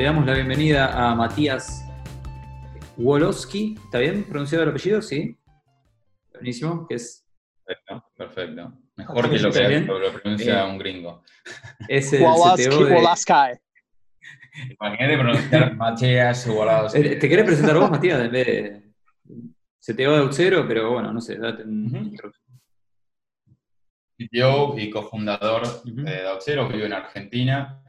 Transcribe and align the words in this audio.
Eh, 0.00 0.02
eh, 0.02 0.06
le 0.06 0.06
damos 0.06 0.26
la 0.26 0.32
bienvenida 0.32 1.10
a 1.10 1.14
Matías 1.14 1.86
Wolowski. 2.96 3.76
¿Está 3.84 3.98
bien 3.98 4.24
pronunciado 4.24 4.64
el 4.64 4.70
apellido? 4.70 5.02
Sí. 5.02 5.36
Buenísimo, 6.32 6.86
que 6.88 6.94
es. 6.94 7.26
Perfecto, 7.64 8.10
perfecto. 8.16 8.72
Mejor 8.96 9.30
que 9.30 9.38
lo 9.38 9.52
que 9.52 9.80
lo 9.80 10.12
pronuncia 10.12 10.64
un 10.64 10.78
gringo. 10.78 11.22
Es 11.86 12.12
el 12.14 12.20
CTO 12.20 12.84
de... 12.86 13.60
Imagínate 14.80 15.18
pronunciar 15.18 15.76
Matías 15.76 16.48
Wolowski. 16.48 17.02
¿Te 17.18 17.28
querés 17.28 17.44
presentar 17.44 17.76
vos, 17.76 17.90
Matías, 17.90 18.20
en 18.20 18.32
vez 18.32 18.46
de 18.46 18.92
CTO 19.80 20.12
de 20.12 20.18
Auxero? 20.18 20.66
Pero 20.66 20.92
bueno, 20.92 21.12
no 21.12 21.20
sé, 21.20 21.36
date 21.36 21.62
un... 21.64 22.16
CTO 24.16 24.78
y 24.78 24.90
cofundador 24.90 25.82
de 25.84 26.26
Auxero, 26.26 26.68
vivo 26.68 26.86
en 26.86 26.94
Argentina. 26.94 27.82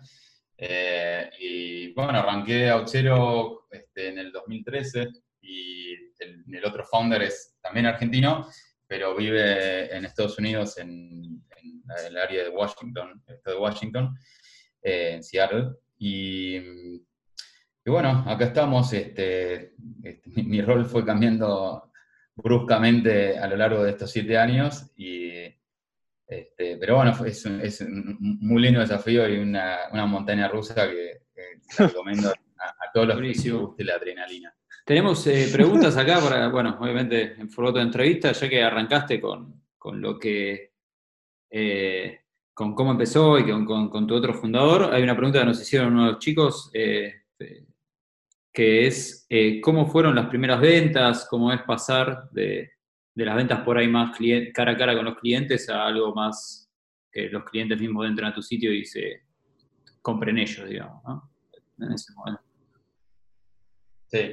Eh, 0.64 1.28
y 1.40 1.94
bueno, 1.94 2.20
arranqué 2.20 2.70
Auxero 2.70 3.66
este, 3.72 4.10
en 4.10 4.20
el 4.20 4.32
2013 4.32 5.08
y 5.42 5.94
el, 6.20 6.66
otro 6.66 6.86
founder 6.86 7.24
es 7.24 7.58
también 7.64 7.88
argentino, 7.88 8.48
pero 8.86 9.16
vive 9.16 9.96
en 9.96 10.06
Estados 10.06 10.38
Unidos, 10.38 10.78
en, 10.78 11.44
el 12.08 12.18
área 12.18 12.44
de 12.44 12.50
Washington, 12.50 13.24
de 13.26 13.56
Washington, 13.56 14.16
eh, 14.84 15.14
en 15.16 15.24
Seattle. 15.24 15.72
Y, 15.98 16.60
bueno, 17.84 18.24
acá 18.28 18.46
estamos. 18.46 18.94
Este, 18.94 19.74
este 20.04 20.30
mi, 20.44 20.62
rol 20.62 20.86
fue 20.86 21.04
cambiando 21.04 21.92
bruscamente 22.36 23.38
a 23.38 23.48
lo 23.48 23.58
largo 23.58 23.84
de 23.84 23.92
estos 23.92 24.12
siete 24.12 24.38
años 24.38 24.92
y 24.96 25.48
este, 26.32 26.78
pero 26.78 26.96
bueno, 26.96 27.12
es 27.26 27.46
un, 27.46 27.60
es 27.60 27.82
un, 27.82 28.16
muy 28.40 28.62
lindo 28.62 28.80
desafío 28.80 29.28
y 29.28 29.38
una, 29.38 29.80
una 29.92 30.06
montaña 30.06 30.48
rusa 30.48 30.90
que, 30.90 31.24
recomiendo 31.78 32.30
a, 32.30 32.92
todos 32.94 33.08
los 33.08 33.18
que 33.18 33.24
les 33.24 33.52
guste 33.52 33.84
la 33.84 33.96
adrenalina. 33.96 34.56
Tenemos 34.86 35.28
eh, 35.28 35.50
preguntas 35.52 35.98
acá 35.98 36.22
para, 36.22 36.48
bueno, 36.48 36.78
obviamente 36.80 37.34
en 37.34 37.50
formato 37.50 37.80
de 37.80 37.84
entrevista, 37.84 38.32
ya 38.32 38.48
que 38.48 38.64
arrancaste 38.64 39.20
con, 39.20 39.62
con 39.78 40.00
lo 40.00 40.18
que, 40.18 40.72
eh, 41.50 42.22
con 42.54 42.76
cómo 42.76 42.92
empezó 42.92 43.38
y 43.38 43.44
con, 43.44 43.90
con, 43.90 44.08
tu 44.08 44.16
otro 44.16 44.34
fundador. 44.34 44.94
Hay 44.94 45.04
una 45.04 45.18
pregunta 45.18 45.40
que 45.40 45.46
nos 45.48 45.62
hicieron 45.62 45.98
unos 45.98 46.20
chicos, 46.20 46.72
eh, 46.74 47.24
que 48.54 48.88
es 48.88 49.28
cómo 49.62 49.86
fueron 49.86 50.16
las 50.16 50.28
primeras 50.28 50.62
ventas, 50.62 51.28
cómo 51.30 51.52
es 51.52 51.62
pasar 51.64 52.30
de, 52.32 52.72
de 53.14 53.26
las 53.26 53.36
ventas 53.36 53.62
por 53.62 53.78
ahí 53.78 53.88
más 53.88 54.18
cara 54.54 54.72
a 54.72 54.78
cara 54.78 54.96
con 54.96 55.06
los 55.06 55.18
clientes 55.18 55.70
a 55.70 55.86
algo 55.86 56.14
más 56.14 56.70
que 57.12 57.30
los 57.30 57.44
clientes 57.44 57.80
mismos 57.80 58.08
entren 58.08 58.30
a 58.30 58.34
tu 58.34 58.42
sitio 58.42 58.74
y 58.74 58.86
se 58.86 59.24
compren 60.02 60.38
ellos, 60.38 60.68
digamos, 60.68 61.04
¿no? 61.04 61.30
En 61.80 61.92
ese 61.92 62.14
momento. 62.14 62.42
Sí. 64.08 64.32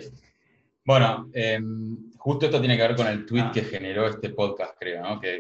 Bueno, 0.85 1.29
em, 1.35 2.11
justo 2.17 2.47
esto 2.47 2.61
tiene 2.61 2.77
que 2.77 2.83
ver 2.83 2.97
con 2.97 3.07
el 3.07 3.27
tweet 3.27 3.43
ah. 3.43 3.51
que 3.53 3.63
generó 3.63 4.07
este 4.07 4.31
podcast, 4.31 4.75
creo, 4.79 5.03
¿no? 5.03 5.21
Que, 5.21 5.39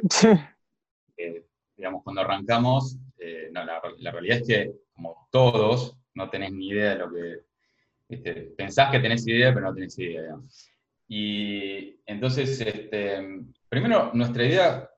digamos, 1.77 2.03
cuando 2.03 2.20
arrancamos, 2.20 2.98
eh, 3.19 3.48
no, 3.53 3.64
la, 3.64 3.81
realidad 4.11 4.39
es 4.39 4.47
que, 4.47 4.72
como 4.92 5.28
todos, 5.31 5.97
no 6.14 6.28
tenés 6.28 6.53
ni 6.53 6.69
idea 6.69 6.91
de 6.91 6.98
lo 6.98 7.11
que. 7.11 8.55
pensás 8.56 8.91
que 8.91 9.00
tenés 9.00 9.27
idea, 9.27 9.55
pero 9.55 9.69
no 9.69 9.75
tenés 9.75 9.98
idea, 9.98 10.22
digamos. 10.22 10.68
Y 11.08 12.02
entonces, 12.04 12.60
este, 12.60 13.46
primero, 13.69 14.10
nuestra 14.12 14.44
idea 14.44 14.91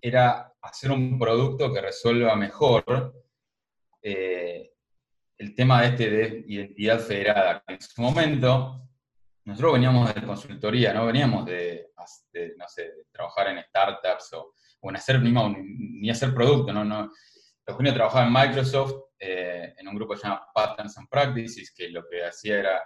era 0.00 0.52
hacer 0.62 0.90
un 0.90 1.18
producto 1.18 1.72
que 1.72 1.80
resuelva 1.80 2.34
mejor 2.36 3.14
eh, 4.02 4.72
el 5.38 5.54
tema 5.54 5.84
este 5.84 6.10
de 6.10 6.44
identidad 6.48 6.98
federada. 7.00 7.62
En 7.66 7.80
su 7.80 8.00
momento, 8.00 8.88
nosotros 9.44 9.74
veníamos 9.74 10.14
de 10.14 10.22
consultoría, 10.22 10.94
no 10.94 11.06
veníamos 11.06 11.44
de, 11.44 11.90
no 12.56 12.68
sé, 12.68 13.06
trabajar 13.12 13.48
en 13.48 13.62
startups 13.64 14.32
o, 14.32 14.54
en 14.82 14.96
hacer 14.96 15.20
ni, 15.20 16.10
hacer 16.10 16.32
producto. 16.32 16.72
¿no? 16.72 16.84
No, 16.84 17.10
Eugenio 17.66 17.92
trabajaba 17.92 18.26
en 18.26 18.32
Microsoft 18.32 18.94
eh, 19.18 19.74
en 19.76 19.88
un 19.88 19.94
grupo 19.96 20.14
que 20.14 20.20
se 20.20 20.28
llama 20.28 20.46
Patterns 20.54 20.96
and 20.98 21.08
Practices, 21.08 21.72
que 21.76 21.90
lo 21.90 22.06
que 22.08 22.24
hacía 22.24 22.60
era 22.60 22.82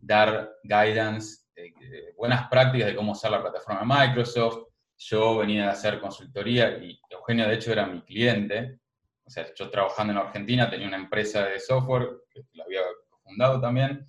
dar 0.00 0.50
guidance 0.64 1.41
eh, 1.54 2.14
buenas 2.16 2.48
prácticas 2.48 2.88
de 2.88 2.96
cómo 2.96 3.12
usar 3.12 3.30
la 3.30 3.42
plataforma 3.42 3.80
de 3.80 4.06
Microsoft. 4.06 4.68
Yo 4.98 5.38
venía 5.38 5.68
a 5.68 5.72
hacer 5.72 6.00
consultoría 6.00 6.78
y 6.78 6.98
Eugenio, 7.10 7.48
de 7.48 7.54
hecho, 7.54 7.72
era 7.72 7.86
mi 7.86 8.02
cliente. 8.02 8.78
O 9.24 9.30
sea, 9.30 9.52
yo 9.54 9.70
trabajando 9.70 10.12
en 10.12 10.18
Argentina 10.18 10.70
tenía 10.70 10.88
una 10.88 10.96
empresa 10.96 11.44
de 11.44 11.60
software 11.60 12.08
que 12.30 12.42
la 12.52 12.64
había 12.64 12.80
fundado 13.22 13.60
también, 13.60 14.04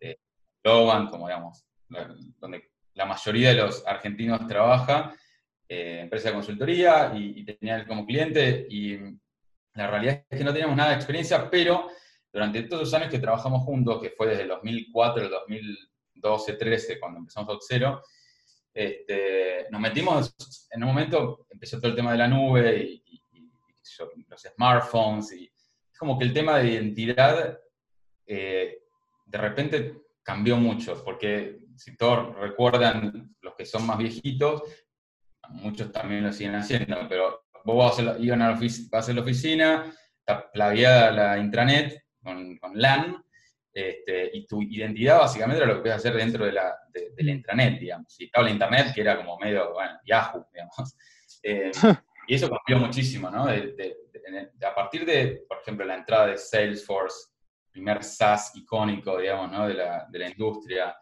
eh, 0.00 0.18
como 0.62 1.28
digamos, 1.28 1.64
donde 2.38 2.70
la 2.94 3.04
mayoría 3.04 3.50
de 3.50 3.56
los 3.56 3.86
argentinos 3.86 4.46
trabaja, 4.46 5.14
eh, 5.68 6.00
empresa 6.02 6.28
de 6.28 6.34
consultoría, 6.34 7.12
y, 7.14 7.40
y, 7.40 7.44
tenía 7.44 7.76
él 7.76 7.86
como 7.86 8.06
cliente. 8.06 8.66
Y 8.70 8.98
la 9.74 9.86
realidad 9.86 10.24
es 10.28 10.38
que 10.38 10.44
no 10.44 10.52
teníamos 10.52 10.76
nada 10.76 10.90
de 10.90 10.96
experiencia, 10.96 11.50
pero 11.50 11.90
durante 12.32 12.62
todos 12.62 12.82
los 12.84 12.94
años 12.94 13.10
que 13.10 13.18
trabajamos 13.18 13.62
juntos, 13.62 14.00
que 14.00 14.10
fue 14.10 14.28
desde 14.28 14.42
el 14.42 14.48
2004 14.48 15.24
al 15.24 15.30
2000 15.30 15.90
12, 16.26 16.54
13, 16.54 17.00
cuando 17.00 17.20
empezamos 17.20 17.54
a 17.54 17.58
cero, 17.60 18.02
este, 18.72 19.66
nos 19.70 19.80
metimos, 19.80 20.34
en 20.70 20.82
un 20.82 20.88
momento 20.88 21.46
empezó 21.48 21.78
todo 21.78 21.90
el 21.90 21.96
tema 21.96 22.12
de 22.12 22.18
la 22.18 22.28
nube 22.28 22.76
y, 22.78 23.02
los 24.28 24.42
smartphones, 24.42 25.32
y 25.32 25.44
es 25.44 25.98
como 25.98 26.18
que 26.18 26.26
el 26.26 26.34
tema 26.34 26.58
de 26.58 26.72
identidad 26.72 27.58
eh, 28.26 28.82
de 29.24 29.38
repente 29.38 30.02
cambió 30.22 30.56
mucho, 30.56 31.02
porque 31.02 31.60
si 31.76 31.96
todos 31.96 32.34
recuerdan, 32.36 33.34
los 33.40 33.54
que 33.54 33.64
son 33.64 33.86
más 33.86 33.96
viejitos, 33.96 34.62
muchos 35.50 35.92
también 35.92 36.24
lo 36.24 36.32
siguen 36.32 36.56
haciendo, 36.56 37.06
pero 37.08 37.46
vos 37.64 37.76
vas 37.76 37.98
a, 37.98 38.02
la, 38.02 38.18
iban 38.18 38.42
a, 38.42 38.50
la, 38.50 38.60
vas 38.90 39.08
a 39.08 39.12
la 39.12 39.20
oficina, 39.20 39.94
está 40.18 40.50
plagiada 40.50 41.10
la 41.12 41.38
intranet 41.38 42.04
con, 42.22 42.58
con 42.58 42.78
LAN, 42.78 43.24
este, 43.76 44.30
y 44.32 44.46
tu 44.46 44.62
identidad 44.62 45.18
básicamente 45.18 45.62
era 45.62 45.70
lo 45.70 45.74
que 45.74 45.82
puedes 45.82 45.98
hacer 45.98 46.14
dentro 46.14 46.46
de 46.46 46.52
la, 46.52 46.74
de, 46.88 47.12
la 47.22 47.30
intranet, 47.30 47.78
digamos. 47.78 48.18
Y 48.18 48.24
estaba 48.24 48.46
la 48.46 48.52
internet 48.52 48.86
que 48.94 49.02
era 49.02 49.18
como 49.18 49.38
medio, 49.38 49.74
bueno, 49.74 50.00
Yahoo, 50.04 50.46
digamos. 50.50 50.96
Eh, 51.42 51.70
y 52.26 52.34
eso 52.34 52.48
cambió 52.48 52.84
muchísimo, 52.84 53.30
¿no? 53.30 53.44
a 53.44 54.74
partir 54.74 55.04
de, 55.04 55.44
por 55.48 55.58
ejemplo, 55.58 55.84
la 55.84 55.94
entrada 55.94 56.28
de 56.28 56.36
Salesforce, 56.36 57.28
primer 57.70 58.02
SaaS 58.02 58.52
icónico, 58.56 59.18
digamos, 59.18 59.52
¿no? 59.52 59.68
de, 59.68 59.74
la, 59.74 60.06
de 60.08 60.18
la 60.18 60.28
industria, 60.28 60.96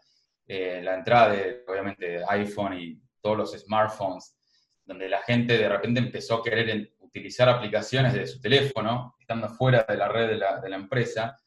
eh, 0.46 0.80
la 0.82 0.96
entrada 0.96 1.32
de, 1.32 1.64
obviamente, 1.66 2.06
de 2.06 2.24
iPhone 2.28 2.74
y 2.78 3.00
todos 3.22 3.38
los 3.38 3.52
smartphones, 3.52 4.36
donde 4.84 5.08
la 5.08 5.22
gente 5.22 5.56
de 5.56 5.68
repente 5.68 6.00
empezó 6.00 6.34
a 6.34 6.42
querer 6.42 6.92
utilizar 6.98 7.48
aplicaciones 7.48 8.12
de 8.12 8.26
su 8.26 8.40
teléfono, 8.40 9.16
estando 9.18 9.48
fuera 9.48 9.86
de 9.88 9.96
la 9.96 10.08
red 10.08 10.28
de 10.28 10.36
la, 10.36 10.60
de 10.60 10.68
la 10.68 10.76
empresa, 10.76 11.38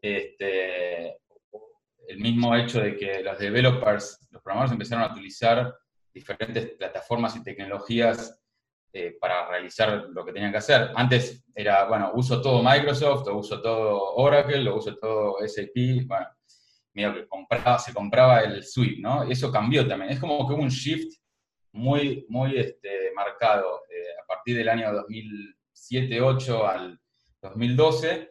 este, 0.00 1.18
el 2.08 2.18
mismo 2.18 2.54
hecho 2.54 2.80
de 2.80 2.96
que 2.96 3.22
los 3.22 3.38
developers, 3.38 4.28
los 4.30 4.42
programadores 4.42 4.72
empezaron 4.72 5.04
a 5.04 5.12
utilizar 5.12 5.74
diferentes 6.12 6.70
plataformas 6.72 7.36
y 7.36 7.42
tecnologías 7.42 8.42
eh, 8.92 9.16
para 9.20 9.46
realizar 9.48 10.06
lo 10.10 10.24
que 10.24 10.32
tenían 10.32 10.50
que 10.50 10.58
hacer. 10.58 10.90
Antes 10.94 11.44
era, 11.54 11.84
bueno, 11.84 12.12
uso 12.14 12.40
todo 12.40 12.62
Microsoft, 12.62 13.28
o 13.28 13.36
uso 13.36 13.60
todo 13.60 14.14
Oracle, 14.14 14.68
o 14.70 14.76
uso 14.76 14.96
todo 14.96 15.36
SAP, 15.46 16.06
bueno, 16.06 16.26
medio 16.94 17.14
que 17.14 17.28
compraba, 17.28 17.78
se 17.78 17.92
compraba 17.92 18.40
el 18.40 18.64
suite, 18.64 19.00
¿no? 19.00 19.24
Eso 19.24 19.52
cambió 19.52 19.86
también. 19.86 20.12
Es 20.12 20.18
como 20.18 20.46
que 20.48 20.54
hubo 20.54 20.62
un 20.62 20.70
shift 20.70 21.18
muy, 21.72 22.24
muy 22.28 22.58
este, 22.58 23.12
marcado 23.14 23.82
eh, 23.90 24.18
a 24.22 24.26
partir 24.26 24.56
del 24.56 24.68
año 24.70 24.90
2007-2008 24.92 26.68
al 26.68 27.00
2012, 27.42 28.30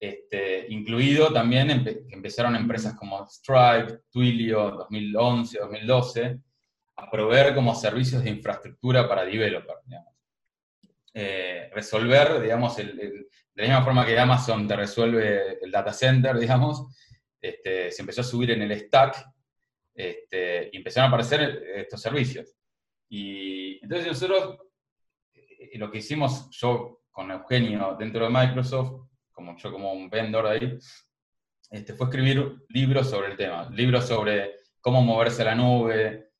este, 0.00 0.66
incluido 0.68 1.32
también 1.32 1.70
empezaron 2.10 2.54
empresas 2.54 2.94
como 2.94 3.26
Stripe, 3.26 4.02
Twilio, 4.10 4.70
2011, 4.70 5.58
2012, 5.58 6.38
a 6.96 7.10
proveer 7.10 7.54
como 7.54 7.74
servicios 7.74 8.22
de 8.22 8.30
infraestructura 8.30 9.08
para 9.08 9.24
developers, 9.24 9.80
eh, 11.14 11.68
resolver, 11.72 12.40
digamos, 12.40 12.76
de 12.76 13.26
la 13.54 13.62
misma 13.64 13.82
forma 13.82 14.06
que 14.06 14.18
Amazon 14.18 14.68
te 14.68 14.76
resuelve 14.76 15.58
el 15.60 15.70
data 15.70 15.92
center, 15.92 16.38
digamos, 16.38 16.94
este, 17.40 17.90
se 17.90 18.02
empezó 18.02 18.20
a 18.20 18.24
subir 18.24 18.52
en 18.52 18.62
el 18.62 18.78
stack 18.78 19.24
este, 19.94 20.70
y 20.72 20.76
empezaron 20.76 21.06
a 21.06 21.08
aparecer 21.08 21.40
estos 21.74 22.00
servicios. 22.00 22.56
Y 23.08 23.82
entonces 23.82 24.06
nosotros, 24.06 24.58
eh, 25.34 25.76
lo 25.78 25.90
que 25.90 25.98
hicimos 25.98 26.48
yo 26.50 27.00
con 27.10 27.30
Eugenio 27.32 27.96
dentro 27.98 28.24
de 28.24 28.30
Microsoft, 28.30 29.08
como 29.38 29.56
yo 29.56 29.70
como 29.70 29.92
un 29.92 30.10
vendor 30.10 30.48
ahí, 30.48 30.76
este, 31.70 31.94
fue 31.94 32.08
escribir 32.08 32.64
libros 32.70 33.08
sobre 33.08 33.28
el 33.28 33.36
tema, 33.36 33.70
libros 33.70 34.08
sobre 34.08 34.56
cómo 34.80 35.00
moverse 35.00 35.42
a 35.42 35.44
la 35.44 35.54
nube, 35.54 36.32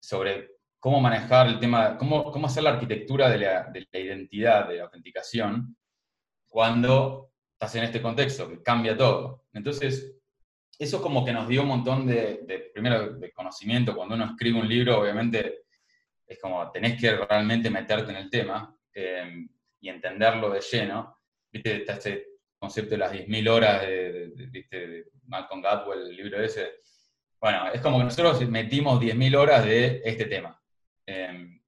sobre 0.00 0.52
cómo 0.80 0.98
manejar 0.98 1.48
el 1.48 1.60
tema, 1.60 1.98
cómo, 1.98 2.32
cómo 2.32 2.46
hacer 2.46 2.62
la 2.62 2.70
arquitectura 2.70 3.28
de 3.28 3.38
la, 3.38 3.64
de 3.64 3.86
la 3.92 4.00
identidad, 4.00 4.68
de 4.68 4.76
la 4.76 4.84
autenticación, 4.84 5.76
cuando 6.48 7.30
estás 7.52 7.74
en 7.74 7.84
este 7.84 8.00
contexto 8.00 8.48
que 8.48 8.62
cambia 8.62 8.96
todo. 8.96 9.44
Entonces, 9.52 10.16
eso 10.78 11.02
como 11.02 11.26
que 11.26 11.32
nos 11.34 11.46
dio 11.46 11.60
un 11.60 11.68
montón 11.68 12.06
de, 12.06 12.70
primero, 12.72 13.16
de 13.16 13.32
conocimiento. 13.32 13.94
Cuando 13.94 14.14
uno 14.14 14.30
escribe 14.30 14.60
un 14.60 14.68
libro, 14.68 14.98
obviamente, 14.98 15.64
es 16.26 16.40
como 16.40 16.70
tenés 16.72 16.98
que 16.98 17.16
realmente 17.16 17.68
meterte 17.68 18.12
en 18.12 18.16
el 18.16 18.30
tema 18.30 18.74
eh, 18.94 19.46
y 19.78 19.90
entenderlo 19.90 20.48
de 20.48 20.62
lleno. 20.62 21.18
Viste, 21.52 21.84
este 21.86 22.35
concepto 22.58 22.90
de 22.90 22.98
las 22.98 23.12
10.000 23.12 23.48
horas 23.48 23.82
de, 23.82 24.28
de, 24.70 25.04
Malcolm 25.24 25.60
Gladwell, 25.60 26.08
el 26.08 26.16
libro 26.16 26.42
ese. 26.42 26.80
Bueno, 27.40 27.68
es 27.72 27.80
como 27.80 27.98
que 27.98 28.04
nosotros 28.04 28.48
metimos 28.48 29.00
10.000 29.00 29.36
horas 29.36 29.64
de 29.64 30.02
este 30.04 30.26
tema. 30.26 30.60
Eh, 31.06 31.60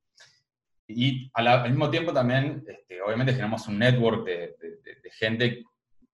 y 0.89 1.31
al, 1.35 1.69
mismo 1.71 1.91
tiempo 1.91 2.13
también, 2.13 2.65
este, 2.67 3.03
obviamente, 3.03 3.33
generamos 3.33 3.69
un 3.69 3.79
network 3.79 4.25
de, 4.27 4.57
gente 5.13 5.63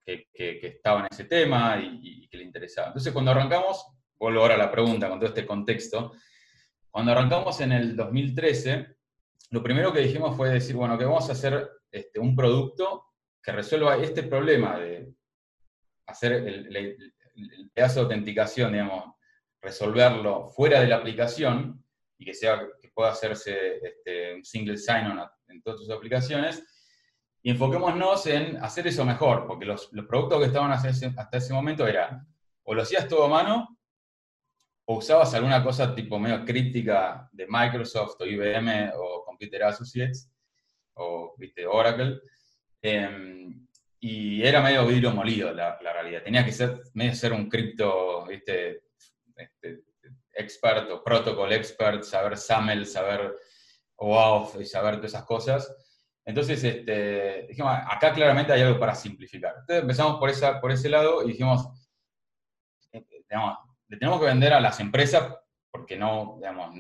que, 0.04 0.26
estaba 0.62 1.00
en 1.00 1.06
ese 1.10 1.24
tema 1.24 1.80
y, 1.80 2.26
que 2.28 2.36
le 2.36 2.44
interesaba. 2.44 2.88
Entonces, 2.88 3.12
cuando 3.12 3.30
arrancamos, 3.30 3.86
vuelvo 4.18 4.40
ahora 4.40 4.54
a 4.54 4.58
la 4.58 4.72
pregunta 4.72 5.08
con 5.08 5.20
todo 5.20 5.28
este 5.28 5.46
contexto, 5.46 6.12
cuando 6.90 7.12
arrancamos 7.12 7.60
en 7.60 7.72
el 7.72 7.94
2013, 7.94 8.96
lo 9.50 9.62
primero 9.62 9.92
que 9.92 10.00
dijimos 10.00 10.36
fue 10.36 10.50
decir, 10.50 10.74
bueno, 10.74 10.98
que 10.98 11.04
vamos 11.04 11.28
a 11.28 11.32
hacer 11.32 11.70
este, 11.92 12.18
un 12.18 12.34
producto 12.34 13.13
que 13.44 13.52
resuelva 13.52 13.96
este 13.96 14.22
problema 14.22 14.78
de 14.78 15.12
hacer 16.06 16.32
el, 16.32 17.14
pedazo 17.72 17.96
de 17.96 18.02
autenticación, 18.02 18.72
digamos, 18.72 19.14
resolverlo 19.60 20.48
fuera 20.48 20.80
de 20.80 20.88
la 20.88 20.96
aplicación 20.96 21.84
y 22.16 22.24
que 22.24 22.34
sea 22.34 22.66
pueda 22.94 23.10
hacerse 23.10 23.78
este, 23.82 24.34
un 24.36 24.44
single 24.44 24.78
sign-on 24.78 25.20
en 25.48 25.62
todas 25.62 25.80
tus 25.80 25.90
aplicaciones. 25.90 26.64
Y 27.42 27.50
enfoquémonos 27.50 28.26
en 28.26 28.56
hacer 28.62 28.86
eso 28.86 29.04
mejor, 29.04 29.46
porque 29.46 29.66
los, 29.66 29.90
productos 30.08 30.38
que 30.38 30.46
estaban 30.46 30.72
hasta 30.72 30.88
ese, 30.88 31.12
hasta 31.16 31.36
ese 31.36 31.52
momento 31.52 31.86
eran, 31.86 32.26
o 32.62 32.74
lo 32.74 32.82
hacías 32.82 33.06
todo 33.06 33.24
a 33.24 33.28
mano, 33.28 33.78
o 34.86 34.96
usabas 34.96 35.34
alguna 35.34 35.62
cosa 35.62 35.94
tipo 35.94 36.18
medio 36.18 36.44
críptica 36.44 37.28
de 37.32 37.46
Microsoft 37.48 38.20
o 38.20 38.26
IBM 38.26 38.92
o 38.94 39.24
Computer 39.24 39.64
Associates 39.64 40.30
o 40.94 41.34
¿viste? 41.36 41.66
Oracle, 41.66 42.20
em, 42.84 43.66
y 44.00 44.42
era 44.42 44.60
medio 44.60 44.86
vidrio 44.86 45.10
molido 45.10 45.52
la, 45.52 45.78
realidad. 45.78 46.22
Tenía 46.22 46.44
que 46.44 46.52
ser 46.52 46.82
medio 46.94 47.14
ser 47.14 47.32
un 47.32 47.48
cripto. 47.48 48.28
Este, 48.30 48.84
expert 50.36 50.90
o 50.90 51.02
protocol 51.02 51.52
expert, 51.52 52.02
saber 52.02 52.36
SAML, 52.36 52.86
saber 52.86 53.34
OAuth 53.96 54.60
y 54.60 54.66
saber 54.66 54.96
todas 54.96 55.12
esas 55.12 55.24
cosas. 55.24 55.74
Entonces, 56.24 56.62
este, 56.64 57.46
dijimos, 57.48 57.72
acá 57.86 58.12
claramente 58.12 58.52
hay 58.52 58.62
algo 58.62 58.78
para 58.78 58.94
simplificar. 58.94 59.54
Entonces 59.60 59.82
empezamos 59.82 60.18
por, 60.18 60.30
esa, 60.30 60.60
por 60.60 60.72
ese 60.72 60.88
lado 60.88 61.22
y 61.22 61.28
dijimos, 61.28 61.68
eh, 62.92 63.04
digamos, 63.28 63.58
le 63.88 63.96
tenemos 63.98 64.20
que 64.20 64.26
vender 64.26 64.52
a 64.54 64.60
las 64.60 64.80
empresas 64.80 65.34
porque 65.70 65.96
no, 65.96 66.36
digamos, 66.38 66.74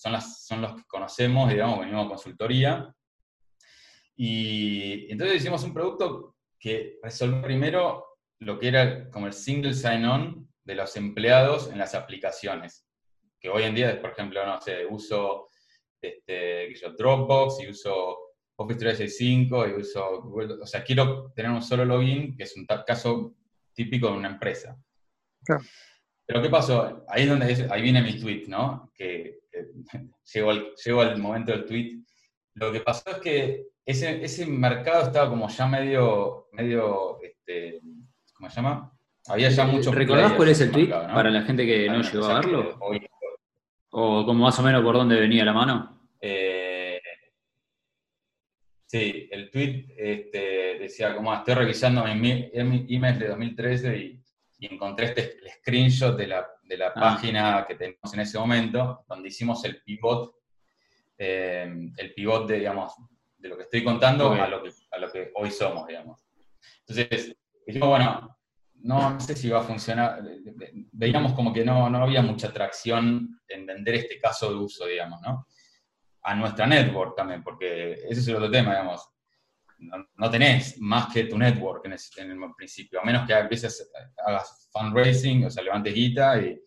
son, 0.00 0.12
las, 0.12 0.46
son 0.46 0.62
los 0.62 0.74
que 0.74 0.84
conocemos, 0.86 1.48
digamos, 1.50 1.80
venimos 1.80 2.06
a 2.06 2.08
consultoría. 2.08 2.94
Y 4.18 5.10
entonces 5.10 5.36
hicimos 5.36 5.62
un 5.62 5.72
producto 5.72 6.34
que 6.58 6.98
resolvió 7.02 7.40
primero 7.40 8.04
lo 8.40 8.58
que 8.58 8.68
era 8.68 9.08
como 9.10 9.26
el 9.26 9.32
single 9.32 9.74
sign-on 9.74 10.48
de 10.64 10.74
los 10.74 10.96
empleados 10.96 11.70
en 11.70 11.78
las 11.78 11.94
aplicaciones 11.94 12.88
que 13.40 13.48
hoy 13.48 13.64
en 13.64 13.74
día, 13.74 14.00
por 14.00 14.10
ejemplo, 14.10 14.44
no 14.44 14.60
sé, 14.60 14.84
uso 14.86 15.48
este, 16.00 16.72
Dropbox 16.96 17.62
y 17.62 17.68
uso 17.68 18.18
Office 18.56 18.78
365 18.80 19.68
y 19.68 19.72
uso 19.80 20.22
Google, 20.22 20.54
o 20.60 20.66
sea, 20.66 20.82
quiero 20.82 21.32
tener 21.34 21.50
un 21.50 21.62
solo 21.62 21.84
login, 21.84 22.36
que 22.36 22.42
es 22.42 22.56
un 22.56 22.66
caso 22.66 23.34
típico 23.72 24.08
de 24.08 24.16
una 24.16 24.30
empresa. 24.30 24.76
Pero 26.26 26.42
¿qué 26.42 26.50
pasó? 26.50 27.04
Ahí 27.08 27.22
es 27.22 27.28
donde 27.28 27.68
ahí 27.70 27.82
viene 27.82 28.02
mi 28.02 28.18
tweet, 28.18 28.44
¿no? 28.48 28.90
Que, 28.94 29.38
llegó, 30.34 30.50
al, 30.50 30.74
al, 30.86 31.18
momento 31.18 31.52
del 31.52 31.64
tweet. 31.64 32.02
Lo 32.54 32.72
que 32.72 32.80
pasó 32.80 33.10
es 33.10 33.18
que 33.18 33.66
ese, 33.88 34.22
ese 34.22 34.44
mercado 34.44 35.04
estaba 35.04 35.30
como 35.30 35.48
ya 35.48 35.66
medio, 35.66 36.48
medio 36.52 37.18
este, 37.22 37.80
¿cómo 38.34 38.50
se 38.50 38.56
llama? 38.56 38.92
Había 39.28 39.48
ya 39.48 39.64
mucho... 39.64 39.90
¿Recordás 39.92 40.34
cuál 40.34 40.50
es 40.50 40.60
el 40.60 40.70
tweet 40.70 40.90
para 40.90 41.30
la 41.30 41.40
gente 41.40 41.64
que 41.64 41.88
no 41.88 42.02
llegó 42.02 42.26
a 42.26 42.34
verlo? 42.34 42.78
¿O 43.90 44.26
como 44.26 44.44
más 44.44 44.58
o 44.58 44.62
menos 44.62 44.82
por 44.82 44.94
dónde 44.94 45.18
venía 45.18 45.42
la 45.42 45.54
mano? 45.54 46.10
Eh, 46.20 47.00
sí, 48.84 49.26
el 49.30 49.50
tweet 49.50 49.86
este, 49.96 50.78
decía, 50.78 51.16
como 51.16 51.32
estoy 51.32 51.54
revisando 51.54 52.04
mi 52.04 52.46
email 52.90 53.18
de 53.18 53.28
2013 53.28 53.96
y, 53.96 54.22
encontré 54.60 55.06
este 55.06 55.38
screenshot 55.60 56.14
de 56.14 56.26
la, 56.26 56.46
ah. 56.88 56.92
página 56.94 57.64
que 57.66 57.74
tenemos 57.74 58.12
en 58.12 58.20
ese 58.20 58.38
momento, 58.38 59.06
donde 59.08 59.28
hicimos 59.28 59.64
el 59.64 59.80
pivot, 59.80 60.34
eh, 61.16 61.90
el 61.96 62.12
pivot 62.12 62.46
de, 62.46 62.58
digamos, 62.58 62.92
de 63.38 63.48
lo 63.48 63.56
que 63.56 63.62
estoy 63.62 63.84
contando 63.84 64.32
a, 64.32 64.48
lo 64.48 64.62
que, 64.62 64.70
a 64.90 64.98
lo 64.98 65.10
que 65.10 65.30
hoy 65.34 65.50
somos, 65.50 65.86
digamos. 65.86 66.24
Entonces, 66.86 67.36
dijimos, 67.66 67.88
bueno, 67.88 68.38
no, 68.82 69.20
sé 69.20 69.34
si 69.36 69.48
va 69.48 69.60
a 69.60 69.64
funcionar. 69.64 70.22
Veíamos 70.92 71.32
como 71.32 71.52
que 71.52 71.64
no, 71.64 71.88
no 71.88 72.02
había 72.02 72.22
mucha 72.22 72.48
atracción 72.48 73.40
en 73.48 73.66
vender 73.66 73.96
este 73.96 74.18
caso 74.18 74.50
de 74.50 74.56
uso, 74.56 74.86
digamos, 74.86 75.20
¿no? 75.22 75.46
A 76.22 76.34
nuestra 76.34 76.66
network 76.66 77.16
también, 77.16 77.42
porque 77.42 77.92
ese 77.92 78.20
es 78.20 78.28
el 78.28 78.36
otro 78.36 78.50
tema, 78.50 78.72
digamos. 78.72 79.08
No, 80.16 80.28
tenés 80.28 80.80
más 80.80 81.12
que 81.12 81.24
tu 81.24 81.38
network 81.38 81.84
en, 81.86 81.92
el, 81.92 82.54
principio, 82.56 83.00
a 83.00 83.04
menos 83.04 83.26
que 83.26 83.32
empieces, 83.32 83.90
hagas 84.26 84.68
fundraising, 84.72 85.44
o 85.44 85.50
sea, 85.50 85.62
levantes 85.62 85.94
guita 85.94 86.40
y, 86.42 86.60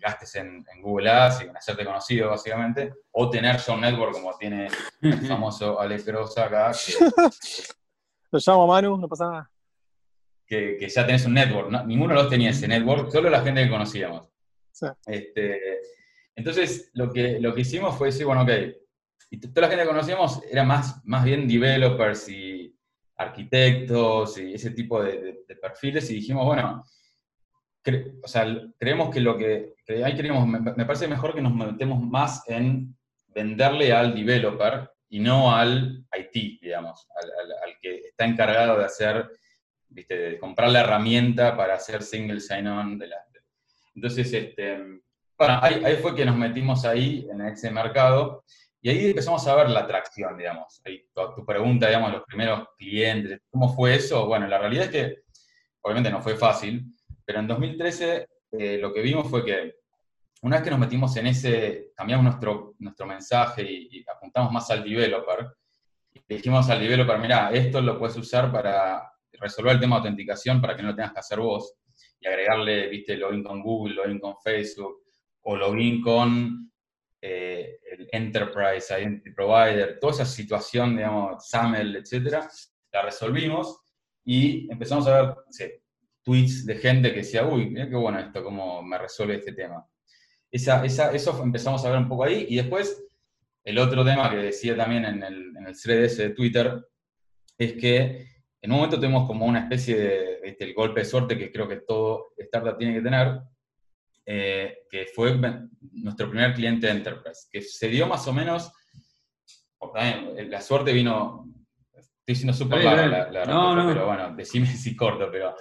gastes 0.00 0.34
en, 0.36 0.64
Google 0.82 1.10
Ads 1.10 1.42
y 1.42 1.44
en 1.44 1.56
hacerte 1.56 1.84
conocido, 1.84 2.30
básicamente, 2.30 2.94
o 3.12 3.28
tener 3.28 3.58
ya 3.58 3.74
un 3.74 3.80
network 3.80 4.12
como 4.12 4.36
tiene 4.36 4.68
el 5.00 5.26
famoso 5.26 5.80
Alex 5.80 6.04
Gross 6.04 6.38
acá. 6.38 6.72
Lo 8.30 8.38
llamo 8.44 8.66
Manu, 8.66 8.96
no 8.96 9.08
pasa 9.08 9.30
nada 9.30 9.50
que, 10.46 10.88
ya 10.88 11.06
tenés 11.06 11.26
un 11.26 11.34
network. 11.34 11.70
Ninguno 11.86 12.14
de 12.14 12.22
los 12.22 12.30
tenía 12.30 12.50
ese 12.50 12.68
network, 12.68 13.10
solo 13.10 13.28
la 13.28 13.42
gente 13.42 13.64
que 13.64 13.70
conocíamos. 13.70 14.24
Este, 15.06 15.80
entonces, 16.34 16.90
lo 16.94 17.10
que, 17.10 17.40
lo 17.40 17.54
que 17.54 17.62
hicimos 17.62 17.96
fue 17.96 18.08
decir, 18.08 18.26
bueno, 18.26 18.42
ok, 18.42 18.50
y 19.30 19.40
toda 19.40 19.62
la 19.62 19.68
gente 19.68 19.84
que 19.84 19.88
conocíamos 19.88 20.42
era 20.50 20.64
más, 20.64 21.04
más 21.04 21.24
bien 21.24 21.48
developers 21.48 22.28
y 22.28 22.74
arquitectos 23.16 24.38
y 24.38 24.54
ese 24.54 24.70
tipo 24.70 25.02
de, 25.02 25.44
perfiles, 25.60 26.10
y 26.10 26.14
dijimos, 26.14 26.44
bueno, 26.44 26.84
o 28.22 28.28
sea, 28.28 28.46
creemos 28.78 29.10
que 29.10 29.20
lo 29.20 29.36
que, 29.36 29.74
ahí 30.04 30.14
queríamos, 30.14 30.46
me, 30.46 30.84
parece 30.84 31.08
mejor 31.08 31.34
que 31.34 31.42
nos 31.42 31.54
metemos 31.54 32.00
más 32.00 32.42
en 32.48 32.96
venderle 33.28 33.92
al 33.92 34.14
developer 34.14 34.90
y 35.08 35.20
no 35.20 35.54
al 35.54 36.04
IT, 36.18 36.60
digamos, 36.60 37.06
al 37.16 37.76
que 37.80 37.96
está 38.08 38.24
encargado 38.24 38.78
de 38.78 38.84
hacer 38.84 39.28
de 39.88 40.38
comprar 40.38 40.70
la 40.70 40.80
herramienta 40.80 41.56
para 41.56 41.74
hacer 41.74 42.02
single 42.02 42.40
sign-on. 42.40 43.00
Entonces, 43.94 44.32
este, 44.32 44.78
bueno, 45.38 45.58
ahí, 45.62 45.96
fue 46.00 46.14
que 46.14 46.24
nos 46.24 46.36
metimos 46.36 46.84
ahí 46.84 47.26
en 47.30 47.40
ese 47.42 47.70
mercado 47.70 48.44
y 48.80 48.90
ahí 48.90 49.06
empezamos 49.06 49.46
a 49.46 49.54
ver 49.54 49.70
la 49.70 49.80
atracción, 49.80 50.36
digamos. 50.36 50.82
tu, 51.34 51.44
pregunta, 51.44 51.86
digamos, 51.86 52.12
los 52.12 52.24
primeros 52.24 52.68
clientes, 52.76 53.40
¿cómo 53.50 53.74
fue 53.74 53.94
eso? 53.94 54.26
Bueno, 54.26 54.46
la 54.46 54.58
realidad 54.58 54.84
es 54.84 54.90
que 54.90 55.18
obviamente 55.80 56.10
no 56.10 56.20
fue 56.20 56.36
fácil, 56.36 56.84
pero 57.26 57.40
en 57.40 57.48
2013 57.48 58.28
eh, 58.52 58.78
lo 58.78 58.92
que 58.92 59.02
vimos 59.02 59.28
fue 59.28 59.44
que 59.44 59.74
una 60.42 60.56
vez 60.56 60.64
que 60.64 60.70
nos 60.70 60.78
metimos 60.78 61.16
en 61.16 61.26
ese, 61.26 61.92
cambiamos 61.96 62.24
nuestro, 62.24 62.74
nuestro 62.78 63.06
mensaje 63.06 63.64
y, 63.68 64.04
apuntamos 64.08 64.52
más 64.52 64.70
al 64.70 64.84
developer, 64.84 65.46
y 66.12 66.34
dijimos 66.34 66.70
al 66.70 66.80
developer, 66.80 67.18
mira, 67.18 67.50
esto 67.50 67.80
lo 67.80 67.98
puedes 67.98 68.16
usar 68.16 68.52
para 68.52 69.10
resolver 69.32 69.74
el 69.74 69.80
tema 69.80 69.96
de 69.96 70.00
autenticación 70.00 70.60
para 70.60 70.76
que 70.76 70.82
no 70.82 70.90
lo 70.90 70.94
tengas 70.94 71.12
que 71.12 71.20
hacer 71.20 71.40
vos 71.40 71.74
y 72.20 72.26
agregarle, 72.26 72.88
viste, 72.88 73.16
login 73.16 73.42
con 73.42 73.62
Google, 73.62 73.94
login 73.94 74.20
con 74.20 74.36
Facebook 74.38 75.04
o 75.42 75.56
login 75.56 76.00
con 76.00 76.70
eh, 77.20 77.80
el 77.90 78.08
Enterprise 78.12 78.98
Identity 78.98 79.32
Provider, 79.32 79.98
toda 79.98 80.12
esa 80.12 80.26
situación, 80.26 80.96
digamos, 80.96 81.48
SAML, 81.48 81.96
etcétera, 81.96 82.48
la 82.92 83.02
resolvimos 83.02 83.80
y 84.24 84.70
empezamos 84.70 85.06
a 85.06 85.22
ver 85.22 85.34
tweets 86.26 86.66
de 86.66 86.74
gente 86.74 87.10
que 87.10 87.18
decía, 87.18 87.46
uy, 87.46 87.70
mira 87.70 87.88
qué 87.88 87.94
bueno 87.94 88.18
esto, 88.18 88.42
cómo 88.42 88.82
me 88.82 88.98
resuelve 88.98 89.36
este 89.36 89.52
tema. 89.52 89.86
Esa, 90.50 90.84
esa, 90.84 91.12
eso 91.12 91.40
empezamos 91.40 91.84
a 91.84 91.90
ver 91.90 91.98
un 91.98 92.08
poco 92.08 92.24
ahí 92.24 92.46
y 92.48 92.56
después 92.56 93.04
el 93.62 93.78
otro 93.78 94.04
tema 94.04 94.28
que 94.28 94.36
decía 94.36 94.76
también 94.76 95.04
en 95.04 95.22
el, 95.22 95.56
en 95.56 95.66
el 95.66 95.80
thread 95.80 96.10
de 96.10 96.30
Twitter 96.30 96.84
es 97.56 97.74
que 97.74 98.26
en 98.60 98.72
un 98.72 98.78
momento 98.78 98.98
tuvimos 98.98 99.28
como 99.28 99.46
una 99.46 99.60
especie 99.60 99.96
de 99.96 100.56
el 100.58 100.74
golpe 100.74 101.00
de 101.00 101.06
suerte 101.06 101.38
que 101.38 101.52
creo 101.52 101.68
que 101.68 101.76
todo 101.76 102.32
startup 102.38 102.76
tiene 102.76 102.94
que 102.94 103.02
tener, 103.02 103.40
eh, 104.24 104.78
que 104.90 105.06
fue 105.14 105.38
nuestro 105.92 106.28
primer 106.28 106.54
cliente 106.54 106.88
Enterprise, 106.88 107.46
que 107.50 107.62
se 107.62 107.88
dio 107.88 108.08
más 108.08 108.26
o 108.26 108.32
menos, 108.32 108.72
la 110.48 110.60
suerte 110.60 110.92
vino 110.92 111.46
estoy 111.94 112.34
siendo 112.34 112.52
súper 112.52 112.82
larga 112.82 113.06
la, 113.06 113.30
la 113.30 113.44
respuesta, 113.44 113.86
pero 113.86 114.06
bueno, 114.06 114.34
decime 114.34 114.66
si 114.76 114.96
corto, 114.96 115.28
pero 115.30 115.54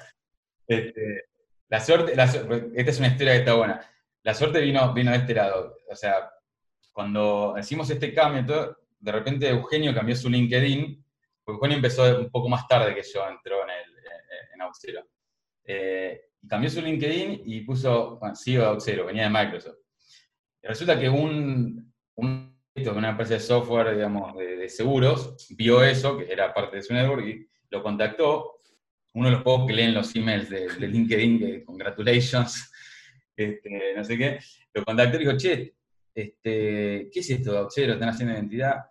este, 0.68 1.26
la 1.68 1.80
suerte, 1.80 2.12
esta 2.12 2.92
es 2.92 3.00
una 3.00 3.08
historia 3.08 3.34
que 3.34 3.40
está 3.40 3.54
buena. 3.54 3.82
La 4.24 4.34
suerte 4.34 4.60
vino, 4.62 4.94
vino 4.94 5.12
de 5.12 5.18
este 5.18 5.34
lado. 5.34 5.78
O 5.90 5.96
sea, 5.96 6.30
cuando 6.92 7.56
hicimos 7.60 7.90
este 7.90 8.14
cambio, 8.14 8.78
de 9.00 9.12
repente 9.12 9.50
Eugenio 9.50 9.94
cambió 9.94 10.16
su 10.16 10.30
LinkedIn, 10.30 11.04
porque 11.44 11.58
Eugenio 11.58 11.78
empezó 11.78 12.20
un 12.20 12.30
poco 12.32 12.50
más 12.50 12.68
tarde 12.68 12.96
que 12.96 13.04
yo, 13.04 13.28
entró 13.28 13.64
en, 13.64 13.70
el, 13.70 14.54
en 14.54 14.62
Auxero. 14.62 15.06
Eh, 15.64 16.30
cambió 16.48 16.70
su 16.70 16.82
LinkedIn 16.82 17.42
y 17.46 17.62
puso, 17.62 18.18
bueno, 18.18 18.36
CEO 18.36 18.62
de 18.62 18.68
Auxero, 18.68 19.06
venía 19.06 19.24
de 19.24 19.30
Microsoft. 19.30 19.78
Y 20.62 20.68
resulta 20.68 21.00
que 21.00 21.10
un, 21.10 21.94
un 22.16 22.56
una 22.76 23.10
empresa 23.10 23.36
de 23.36 23.40
software, 23.40 23.96
digamos, 23.96 24.36
de, 24.38 24.68
seguros, 24.70 25.48
vio 25.52 25.84
eso, 25.84 26.18
que 26.18 26.32
era 26.32 26.54
parte 26.54 26.78
de 26.78 26.84
su 26.84 26.94
network, 26.94 27.26
y 27.26 27.48
lo 27.70 27.82
contactó. 27.82 28.55
Uno 29.16 29.30
de 29.30 29.36
los 29.36 29.44
pocos 29.44 29.68
que 29.68 29.74
leen 29.74 29.94
los 29.94 30.14
emails 30.16 30.50
de, 30.50 30.68
LinkedIn, 30.88 31.40
que 31.40 31.64
congratulations, 31.64 32.72
este, 33.36 33.94
no 33.96 34.04
sé 34.04 34.18
qué, 34.18 34.40
lo 34.74 34.84
contactó 34.84 35.16
y 35.16 35.20
dijo, 35.20 35.38
che, 35.38 35.76
este, 36.14 37.10
¿qué 37.12 37.20
es 37.22 37.30
esto 37.30 37.54
de 37.54 37.58
Auxero? 37.60 37.94
¿Están 37.94 38.10
haciendo 38.10 38.34
identidad? 38.34 38.86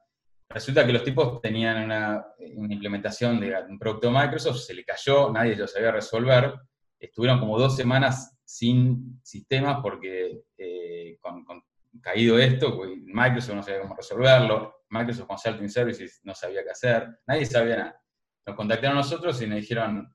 Resulta 0.48 0.86
que 0.86 0.92
los 0.92 1.04
tipos 1.04 1.42
tenían 1.42 1.84
una, 1.84 2.24
implementación 2.38 3.38
de 3.38 3.54
un 3.68 3.78
producto 3.78 4.08
de 4.08 4.14
Microsoft, 4.14 4.58
se 4.58 4.72
le 4.72 4.84
cayó, 4.84 5.30
nadie 5.30 5.56
lo 5.56 5.66
sabía 5.66 5.92
resolver, 5.92 6.54
estuvieron 6.98 7.38
como 7.38 7.58
dos 7.58 7.76
semanas 7.76 8.38
sin 8.44 9.20
sistemas 9.22 9.80
porque 9.82 10.44
eh, 10.56 11.18
con, 11.20 11.44
caído 12.00 12.38
esto, 12.38 12.76
pues, 12.76 12.90
Microsoft 13.04 13.56
no 13.56 13.62
sabía 13.62 13.82
cómo 13.82 13.94
resolverlo, 13.94 14.84
Microsoft 14.88 15.26
Consulting 15.26 15.68
Services 15.68 16.20
no 16.24 16.34
sabía 16.34 16.64
qué 16.64 16.70
hacer, 16.70 17.08
nadie 17.26 17.44
sabía 17.44 17.76
nada. 17.76 18.03
Nos 18.46 18.56
contactaron 18.56 18.98
a 18.98 19.00
nosotros 19.00 19.40
y 19.40 19.46
nos 19.46 19.60
dijeron, 19.60 20.14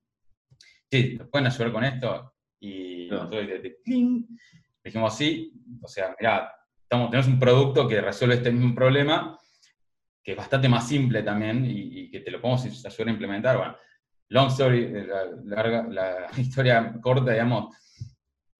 sí, 0.89 1.15
¿nos 1.17 1.27
pueden 1.29 1.47
ayudar 1.47 1.71
con 1.71 1.83
esto? 1.83 2.33
Y 2.59 3.07
nosotros 3.09 3.47
dijimos, 4.83 5.15
sí, 5.15 5.53
o 5.81 5.87
sea, 5.87 6.15
mirá, 6.19 6.51
tenemos 6.87 7.27
un 7.27 7.39
producto 7.39 7.87
que 7.87 8.01
resuelve 8.01 8.35
este 8.35 8.51
mismo 8.51 8.75
problema, 8.75 9.37
que 10.23 10.31
es 10.31 10.37
bastante 10.37 10.67
más 10.67 10.87
simple 10.87 11.23
también 11.23 11.65
y, 11.65 12.09
que 12.09 12.21
te 12.21 12.31
lo 12.31 12.41
podemos 12.41 12.65
ayudar 12.85 13.07
a 13.07 13.11
implementar. 13.11 13.57
Bueno, 13.57 13.77
long 14.29 14.47
story, 14.47 14.83
eh, 14.83 15.07
la, 15.45 15.83
la 15.87 16.27
historia 16.37 16.95
corta, 17.01 17.31
digamos, 17.31 17.75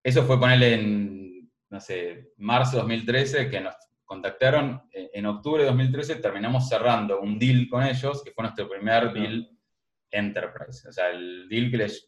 eso 0.02 0.24
fue 0.24 0.38
ponerle 0.38 0.74
en, 0.74 1.50
no 1.70 1.80
sé, 1.80 2.32
marzo 2.38 2.72
de 2.72 2.82
2013, 2.82 3.50
que 3.50 3.60
nos 3.60 3.74
contactaron. 4.04 4.82
Eh, 4.92 5.10
en 5.14 5.26
octubre 5.26 5.62
de 5.62 5.68
2013 5.68 6.16
terminamos 6.16 6.68
cerrando 6.68 7.20
un 7.20 7.38
deal 7.38 7.68
con 7.68 7.82
ellos, 7.82 8.22
que 8.24 8.32
fue 8.32 8.42
nuestro 8.42 8.68
primer 8.68 9.12
deal 9.12 9.48
enterprise. 10.10 10.88
O 10.88 10.92
sea, 10.92 11.10
el 11.10 11.48
deal 11.48 11.70
que 11.70 11.76
les, 11.78 12.06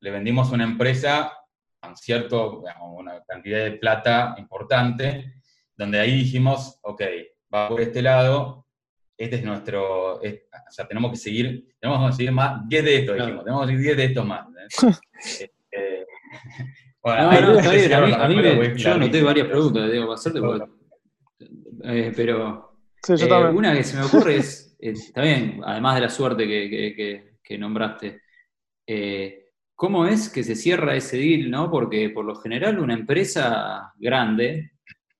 le 0.00 0.10
vendimos 0.10 0.50
a 0.50 0.54
una 0.54 0.64
empresa 0.64 1.32
con 1.80 1.96
cierto, 1.96 2.62
una 2.96 3.22
cantidad 3.24 3.64
de 3.64 3.72
plata 3.72 4.34
importante, 4.38 5.34
donde 5.76 6.00
ahí 6.00 6.18
dijimos, 6.18 6.78
ok, 6.82 7.02
va 7.54 7.68
por 7.68 7.80
este 7.80 8.02
lado, 8.02 8.66
este 9.16 9.36
es 9.36 9.44
nuestro, 9.44 10.16
o 10.16 10.20
sea, 10.70 10.86
tenemos 10.86 11.10
que 11.10 11.16
seguir, 11.16 11.74
tenemos 11.80 12.00
que 12.00 12.04
conseguir 12.06 12.32
más, 12.32 12.68
10 12.68 12.84
de 12.84 12.96
estos, 12.96 13.16
dijimos, 13.16 13.44
tenemos 13.44 13.66
que 13.66 13.72
seguir 13.72 13.84
10 13.84 13.96
de 13.96 14.04
estos 14.04 14.26
más. 14.26 14.46
este, 15.40 15.52
bueno, 17.02 17.32
no, 17.32 17.40
no, 17.40 17.58
está 17.58 17.72
bien, 17.72 17.92
a 17.92 18.28
mí, 18.28 18.36
me, 18.36 18.76
yo 18.76 18.92
anoté 18.92 19.22
varias 19.22 19.46
preguntas, 19.46 19.90
digo, 19.90 20.12
hacerte, 20.12 20.40
eh, 21.84 22.12
pero 22.14 22.76
sí, 23.02 23.16
yo 23.16 23.26
eh, 23.26 23.50
una 23.50 23.74
que 23.74 23.84
se 23.84 23.96
me 23.96 24.04
ocurre 24.04 24.36
es, 24.36 24.67
está 24.78 25.22
bien, 25.22 25.60
además 25.64 25.94
de 25.96 26.00
la 26.00 26.10
suerte 26.10 26.46
que, 26.46 26.70
que, 26.70 27.38
que 27.42 27.58
nombraste, 27.58 28.22
eh, 28.86 29.50
¿cómo 29.74 30.06
es 30.06 30.28
que 30.28 30.42
se 30.42 30.56
cierra 30.56 30.96
ese 30.96 31.18
deal, 31.18 31.50
no? 31.50 31.70
Porque 31.70 32.10
por 32.10 32.24
lo 32.24 32.36
general 32.36 32.78
una 32.78 32.94
empresa 32.94 33.92
grande 33.96 34.72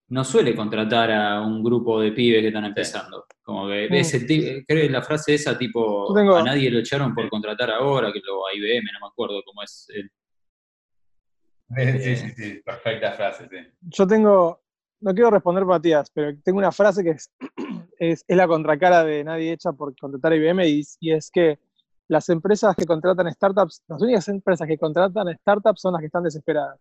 no 0.09 0.25
suele 0.25 0.55
contratar 0.57 1.11
a 1.11 1.43
un 1.43 1.63
grupo 1.63 2.01
de 2.01 2.13
pibes 2.13 2.41
que 2.41 2.49
están 2.49 2.65
empezando. 2.65 3.27
Como 3.43 3.69
que 3.69 3.87
ese 3.99 4.27
creo 4.27 4.65
que 4.67 4.91
la 4.91 5.03
frase 5.03 5.35
esa 5.35 5.57
tipo, 5.57 6.17
a 6.17 6.43
nadie 6.43 6.71
lo 6.71 6.79
echaron 6.79 7.15
por 7.15 7.29
contratar 7.29 7.71
ahora, 7.71 8.13
que 8.13 8.21
lo 8.25 8.47
a 8.47 8.55
IBM, 8.55 8.85
no 8.93 9.01
me 9.01 9.11
acuerdo 9.11 9.43
cómo 9.45 9.63
es. 9.63 9.87
El, 9.91 10.11
sí, 12.01 12.17
sí, 12.17 12.31
sí, 12.37 12.63
perfecta 12.65 13.13
frase, 13.13 13.49
sí. 13.51 13.57
Yo 13.83 14.07
tengo, 14.07 14.63
no 15.01 15.15
quiero 15.15 15.31
responder 15.31 15.65
Matías, 15.65 16.11
pero 16.11 16.37
tengo 16.43 16.59
una 16.59 16.73
frase 16.73 17.05
que 17.05 17.11
es, 17.11 17.31
es, 17.99 18.25
la 18.29 18.47
contracara 18.47 19.05
de 19.05 19.25
nadie 19.25 19.53
hecha 19.53 19.73
por 19.73 19.97
contratar 19.97 20.33
a 20.33 20.37
IBM 20.37 20.67
y, 20.67 20.83
y, 21.01 21.13
es 21.13 21.31
que 21.31 21.59
las 22.09 22.29
empresas 22.31 22.75
que 22.75 22.87
contratan 22.87 23.31
startups, 23.33 23.83
las 23.87 24.01
únicas 24.01 24.29
empresas 24.29 24.67
que 24.67 24.79
contratan 24.79 25.37
startups 25.39 25.81
son 25.81 25.93
las 25.93 26.01
que 26.01 26.07
están 26.07 26.23
desesperadas. 26.23 26.81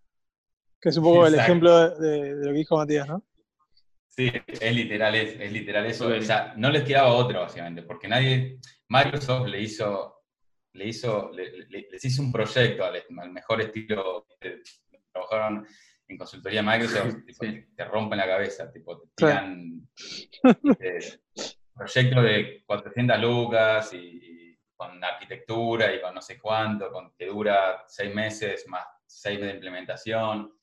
Que 0.79 0.89
es 0.89 0.97
un 0.97 1.03
poco 1.03 1.27
el 1.27 1.35
ejemplo 1.35 1.89
de, 1.89 2.35
lo 2.35 2.51
que 2.51 2.57
dijo 2.57 2.77
Matías, 2.77 3.07
¿no? 3.07 3.23
Sí, 4.07 4.31
es 4.47 4.75
literal, 4.75 5.15
es, 5.15 5.51
literal 5.51 5.85
eso. 5.85 6.07
O 6.07 6.21
sea, 6.21 6.53
no 6.57 6.69
les 6.69 6.83
quedaba 6.83 7.13
otro, 7.13 7.41
básicamente, 7.41 7.83
porque 7.83 8.07
nadie. 8.07 8.59
Microsoft 8.89 9.47
le 9.47 9.61
hizo, 9.61 10.23
le 10.73 10.87
hizo, 10.87 11.31
les 11.31 12.05
hizo 12.05 12.21
un 12.21 12.31
proyecto 12.31 12.83
al, 12.85 13.31
mejor 13.31 13.61
estilo. 13.61 14.25
Trabajaron 15.11 15.67
en 16.07 16.17
consultoría 16.17 16.63
Microsoft, 16.63 17.15
te 17.75 17.85
rompen 17.85 18.17
la 18.17 18.27
cabeza, 18.27 18.71
tipo, 18.71 18.99
te 18.99 19.07
tiran 19.15 19.87
este, 20.43 21.21
proyecto 21.75 22.21
de 22.21 22.63
400 22.65 23.19
lucas 23.19 23.93
y, 23.93 24.57
con 24.75 25.03
arquitectura 25.03 25.93
y 25.93 25.99
con 25.99 26.13
no 26.13 26.21
sé 26.21 26.39
cuánto, 26.39 26.91
con, 26.91 27.11
que 27.15 27.25
dura 27.25 27.83
seis 27.87 28.13
meses 28.13 28.67
más 28.67 28.85
6 29.07 29.41
de 29.41 29.51
implementación. 29.51 30.53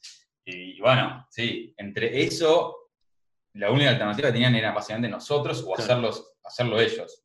Y, 0.44 0.80
bueno, 0.80 1.26
sí, 1.30 1.74
entre 1.76 2.22
eso, 2.22 2.90
la 3.54 3.70
única 3.70 3.90
alternativa 3.90 4.28
que 4.28 4.34
tenían 4.34 4.54
era 4.54 4.72
básicamente 4.72 5.08
nosotros 5.08 5.64
o 5.66 5.74
hacerlos, 5.76 6.36
hacerlo 6.44 6.78
ellos. 6.80 7.24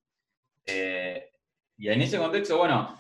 Eh, 0.66 1.32
y 1.78 1.90
en 1.90 2.02
ese 2.02 2.18
contexto, 2.18 2.58
bueno, 2.58 2.98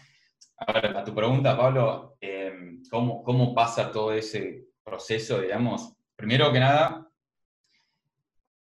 a, 0.57 1.03
tu 1.03 1.15
pregunta, 1.15 1.57
Pablo, 1.57 2.17
em, 2.21 2.83
¿cómo, 2.89 3.23
¿cómo 3.23 3.55
pasa 3.55 3.91
todo 3.91 4.13
ese 4.13 4.68
proceso, 4.89 5.41
digamos? 5.41 5.93
Primero 6.15 6.51
que 6.51 6.59
nada, 6.59 7.09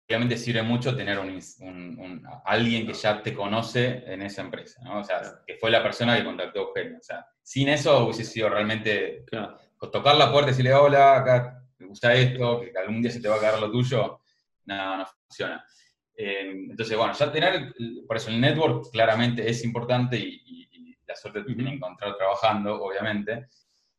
obviamente 0.09 0.37
sirve 0.37 0.63
mucho 0.63 0.97
tener 0.97 1.19
un, 1.19 2.27
alguien 2.45 2.87
que 2.87 2.93
ya 2.93 3.23
te 3.23 3.35
conoce 3.35 4.05
en 4.07 4.23
esa 4.23 4.43
empresa, 4.43 4.83
¿no? 4.83 5.01
O 5.01 5.05
sea, 5.05 5.23
que 5.47 5.57
fue 5.57 5.71
la 5.71 5.83
persona 5.83 6.17
que 6.17 6.25
contactó 6.25 6.61
a 6.61 6.63
Eugenio. 6.63 6.99
O 6.99 7.03
sea, 7.03 7.27
sin 7.43 7.69
eso 7.69 8.05
hubiese 8.05 8.25
sido 8.25 8.49
realmente 8.49 9.25
tocar 9.93 10.17
la 10.17 10.31
puerta 10.31 10.49
y 10.49 10.53
decirle, 10.53 10.75
hola, 10.75 11.19
acá 11.19 11.63
me 11.79 11.87
gusta 11.87 12.15
esto, 12.15 12.61
que 12.61 12.73
algún 12.79 13.03
día 13.03 13.11
se 13.11 13.21
te 13.21 13.29
va 13.29 13.37
a 13.37 13.41
caer 13.41 13.61
lo 13.61 13.71
tuyo, 13.71 14.21
no, 14.67 14.97
no 14.99 15.07
funciona. 15.07 15.65
Eh, 16.17 16.51
entonces, 16.71 16.97
bueno, 16.97 17.13
ya 17.13 17.33
tener, 17.33 17.75
por 18.07 18.17
eso 18.17 18.31
el 18.31 18.41
network 18.41 18.91
claramente 18.93 19.49
es 19.49 19.65
importante 19.65 20.17
y, 20.19 20.53
la 21.07 21.15
suerte 21.15 21.41
que 21.41 21.55
tiene 21.55 21.71
que 21.71 21.77
encontrar 21.77 22.17
trabajando, 22.17 22.83
obviamente. 22.83 23.49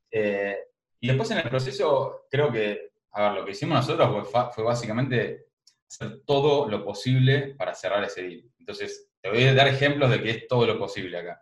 Eh, 0.10 0.58
y 1.00 1.08
después 1.08 1.30
en 1.32 1.40
el 1.40 1.50
proceso, 1.50 2.26
creo 2.30 2.52
que, 2.52 2.92
a 3.12 3.22
ver, 3.24 3.32
lo 3.34 3.46
que 3.46 3.52
hicimos 3.52 3.78
nosotros 3.78 4.30
fue, 4.30 4.52
fue 4.52 4.64
básicamente 4.64 5.48
hacer 5.88 6.22
todo 6.26 6.68
lo 6.70 6.84
posible 6.84 7.56
para 7.56 7.74
cerrar 7.74 8.04
ese 8.04 8.24
deal. 8.24 8.44
Entonces, 8.60 9.10
te 9.22 9.30
voy 9.30 9.44
a 9.44 9.54
dar 9.54 9.68
ejemplos 9.68 10.10
de 10.10 10.22
que 10.22 10.30
es 10.32 10.48
todo 10.48 10.66
lo 10.66 10.78
posible 10.78 11.18
acá. 11.18 11.42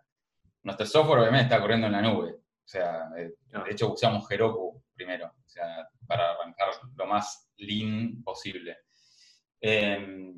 Nuestro 0.62 0.86
software 0.86 1.20
obviamente 1.20 1.44
está 1.44 1.60
corriendo 1.60 1.86
en 1.86 1.92
la 1.92 2.02
nube. 2.02 2.32
O 2.32 2.66
sea, 2.66 3.10
eh, 3.16 3.34
de 3.46 3.70
hecho 3.70 3.92
usamos 3.92 4.30
Heroku 4.30 4.82
primero, 4.94 5.26
o 5.26 5.48
sea, 5.48 5.86
para 6.06 6.32
arrancar 6.32 6.68
lo 6.96 7.06
más 7.06 7.50
lean 7.56 8.22
posible. 8.22 8.78
Em, 9.60 10.34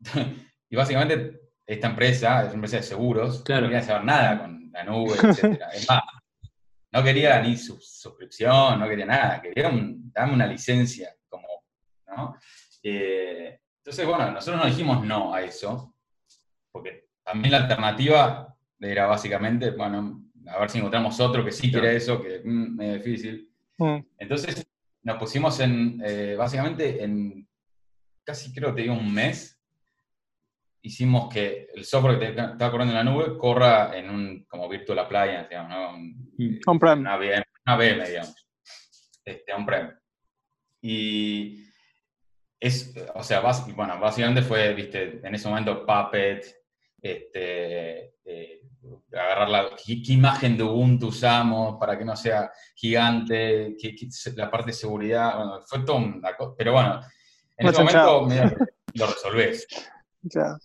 y 0.68 0.76
básicamente 0.76 1.40
esta 1.66 1.88
empresa 1.88 2.40
es 2.40 2.46
una 2.48 2.54
empresa 2.54 2.76
de 2.76 2.82
seguros, 2.82 3.38
no 3.38 3.44
quería 3.44 3.82
saber 3.82 4.04
nada 4.04 4.40
con 4.40 4.70
la 4.72 4.84
nube, 4.84 5.14
etc. 5.14 5.60
Es 5.72 5.88
más, 5.88 6.02
no 6.94 7.02
quería 7.02 7.42
ni 7.42 7.56
su 7.56 7.76
suscripción, 7.80 8.78
no 8.78 8.88
quería 8.88 9.04
nada, 9.04 9.42
quería 9.42 9.64
darme 10.12 10.32
una 10.32 10.46
licencia, 10.46 11.12
como, 11.28 11.48
¿no? 12.06 12.36
Eh, 12.84 13.58
entonces, 13.78 14.06
bueno, 14.06 14.30
nosotros 14.30 14.62
no 14.62 14.70
dijimos 14.70 15.04
no 15.04 15.34
a 15.34 15.42
eso, 15.42 15.92
porque 16.70 17.08
también 17.24 17.50
la 17.50 17.58
alternativa 17.58 18.56
era 18.78 19.06
básicamente, 19.06 19.72
bueno, 19.72 20.22
a 20.46 20.60
ver 20.60 20.70
si 20.70 20.78
encontramos 20.78 21.18
otro 21.18 21.44
que 21.44 21.50
sí 21.50 21.72
quiere 21.72 21.96
eso, 21.96 22.22
que 22.22 22.40
mm, 22.44 22.80
es 22.80 23.04
difícil. 23.04 23.50
Mm. 23.78 23.98
Entonces 24.18 24.64
nos 25.02 25.18
pusimos 25.18 25.58
en, 25.58 26.00
eh, 26.04 26.36
básicamente 26.38 27.02
en 27.02 27.48
casi 28.22 28.52
creo 28.52 28.68
que 28.70 28.76
te 28.76 28.82
digo 28.82 28.94
un 28.94 29.12
mes, 29.12 29.53
hicimos 30.84 31.32
que 31.32 31.68
el 31.74 31.84
software 31.84 32.18
que 32.18 32.28
estaba 32.28 32.70
corriendo 32.70 32.96
en 32.96 33.04
la 33.06 33.10
nube 33.10 33.38
corra 33.38 33.96
en 33.96 34.10
un 34.10 34.44
como 34.44 34.68
virtual 34.68 34.98
appliance, 34.98 35.48
digamos, 35.48 35.70
¿no? 35.70 35.98
Mm. 36.38 36.60
On-prem. 36.66 37.00
Una, 37.00 37.16
VM, 37.16 38.08
digamos. 38.08 38.48
Este, 39.24 39.52
on-prem. 39.54 39.90
Y 40.82 41.64
es, 42.60 42.94
o 43.14 43.22
sea, 43.22 43.40
bueno, 43.74 43.98
básicamente 43.98 44.42
fue, 44.42 44.74
viste, 44.74 45.20
en 45.26 45.34
ese 45.34 45.48
momento 45.48 45.86
Puppet, 45.86 46.54
este, 47.00 48.16
eh, 48.26 48.60
agarrar 49.12 49.48
la, 49.48 49.70
qué, 49.76 50.12
imagen 50.12 50.58
de 50.58 50.64
Ubuntu 50.64 51.06
usamos 51.06 51.78
para 51.80 51.98
que 51.98 52.04
no 52.04 52.14
sea 52.14 52.52
gigante, 52.74 53.74
la 54.36 54.50
parte 54.50 54.66
de 54.66 54.76
seguridad, 54.76 55.36
bueno, 55.36 55.60
fue 55.66 55.80
todo 55.80 55.96
una 55.96 56.36
cosa, 56.36 56.54
pero 56.58 56.72
bueno, 56.72 57.00
en 57.56 57.68
ese 57.68 57.78
momento 57.78 58.28
lo 58.94 59.06
resolvés. 59.06 59.66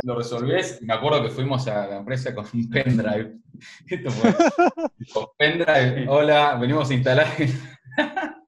Lo 0.03 0.15
resolvés, 0.15 0.81
me 0.81 0.93
acuerdo 0.93 1.23
que 1.23 1.29
fuimos 1.29 1.67
a 1.67 1.87
la 1.87 1.97
empresa 1.97 2.33
con 2.33 2.45
un 2.53 2.69
pendrive. 2.69 3.37
Esto 3.87 4.09
fue, 4.11 4.33
pendrive, 5.37 6.07
hola, 6.07 6.55
venimos 6.55 6.89
a 6.89 6.93
instalar. 6.93 7.27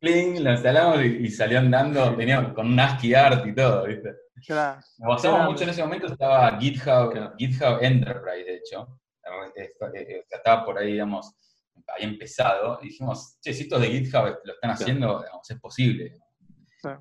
Pling, 0.00 0.42
lo 0.42 0.52
instalamos 0.52 1.04
y, 1.04 1.28
salió 1.28 1.58
andando, 1.58 2.16
tenía 2.16 2.52
con 2.54 2.66
un 2.68 2.80
ASCII 2.80 3.14
art 3.14 3.46
y 3.46 3.54
todo, 3.54 3.86
¿viste? 3.86 4.14
Claro. 4.46 4.80
Nos 4.98 5.08
basamos 5.08 5.44
mucho 5.44 5.64
en 5.64 5.70
ese 5.70 5.82
momento, 5.82 6.06
estaba 6.06 6.58
GitHub, 6.58 7.36
GitHub 7.38 7.78
Enterprise, 7.82 8.44
de 8.44 8.56
hecho. 8.56 9.00
Eh, 9.54 9.70
eh, 9.94 10.24
estaba 10.28 10.64
por 10.64 10.78
ahí, 10.78 10.92
digamos, 10.92 11.34
ahí 11.86 12.04
empezado. 12.04 12.78
Y 12.82 12.86
dijimos, 12.86 13.38
che, 13.40 13.52
si 13.52 13.64
estos 13.64 13.80
de 13.80 13.88
GitHub 13.88 14.40
lo 14.44 14.54
están 14.54 14.70
haciendo, 14.70 15.24
es 15.48 15.60
posible. 15.60 16.18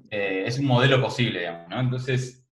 Eh, 0.10 0.44
es 0.46 0.60
un 0.60 0.66
modelo 0.66 1.02
posible, 1.02 1.40
digamos, 1.40 1.70
¿no? 1.70 1.80
Entonces, 1.80 2.46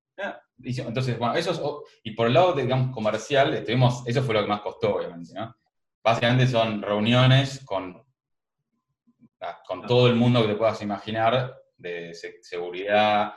entonces, 0.64 1.18
bueno, 1.18 1.36
eso 1.36 1.84
y 2.04 2.12
por 2.12 2.28
el 2.28 2.34
lado, 2.34 2.54
digamos, 2.54 2.94
comercial, 2.94 3.54
estuvimos, 3.54 4.04
eso 4.08 4.24
fue 4.24 4.34
lo 4.34 4.42
que 4.42 4.48
más 4.48 4.62
costó, 4.62 4.96
obviamente, 4.96 5.34
¿no? 5.34 5.56
Básicamente 6.04 6.48
son 6.48 6.82
reuniones 6.82 7.64
con, 7.66 8.02
ah, 9.42 9.60
con 9.66 9.86
todo 9.86 10.08
el 10.08 10.16
mundo 10.16 10.42
que 10.42 10.50
te 10.50 10.56
puedas 10.56 10.82
imaginar, 10.82 11.56
de 11.78 12.14
seguridad, 12.42 13.34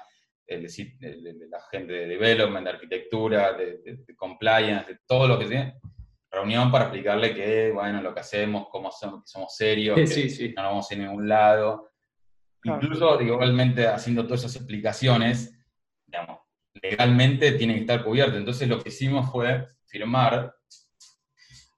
de, 0.47 1.49
la 1.51 1.61
gente 1.71 1.93
de 1.93 2.07
development, 2.07 2.65
de 2.65 2.71
arquitectura, 2.71 3.53
de, 3.55 4.05
compliance, 4.17 4.93
de 4.93 5.01
todo 5.07 5.27
lo 5.27 5.39
que 5.39 5.47
tiene, 5.47 5.81
reunión 6.31 6.71
para 6.71 6.85
explicarle 6.85 7.35
que, 7.35 7.73
bueno, 7.73 8.01
lo 8.03 8.15
que 8.15 8.21
hacemos, 8.21 8.69
cómo 8.71 8.91
somos, 8.91 9.23
que 9.23 9.29
somos 9.29 9.55
serios, 9.57 9.97
que 9.97 10.53
no 10.55 10.63
vamos 10.63 10.91
a 10.91 10.95
ir 10.95 11.01
a 11.01 11.05
ningún 11.07 11.29
lado. 11.29 11.91
Incluso, 12.65 13.21
igualmente, 13.21 13.87
haciendo 13.87 14.25
todas 14.25 14.41
esas 14.41 14.57
explicaciones, 14.57 15.59
digamos, 16.07 16.41
legalmente 16.83 17.53
tiene 17.53 17.75
que 17.75 17.81
estar 17.81 18.05
cubierto. 18.05 18.37
Entonces, 18.37 18.69
lo 18.69 18.83
que 18.83 18.89
hicimos 18.89 19.31
fue 19.31 19.69
firmar 19.87 20.55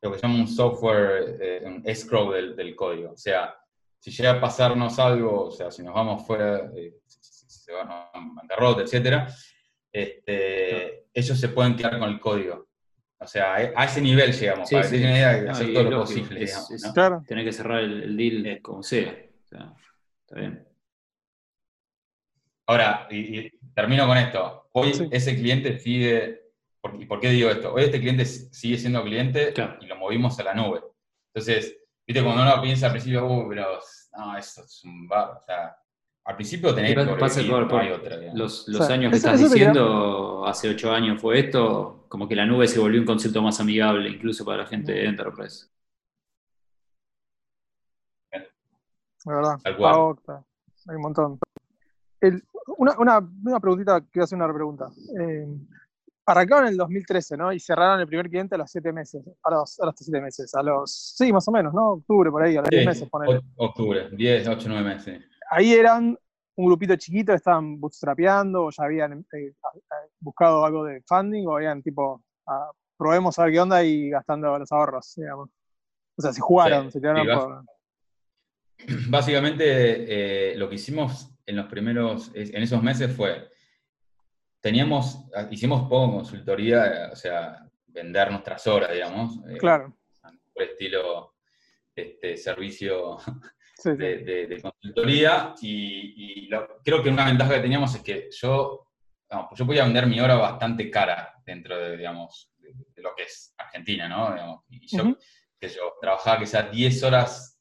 lo 0.02 0.12
que 0.12 0.18
se 0.18 0.26
llama 0.26 0.40
un 0.40 0.48
software, 0.48 1.36
eh, 1.40 1.62
un 1.64 1.82
escrow 1.84 2.32
del, 2.32 2.56
del, 2.56 2.74
código. 2.74 3.12
O 3.12 3.16
sea, 3.16 3.54
si 3.98 4.10
llega 4.10 4.32
a 4.32 4.40
pasarnos 4.40 4.98
algo, 4.98 5.46
o 5.46 5.50
sea, 5.50 5.70
si 5.70 5.82
nos 5.82 5.94
vamos 5.94 6.26
fuera, 6.26 6.70
eh, 6.74 6.94
se 7.06 7.72
van 7.72 7.88
a 7.90 8.10
bancarrota, 8.14 8.82
etc., 8.82 9.28
este, 9.92 11.06
ellos 11.12 11.38
se 11.38 11.48
pueden 11.48 11.76
quedar 11.76 11.98
con 11.98 12.08
el 12.08 12.20
código. 12.20 12.68
O 13.18 13.26
sea, 13.26 13.54
a 13.54 13.84
ese 13.84 14.00
nivel 14.00 14.32
llegamos, 14.32 14.70
para 14.70 14.84
sí. 14.84 15.04
hacer 15.04 15.74
todo 15.74 15.90
lo 15.90 16.00
posible. 16.00 16.48
claro. 16.94 17.22
Tener 17.26 17.44
que 17.44 17.52
cerrar 17.52 17.80
el, 17.80 18.16
deal 18.16 18.46
eh, 18.46 18.62
como 18.62 18.82
sea. 18.82 19.12
está 19.12 19.74
bien. 20.34 20.66
Ahora, 22.66 23.06
y, 23.10 23.50
termino 23.80 24.06
con 24.06 24.18
esto. 24.18 24.68
Hoy 24.72 25.08
ese 25.10 25.34
cliente 25.36 25.78
sigue, 25.78 26.52
¿y 26.98 27.06
por 27.06 27.18
qué 27.18 27.30
digo 27.30 27.48
esto? 27.48 27.72
Hoy 27.72 27.84
este 27.84 27.98
cliente 27.98 28.26
sigue 28.26 28.76
siendo 28.76 29.02
cliente 29.02 29.54
y 29.80 29.86
lo 29.86 29.96
movimos 29.96 30.38
a 30.38 30.44
la 30.44 30.54
nube. 30.54 30.82
Entonces, 31.32 31.78
viste, 32.06 32.22
cuando 32.22 32.42
uno 32.42 32.60
piensa 32.60 32.86
al 32.86 32.92
principio, 32.92 33.26
uh, 33.26 33.48
pero 33.48 33.78
no, 34.18 34.36
esto 34.36 34.62
es 34.64 34.84
un 34.84 35.08
bar, 35.08 35.30
o 35.30 35.40
sea, 35.46 35.76
al 36.24 36.36
principio 36.36 36.74
tenés 36.74 36.94
que 36.94 37.14
pasa 37.14 37.40
por, 37.48 37.62
otra. 37.62 38.34
Los, 38.34 38.68
los 38.68 38.88
años 38.90 39.10
que 39.10 39.16
estás 39.16 39.40
diciendo, 39.40 40.44
hace 40.46 40.68
ocho 40.68 40.92
años 40.92 41.20
fue 41.20 41.38
esto, 41.38 42.04
como 42.08 42.28
que 42.28 42.36
la 42.36 42.44
nube 42.44 42.68
se 42.68 42.78
volvió 42.78 43.00
un 43.00 43.06
concepto 43.06 43.40
más 43.40 43.60
amigable, 43.60 44.10
incluso 44.10 44.44
para 44.44 44.58
la 44.58 44.66
gente 44.66 44.92
de 44.92 45.06
Enterprise. 45.06 45.68
La 49.24 49.34
verdad, 49.34 49.58
hay 49.64 50.96
un 50.96 51.02
montón. 51.02 51.38
Una, 52.78 52.98
una, 52.98 53.30
una, 53.44 53.60
preguntita, 53.60 54.00
quiero 54.10 54.24
hacer 54.24 54.36
una 54.36 54.52
pregunta. 54.52 54.88
Eh, 55.20 55.46
arrancaron 56.26 56.66
en 56.66 56.72
el 56.72 56.76
2013, 56.76 57.36
¿no? 57.36 57.52
Y 57.52 57.60
cerraron 57.60 58.00
el 58.00 58.06
primer 58.06 58.28
cliente 58.28 58.54
a 58.54 58.58
los 58.58 58.70
siete 58.70 58.92
meses, 58.92 59.22
a 59.42 59.50
los, 59.50 59.80
a 59.80 59.86
los 59.86 59.94
siete 59.96 60.20
meses, 60.20 60.54
a 60.54 60.62
los, 60.62 61.14
sí, 61.16 61.32
más 61.32 61.46
o 61.48 61.52
menos, 61.52 61.74
¿no? 61.74 61.92
Octubre, 61.92 62.30
por 62.30 62.42
ahí, 62.42 62.56
a 62.56 62.60
los 62.60 62.70
diez 62.70 62.86
meses, 62.86 63.08
ponele. 63.08 63.40
Octubre, 63.56 64.08
10, 64.10 64.48
8, 64.48 64.66
9 64.68 64.84
meses 64.84 65.20
ahí 65.50 65.72
eran 65.72 66.16
un 66.56 66.66
grupito 66.66 66.96
chiquito, 66.96 67.32
estaban 67.34 67.78
bootstrapeando, 67.80 68.64
o 68.64 68.70
ya 68.70 68.84
habían 68.84 69.26
eh, 69.32 69.52
buscado 70.20 70.64
algo 70.64 70.84
de 70.84 71.02
funding, 71.06 71.46
o 71.46 71.56
habían 71.56 71.82
tipo, 71.82 72.22
ah, 72.46 72.70
probemos 72.96 73.38
a 73.38 73.44
ver 73.44 73.52
qué 73.52 73.60
onda 73.60 73.84
y 73.84 74.10
gastando 74.10 74.58
los 74.58 74.70
ahorros, 74.72 75.12
digamos. 75.16 75.50
O 76.16 76.22
sea, 76.22 76.32
se 76.32 76.40
jugaron, 76.40 76.90
se 76.90 77.00
quedaron 77.00 77.26
por... 77.26 77.64
Básicamente, 79.10 80.52
eh, 80.52 80.56
lo 80.56 80.68
que 80.68 80.76
hicimos 80.76 81.30
en 81.50 81.56
los 81.56 81.66
primeros, 81.66 82.30
en 82.34 82.62
esos 82.62 82.80
meses 82.80 83.14
fue, 83.14 83.50
teníamos, 84.60 85.26
hicimos 85.50 85.82
poco 85.88 86.14
consultoría, 86.14 87.10
o 87.12 87.16
sea, 87.16 87.68
vender 87.86 88.30
nuestras 88.30 88.66
horas, 88.68 88.92
digamos. 88.92 89.36
Eh, 89.48 89.58
claro. 89.58 89.96
Por 90.54 90.62
estilo 90.62 91.34
este, 91.94 92.36
servicio 92.36 93.18
de, 93.84 94.60
consultoría 94.62 95.54
y, 95.60 96.48
creo 96.84 97.02
que 97.02 97.08
una 97.08 97.26
ventaja 97.26 97.54
que 97.54 97.60
teníamos 97.60 97.94
es 97.96 98.02
que 98.02 98.28
yo, 98.30 98.86
pues 99.28 99.58
yo 99.58 99.66
podía 99.66 99.84
vender 99.84 100.06
mi 100.06 100.20
hora 100.20 100.36
bastante 100.36 100.88
cara 100.88 101.34
dentro 101.44 101.76
de, 101.76 101.96
digamos, 101.96 102.52
de, 102.58 103.02
lo 103.02 103.12
que 103.16 103.24
es 103.24 103.54
Argentina, 103.58 104.08
¿no? 104.08 104.64
y 104.68 104.96
yo, 104.96 105.16
que 105.58 105.68
yo 105.68 105.94
trabajaba 106.00 106.38
quizás 106.38 106.70
10 106.70 107.02
horas 107.02 107.59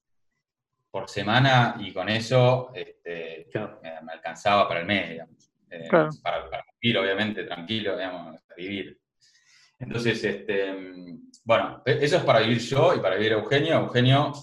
por 0.92 1.10
semana 1.10 1.76
y 1.80 1.94
con 1.94 2.10
eso 2.10 2.72
este, 2.74 3.48
me, 3.82 4.12
alcanzaba 4.12 4.68
para 4.68 4.82
el 4.82 4.86
mes, 4.86 5.10
digamos. 5.10 5.52
Eh, 5.70 5.88
para, 6.24 6.66
vivir, 6.82 6.98
obviamente, 6.98 7.44
tranquilo, 7.44 7.96
digamos, 7.96 8.42
para 8.42 8.56
vivir. 8.56 9.00
Entonces, 9.78 10.24
este, 10.24 10.74
bueno, 11.44 11.84
e, 11.86 12.00
eso 12.02 12.18
es 12.18 12.24
para 12.24 12.40
vivir 12.40 12.60
yo 12.60 12.96
y 12.96 13.00
para 13.00 13.16
vivir 13.16 13.34
Eugenio. 13.34 13.76
Eugenio 13.80 14.34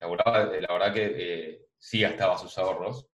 eh, 0.00 0.60
la 0.60 0.72
verdad 0.72 0.94
que 0.94 1.14
eh, 1.14 1.66
sí 1.78 2.00
gastaba 2.00 2.38
sus 2.38 2.56
ahorros. 2.56 3.06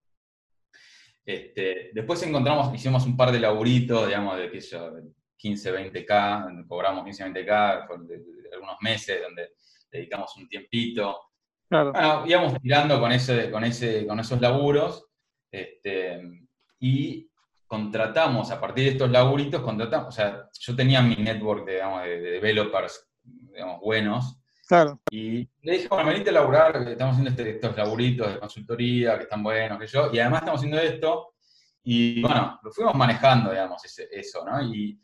Este, 1.25 1.89
después 1.93 2.21
encontramos, 2.21 2.73
hicimos 2.75 3.05
un 3.07 3.17
par 3.17 3.31
de 3.31 3.39
laburitos, 3.39 4.05
digamos, 4.05 4.37
de 4.37 4.51
15, 4.51 5.73
20K, 5.73 6.67
cobramos 6.67 7.03
15, 7.03 7.25
20K, 7.25 7.87
algunos 8.53 8.77
meses 8.81 9.21
donde 9.23 9.53
dedicamos 9.91 10.35
un 10.37 10.47
tiempito. 10.47 11.31
Bueno, 11.69 12.23
íbamos 12.27 12.61
tirando 12.61 12.99
con, 12.99 13.11
ese, 13.11 13.49
con, 13.51 13.63
ese, 13.63 14.05
con 14.05 14.19
esos 14.19 14.39
laburos 14.39 15.07
este, 15.51 16.47
y 16.79 17.29
contratamos, 17.65 18.51
a 18.51 18.61
partir 18.61 18.85
de 18.85 18.91
estos 18.91 19.09
laburitos, 19.09 19.61
contratamos, 19.61 20.09
o 20.09 20.11
sea, 20.11 20.49
yo 20.59 20.75
tenía 20.75 21.01
mi 21.01 21.15
network 21.15 21.67
digamos, 21.67 22.03
de, 22.03 22.21
de 22.21 22.31
developers 22.31 23.09
digamos, 23.23 23.81
buenos, 23.81 24.39
Claro. 24.67 24.99
Y 25.11 25.47
le 25.61 25.73
dije, 25.73 25.87
bueno, 25.87 26.09
venite 26.09 26.31
a 26.31 26.33
laburar, 26.33 26.75
estamos 26.87 27.13
haciendo 27.13 27.29
este, 27.29 27.51
estos 27.51 27.77
laburitos 27.77 28.33
de 28.33 28.39
consultoría 28.39 29.15
que 29.17 29.23
están 29.23 29.43
buenos, 29.43 29.79
que 29.79 29.85
yo, 29.85 30.09
y 30.11 30.19
además 30.19 30.41
estamos 30.41 30.59
haciendo 30.59 30.79
esto, 30.79 31.35
y 31.83 32.21
bueno, 32.21 32.59
lo 32.63 32.71
fuimos 32.71 32.95
manejando, 32.95 33.51
digamos, 33.51 33.83
eso, 34.11 34.43
¿no? 34.43 34.59
Y 34.63 34.99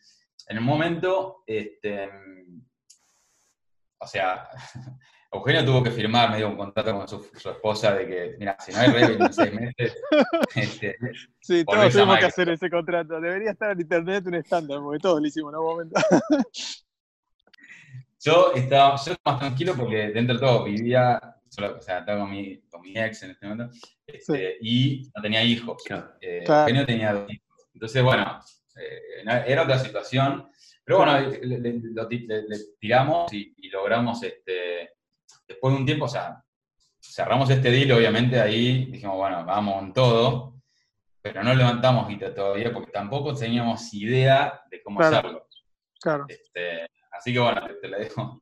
en 0.47 0.57
un 0.57 0.63
momento, 0.63 1.43
este, 1.45 2.09
o 3.99 4.07
sea, 4.07 4.49
Eugenio 5.33 5.63
tuvo 5.63 5.83
que 5.83 5.91
firmar 5.91 6.31
medio 6.31 6.49
un 6.49 6.57
contrato 6.57 6.93
con 6.93 7.07
su, 7.07 7.49
esposa 7.49 7.93
de 7.95 8.07
que, 8.07 8.35
mira, 8.37 8.57
si 8.59 8.73
no 8.73 8.79
hay 8.79 8.91
revenue 8.91 9.25
en 9.25 9.33
seis 9.33 9.53
meses. 9.53 10.01
Este, 10.55 10.97
sí, 11.39 11.63
todos 11.63 11.93
tenemos 11.93 12.19
que 12.19 12.25
hacer 12.25 12.49
ese 12.49 12.69
contrato. 12.69 13.21
Debería 13.21 13.51
estar 13.51 13.71
en 13.71 13.81
internet 13.81 14.25
un 14.27 14.35
estándar, 14.35 14.79
porque 14.81 14.99
todos 14.99 15.21
lo 15.21 15.27
hicimos 15.27 15.53
en 15.53 15.59
un 15.59 15.65
momento. 15.65 16.01
Yo 18.23 18.51
estaba, 18.53 18.97
yo 19.03 19.15
más 19.25 19.39
tranquilo 19.39 19.73
porque 19.75 20.11
dentro 20.11 20.35
de 20.35 20.41
todo 20.41 20.63
vivía, 20.63 21.19
o 21.47 21.81
sea, 21.81 21.97
estaba 21.97 22.19
con 22.19 22.29
mi, 22.29 22.61
con 22.69 22.81
mi 22.81 22.95
ex 22.95 23.23
en 23.23 23.31
este 23.31 23.47
momento, 23.47 23.75
este, 24.05 24.57
y 24.61 25.09
no 25.15 25.23
tenía 25.23 25.43
hijos. 25.43 25.81
Claro. 25.83 26.11
Eh, 26.21 26.43
no 26.47 26.85
tenía 26.85 27.13
dos 27.13 27.31
hijos. 27.31 27.67
Entonces, 27.73 28.03
bueno, 28.03 28.39
eh, 28.75 29.23
era 29.47 29.63
otra 29.63 29.79
situación. 29.79 30.51
Pero 30.83 30.99
bueno, 30.99 31.19
le, 31.19 32.57
tiramos 32.79 33.31
y, 33.33 33.69
logramos, 33.69 34.21
este, 34.23 34.91
después 35.51 35.73
de 35.73 35.79
un 35.79 35.85
tiempo, 35.85 36.05
o 36.05 36.09
sea, 36.09 36.43
cerramos 37.01 37.49
este 37.49 37.71
deal, 37.71 37.91
obviamente 37.91 38.39
ahí 38.39 38.85
dijimos, 38.85 39.17
bueno, 39.17 39.45
vamos 39.45 39.83
en 39.83 39.93
todo, 39.93 40.55
pero 41.21 41.43
no 41.43 41.53
levantamos 41.53 42.07
guita 42.07 42.33
todavía 42.33 42.73
porque 42.73 42.91
tampoco 42.91 43.33
teníamos 43.33 43.93
idea 43.93 44.63
de 44.69 44.81
cómo 44.81 45.01
hacerlo. 45.01 45.47
Claro. 45.99 46.25
Este, 46.27 46.87
Así 47.11 47.33
que 47.33 47.39
bueno, 47.39 47.61
te, 47.81 47.87
la 47.87 47.99
dejo. 47.99 48.41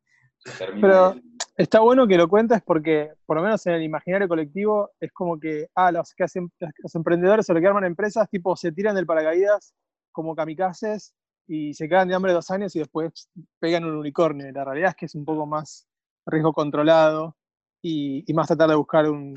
Pero 0.80 1.15
está 1.58 1.82
bueno 1.82 2.08
que 2.08 2.17
lo 2.17 2.30
cuentes 2.30 2.62
porque, 2.62 3.12
por 3.26 3.38
lo 3.38 3.43
menos 3.43 3.65
en 3.67 3.74
el 3.74 3.84
imaginario 3.84 4.28
colectivo, 4.28 4.91
es 5.00 5.12
como 5.12 5.39
que, 5.39 5.67
ah, 5.76 5.91
los, 5.91 6.13
que 6.13 6.24
hacen, 6.24 6.50
los 6.78 6.95
emprendedores 6.95 7.50
o 7.50 7.54
los 7.54 7.62
que 7.62 7.67
arman 7.67 7.84
empresas, 7.84 8.30
tipo, 8.30 8.56
se 8.56 8.72
tiran 8.72 8.95
del 8.95 9.06
paracaídas 9.06 9.74
como 10.12 10.36
kamikazes 10.36 11.13
y 11.48 11.74
se 11.74 11.89
quedan 11.89 12.08
de 12.08 12.15
hambre 12.15 12.32
dos 12.32 12.50
años 12.52 12.76
y 12.76 12.80
después 12.80 13.30
pegan 13.60 13.84
un 13.84 13.95
unicornio. 13.95 14.50
La 14.52 14.63
realidad 14.63 14.91
es 14.91 14.95
que 14.95 15.06
es 15.08 15.15
un 15.15 15.26
poco 15.26 15.45
más 15.45 15.88
riesgo 16.26 16.54
controlado 16.54 17.36
y, 17.82 18.26
más 18.34 18.48
tratar 18.48 18.70
de 18.70 18.76
buscar 18.76 19.10
un 19.10 19.34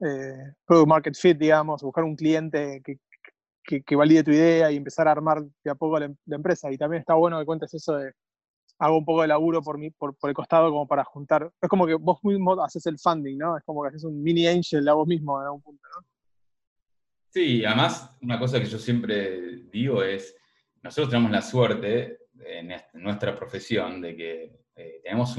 eh, 0.00 0.52
product 0.66 0.88
market 0.88 1.14
fit, 1.14 1.38
digamos, 1.38 1.82
buscar 1.82 2.04
un 2.04 2.16
cliente 2.16 2.82
que, 2.84 2.98
que, 3.84 3.96
valide 3.96 4.24
tu 4.24 4.30
idea 4.32 4.70
y 4.70 4.76
empezar 4.76 5.08
a 5.08 5.12
armar 5.12 5.42
de 5.64 5.70
a 5.70 5.74
poco 5.74 5.98
la, 5.98 6.12
empresa. 6.30 6.72
Y 6.72 6.78
también 6.78 7.00
está 7.00 7.14
bueno 7.14 7.38
que 7.38 7.46
cuentes 7.46 7.72
eso 7.74 7.96
de 7.96 8.12
hago 8.78 8.98
un 8.98 9.04
poco 9.04 9.22
de 9.22 9.28
laburo 9.28 9.62
por, 9.62 9.78
mí, 9.78 9.90
por, 9.90 10.16
por, 10.16 10.30
el 10.30 10.34
costado 10.34 10.70
como 10.70 10.88
para 10.88 11.04
juntar. 11.04 11.50
Es 11.60 11.68
como 11.68 11.86
que 11.86 11.94
vos 11.94 12.18
mismo 12.22 12.60
haces 12.64 12.84
el 12.86 12.98
funding, 12.98 13.38
¿no? 13.38 13.56
Es 13.56 13.62
como 13.64 13.82
que 13.82 13.88
haces 13.88 14.04
un 14.04 14.20
mini 14.20 14.46
angel 14.46 14.88
a 14.88 14.94
vos 14.94 15.06
mismo 15.06 15.40
en 15.40 15.46
algún 15.46 15.62
punto, 15.62 15.88
¿no? 15.94 16.06
Sí, 17.32 17.64
además, 17.64 18.14
una 18.20 18.38
cosa 18.38 18.60
que 18.60 18.66
yo 18.66 18.78
siempre 18.78 19.62
digo 19.70 20.02
es, 20.02 20.36
nosotros 20.82 21.08
tenemos 21.08 21.30
la 21.30 21.40
suerte 21.40 22.18
en, 22.44 22.72
nuestra 22.94 23.34
profesión 23.34 24.02
de 24.02 24.16
que 24.16 24.61
eh, 24.76 25.00
tenemos 25.02 25.36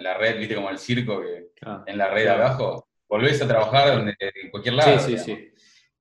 La, 0.00 0.16
red, 0.18 0.38
viste 0.38 0.54
como 0.54 0.70
el 0.70 0.78
circo 0.78 1.20
que 1.20 1.50
en 1.86 1.98
la 1.98 2.08
red 2.10 2.26
abajo, 2.28 2.88
volvés 3.08 3.40
a 3.42 3.48
trabajar 3.48 4.16
en 4.18 4.50
cualquier 4.50 4.74
lado. 4.74 4.98
Sí, 4.98 5.16
sí, 5.16 5.24
sí. 5.24 5.52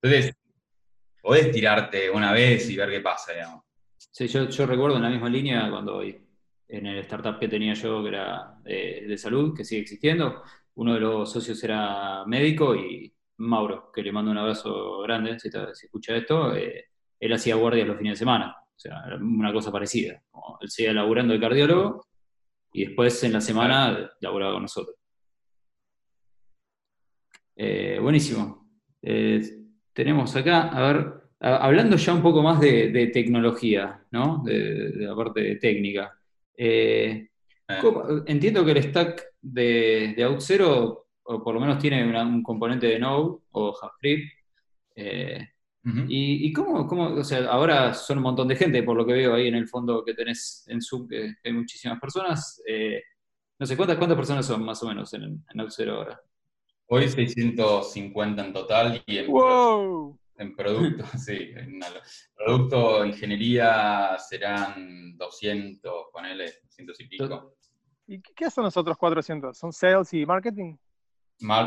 Entonces, 0.02 0.36
podés 1.22 1.52
tirarte 1.52 2.10
una 2.10 2.32
vez 2.32 2.70
y 2.70 2.76
ver 2.76 2.90
qué 2.90 3.02
pasa, 3.02 3.34
digamos. 3.34 3.64
Sí, 3.98 4.28
yo, 4.28 4.48
yo 4.48 4.66
recuerdo 4.66 4.98
en 4.98 5.04
la 5.04 5.10
misma 5.10 5.30
línea 5.30 5.70
cuando 5.70 6.02
en 6.02 6.86
el 6.86 7.00
startup 7.00 7.40
que 7.40 7.48
tenía 7.48 7.74
yo, 7.74 8.04
que 8.04 8.10
era 8.10 8.58
eh, 8.66 9.06
de 9.08 9.18
salud, 9.18 9.56
que 9.56 9.64
sigue 9.64 9.82
existiendo, 9.82 10.44
uno 10.76 10.94
de 10.94 11.00
los 11.00 11.32
socios 11.32 11.64
era 11.64 12.24
médico 12.26 12.76
y 12.76 13.12
Mauro, 13.38 13.92
que 13.94 14.02
le 14.02 14.12
mando 14.12 14.32
un 14.32 14.38
abrazo 14.38 15.00
grande, 15.00 15.40
si, 15.40 15.50
escucha 15.50 16.16
esto, 16.16 16.56
eh, 16.56 16.86
él 17.20 17.34
hacía 17.34 17.56
guardias 17.56 17.88
los 17.88 17.98
fines 17.98 18.14
de 18.14 18.18
semana, 18.18 18.56
o 18.58 18.80
sea, 18.80 19.04
una 19.20 19.52
cosa 19.52 19.72
parecida. 19.72 20.22
él 20.62 20.70
seguía 20.70 20.94
laburando 20.94 21.34
de 21.34 21.40
cardiólogo 21.40 22.06
y 22.76 22.86
después 22.88 23.24
en 23.24 23.32
la 23.32 23.40
semana 23.40 24.12
laburaba 24.20 24.54
con 24.54 24.64
nosotros. 24.64 24.98
Eh, 27.56 27.98
buenísimo. 28.02 28.68
Eh, 29.02 29.42
tenemos 29.94 30.36
acá, 30.36 30.68
a 30.68 30.92
ver, 30.92 31.14
hablando 31.40 31.96
ya 31.96 32.14
un 32.14 32.22
poco 32.22 32.44
más 32.44 32.60
de, 32.60 33.10
tecnología, 33.14 34.04
¿no? 34.12 34.44
De, 34.44 34.92
la 34.96 35.16
parte 35.16 35.56
técnica. 35.56 36.20
entiendo 38.26 38.66
que 38.66 38.72
el 38.72 38.84
stack 38.84 39.24
de, 39.42 40.14
de 40.18 40.26
OutZero 40.26 41.08
o 41.24 41.44
por 41.44 41.54
lo 41.56 41.62
menos 41.62 41.80
tiene 41.80 42.04
un 42.22 42.44
componente 42.44 42.88
de 42.88 43.00
Node 43.00 43.38
o 43.52 43.74
JavaScript. 43.74 44.34
Y, 46.08 46.52
cómo, 46.52 46.88
cómo, 46.88 47.10
o 47.10 47.24
sea, 47.24 47.46
ahora 47.48 47.94
son 47.94 48.18
un 48.18 48.24
montón 48.24 48.48
de 48.48 48.56
gente, 48.56 48.82
por 48.82 48.98
lo 48.98 49.06
que 49.06 49.14
veo 49.14 49.36
ahí 49.36 49.48
en 49.48 49.56
el 49.56 49.68
fondo 49.68 50.04
que 50.04 50.16
tenés 50.16 50.66
en 50.68 50.82
Zoom, 50.82 51.08
que 51.08 51.36
hay 51.44 51.54
muchísimas 51.54 52.00
personas. 52.00 52.62
Eh, 52.68 53.04
no 53.60 53.66
sé, 53.66 53.78
¿cuántas, 53.78 53.98
¿cuántas 53.98 54.18
personas 54.18 54.46
son 54.48 54.66
más 54.66 54.82
o 54.82 54.88
menos 54.88 55.14
en, 55.14 55.24
en 55.24 55.90
ahora? 55.90 56.20
Hoy 56.88 57.08
650 57.08 58.46
en 58.46 58.54
total 58.54 59.04
y 59.06 59.18
en, 59.18 59.28
en 60.38 60.56
producto, 60.56 61.06
sí. 61.18 61.52
En 61.56 61.80
producto, 62.36 63.06
ingeniería 63.06 64.18
serán 64.18 65.16
200, 65.18 66.06
ponele, 66.12 66.52
200 66.64 67.00
y 67.00 67.08
pico. 67.08 67.56
¿Y 68.08 68.22
qué 68.22 68.50
son 68.50 68.64
los 68.64 68.76
otros 68.76 68.98
400? 68.98 69.58
¿Son 69.58 69.72
sales 69.72 70.14
y 70.14 70.26
marketing? 70.26 70.76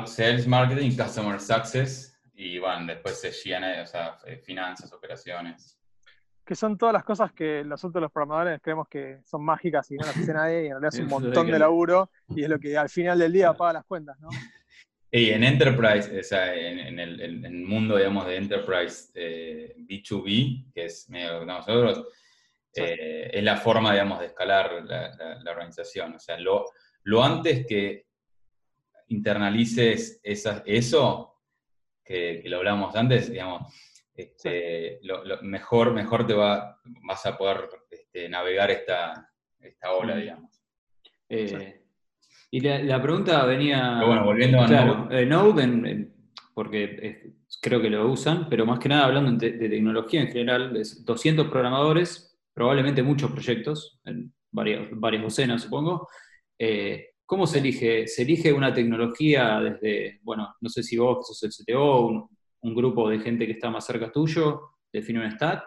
Sales, 0.07 0.46
Marketing, 0.46 0.96
Customer 0.96 1.38
Success 1.40 2.17
y 2.40 2.57
bueno, 2.61 2.87
después 2.87 3.20
se 3.20 3.33
GNA, 3.33 3.83
o 3.83 3.87
sea, 3.87 4.16
eh, 4.24 4.37
finanzas, 4.38 4.92
operaciones. 4.92 5.77
Que 6.44 6.55
son 6.55 6.79
todas 6.79 6.92
las 6.92 7.03
cosas 7.03 7.33
que 7.33 7.64
nosotros 7.64 8.01
los 8.01 8.12
programadores 8.12 8.61
creemos 8.62 8.87
que 8.88 9.18
son 9.24 9.44
mágicas 9.44 9.90
y 9.90 9.96
no 9.96 10.07
las 10.07 10.16
hace 10.16 10.33
nadie 10.33 10.62
y 10.62 10.66
en 10.66 10.81
realidad 10.81 10.94
es 10.94 11.01
un 11.01 11.09
montón 11.42 11.51
de 11.51 11.59
laburo 11.59 12.11
y 12.29 12.44
es 12.44 12.48
lo 12.48 12.61
que 12.61 12.79
al 12.79 12.88
final 12.88 13.18
del 13.18 13.33
día 13.33 13.53
paga 13.55 13.72
las 13.74 13.85
cuentas, 13.85 14.18
¿no? 14.20 14.29
Y 15.11 15.31
en 15.31 15.42
Enterprise, 15.42 16.20
o 16.20 16.22
sea, 16.22 16.55
en, 16.55 16.98
el, 16.98 17.64
mundo, 17.64 17.96
digamos, 17.96 18.27
de 18.27 18.37
Enterprise 18.37 19.11
B2B, 19.14 20.27
eh, 20.27 20.70
que 20.74 20.85
es 20.85 21.09
medio 21.09 21.46
nosotros, 21.46 22.05
eh, 22.74 23.31
es 23.33 23.42
la 23.42 23.57
forma, 23.57 23.92
digamos, 23.92 24.20
de 24.20 24.27
escalar 24.27 24.85
la, 24.85 25.38
la, 25.42 25.51
organización. 25.51 26.16
O 26.16 26.18
sea, 26.18 26.38
lo, 26.38 26.66
lo 27.05 27.24
antes 27.24 27.66
que 27.66 28.05
internalices 29.07 30.20
eso, 30.22 31.38
que, 32.08 32.42
lo 32.46 32.58
hablamos 32.58 32.96
antes, 32.96 33.30
digamos, 33.30 33.72
este, 34.14 34.98
lo, 35.02 35.22
mejor, 35.42 35.92
mejor 35.92 36.26
te 36.26 36.34
va, 36.34 36.80
vas 37.06 37.26
a 37.26 37.36
poder 37.36 37.68
este, 37.90 38.28
navegar 38.28 38.70
esta, 38.70 39.30
esta 39.60 39.92
ola, 39.92 40.16
digamos. 40.16 40.60
Eh, 41.28 41.82
y 42.50 42.60
la, 42.60 43.00
pregunta 43.00 43.44
venía... 43.44 44.02
bueno, 44.04 44.24
volviendo 44.24 44.60
a 44.60 44.66
Node. 44.66 45.26
Node 45.26 46.08
porque 46.54 47.34
creo 47.60 47.80
que 47.80 47.90
lo 47.90 48.10
usan, 48.10 48.48
pero 48.48 48.66
más 48.66 48.80
que 48.80 48.88
nada 48.88 49.04
hablando 49.04 49.30
de, 49.32 49.52
tecnología 49.52 50.22
en 50.22 50.28
general, 50.28 50.76
es 50.76 51.04
200 51.04 51.46
programadores, 51.46 52.36
probablemente 52.52 53.02
muchos 53.02 53.30
proyectos, 53.30 54.00
en 54.04 54.32
varias, 54.50 54.88
varias 54.90 55.22
docenas 55.22 55.62
supongo, 55.62 56.08
eh, 56.58 57.10
¿Cómo 57.28 57.46
se 57.46 57.58
elige? 57.58 58.06
¿Se 58.06 58.22
elige 58.22 58.54
una 58.54 58.72
tecnología 58.72 59.60
desde, 59.60 60.18
bueno, 60.22 60.54
no 60.62 60.68
sé 60.70 60.82
si 60.82 60.96
vos, 60.96 61.18
que 61.18 61.34
sos 61.34 61.42
el 61.42 61.50
CTO, 61.50 62.06
un, 62.06 62.38
un 62.62 62.74
grupo 62.74 63.10
de 63.10 63.18
gente 63.18 63.44
que 63.44 63.52
está 63.52 63.68
más 63.68 63.84
cerca 63.84 64.10
tuyo, 64.10 64.78
define 64.90 65.22
un 65.22 65.30
stack, 65.32 65.62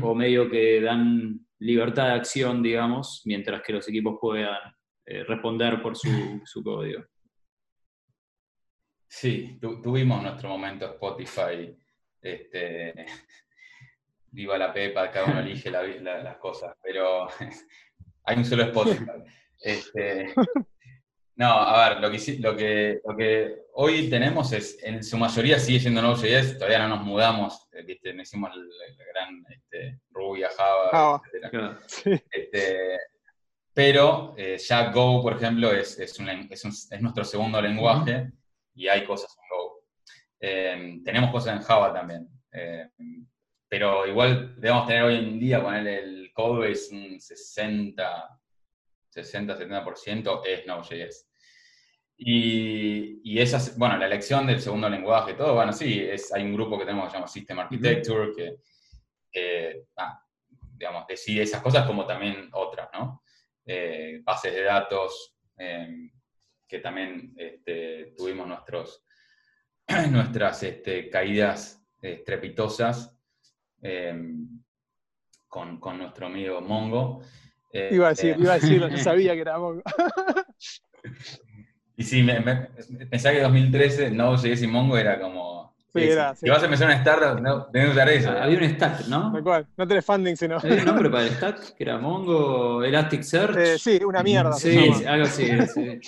o 0.00 0.14
medio 0.14 0.48
que 0.48 0.80
dan 0.80 1.44
libertad 1.58 2.06
de 2.06 2.12
acción, 2.12 2.62
digamos, 2.62 3.22
mientras 3.24 3.62
que 3.62 3.72
los 3.72 3.88
equipos 3.88 4.16
puedan 4.20 4.60
eh, 5.04 5.24
responder 5.24 5.82
por 5.82 5.96
su, 5.96 6.08
código? 6.64 7.04
Sí, 9.08 9.58
tuvimos 9.60 10.22
nuestro 10.22 10.50
momento 10.50 10.86
Spotify, 10.86 11.76
este, 12.20 12.94
viva 14.30 14.56
la 14.56 14.72
pepa, 14.72 15.10
cada 15.10 15.26
uno 15.26 15.40
elige 15.40 15.68
las 15.68 16.36
cosas, 16.36 16.76
pero 16.80 17.26
hay 18.24 18.36
un 18.36 18.44
solo 18.44 18.62
Spotify. 18.62 19.10
Este, 19.60 20.32
no, 21.36 21.46
a 21.46 21.88
ver, 21.88 22.00
lo 22.00 22.10
que, 22.10 22.38
lo 22.38 22.56
que, 22.56 23.00
lo 23.04 23.16
que 23.16 23.62
hoy 23.74 24.10
tenemos 24.10 24.52
es, 24.52 24.78
en 24.82 25.02
su 25.02 25.16
mayoría 25.16 25.58
sigue 25.58 25.80
siendo 25.80 26.02
Node.js, 26.02 26.58
todavía 26.58 26.80
no 26.80 26.96
nos 26.96 27.06
mudamos, 27.06 27.68
eh, 27.72 27.82
¿viste? 27.82 28.12
no 28.12 28.22
hicimos 28.22 28.50
el, 28.54 28.68
gran 29.12 29.44
este, 29.48 30.00
Ruby 30.10 30.42
Java, 30.42 31.22
etc. 31.32 32.20
Este, 32.30 32.98
pero 33.72 34.34
eh, 34.36 34.58
ya 34.58 34.90
Go, 34.90 35.22
por 35.22 35.36
ejemplo, 35.36 35.72
es, 35.72 35.98
es, 35.98 36.18
un, 36.18 36.28
es, 36.28 36.64
es 36.64 37.00
nuestro 37.00 37.24
segundo 37.24 37.62
lenguaje 37.62 38.30
y 38.74 38.88
hay 38.88 39.04
cosas 39.04 39.34
en 39.38 39.48
Go. 39.48 39.84
Eh, 40.40 41.00
tenemos 41.02 41.30
cosas 41.30 41.56
en 41.56 41.62
Java 41.62 41.94
también. 41.94 42.28
pero 43.68 44.06
igual 44.06 44.54
debemos 44.60 44.86
tener 44.86 45.04
hoy 45.04 45.16
en 45.16 45.40
día, 45.40 45.62
poner 45.62 45.86
el 45.86 46.30
code 46.34 46.72
es 46.72 46.90
un 46.92 47.18
60, 47.18 48.41
60-70% 49.14 50.42
es 50.46 50.66
Node.js. 50.66 51.28
Y, 52.16 53.20
y 53.24 53.40
esa, 53.40 53.58
bueno, 53.76 53.96
la 53.96 54.06
elección 54.06 54.46
del 54.46 54.60
segundo 54.60 54.88
lenguaje, 54.88 55.34
todo, 55.34 55.54
bueno, 55.54 55.72
sí, 55.72 56.00
es, 56.00 56.32
hay 56.32 56.44
un 56.44 56.54
grupo 56.54 56.78
que 56.78 56.84
tenemos 56.84 57.06
que 57.06 57.10
se 57.10 57.16
llama 57.16 57.26
System 57.26 57.58
Architecture, 57.58 58.32
que, 59.32 59.86
ah, 59.96 60.22
digamos, 60.74 61.06
decide 61.06 61.42
esas 61.42 61.62
cosas 61.62 61.86
como 61.86 62.06
también 62.06 62.48
otras, 62.52 62.88
¿no? 62.92 63.22
Eh, 63.64 64.20
bases 64.22 64.54
de 64.54 64.62
datos, 64.62 65.36
em, 65.56 66.10
que 66.66 66.78
también 66.78 67.34
este, 67.36 68.14
tuvimos 68.16 68.46
nuestros, 68.46 69.04
nuestras 70.10 70.62
este, 70.62 71.08
caídas 71.10 71.84
estrepitosas 72.00 73.16
em, 73.80 74.62
con, 75.48 75.78
con, 75.78 75.98
nuestro 75.98 76.26
amigo 76.26 76.60
Mongo. 76.60 77.22
Iba 77.72 78.08
a 78.08 78.10
decir, 78.10 78.36
iba 78.38 78.52
a 78.52 78.58
decirlo, 78.58 78.88
yo 78.88 78.98
sabía 78.98 79.32
que 79.34 79.40
era 79.40 79.58
Mongo. 79.58 79.82
y 81.96 82.04
sí, 82.04 82.22
me, 82.22 82.40
pensaba 83.10 83.34
que 83.34 83.40
2013 83.40 84.10
no 84.10 84.36
sin 84.36 84.70
Mongo 84.70 84.96
era 84.98 85.18
como. 85.18 85.74
Sí, 85.94 86.04
era, 86.04 86.34
Si 86.34 86.48
vas 86.48 86.62
a 86.62 86.64
empezar 86.64 86.86
una 86.86 86.96
startup, 86.96 87.40
no, 87.40 87.66
tenés 87.66 87.88
que 87.88 87.92
usar 87.92 88.08
eso. 88.08 88.30
Ah, 88.30 88.44
había 88.44 88.58
un 88.58 88.64
stack, 88.64 89.06
¿no? 89.08 89.42
cual, 89.42 89.66
no 89.76 89.86
tenés 89.86 90.04
funding, 90.04 90.36
sino. 90.36 90.56
¿Había 90.56 90.76
un 90.76 90.84
nombre 90.86 91.10
para 91.10 91.24
el 91.24 91.30
stack? 91.34 91.74
Que 91.74 91.84
era 91.84 91.98
Mongo, 91.98 92.82
Elasticsearch. 92.82 93.56
Eh, 93.56 93.78
sí, 93.78 94.00
una 94.04 94.22
mierda. 94.22 94.52
Sí, 94.52 94.90
algo 95.06 95.24
así. 95.24 95.50
sí. 95.74 96.00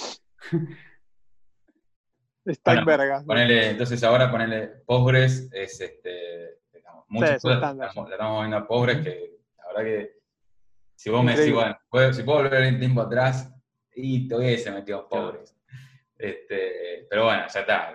Stack 2.47 2.85
verga. 2.85 3.23
Ponele, 3.27 3.71
entonces 3.71 4.03
ahora 4.05 4.31
ponerle 4.31 4.69
Postgres 4.87 5.49
es 5.53 5.81
este. 5.81 6.59
Digamos, 6.73 7.05
muchas 7.09 7.41
cosas 7.41 7.77
la 7.77 7.87
estamos 7.89 8.41
viendo 8.41 8.57
a 8.57 8.67
Postgres 8.67 9.03
que 9.03 9.39
la 9.59 9.67
verdad 9.69 9.83
que 9.85 10.24
si 10.95 11.11
vos 11.11 11.25
me 11.25 11.37
decís, 11.37 11.53
bueno, 11.53 12.13
si 12.13 12.23
puedo 12.23 12.43
volver 12.43 12.63
el 12.63 12.79
tiempo 12.79 13.03
atrás, 13.03 13.51
y 13.97 14.29
todavía 14.29 14.59
se 14.59 14.73
metió 14.73 15.09
pobres. 15.09 15.57
Este, 16.17 17.07
pero 17.09 17.25
bueno, 17.25 17.45
ya 17.53 17.61
está. 17.61 17.95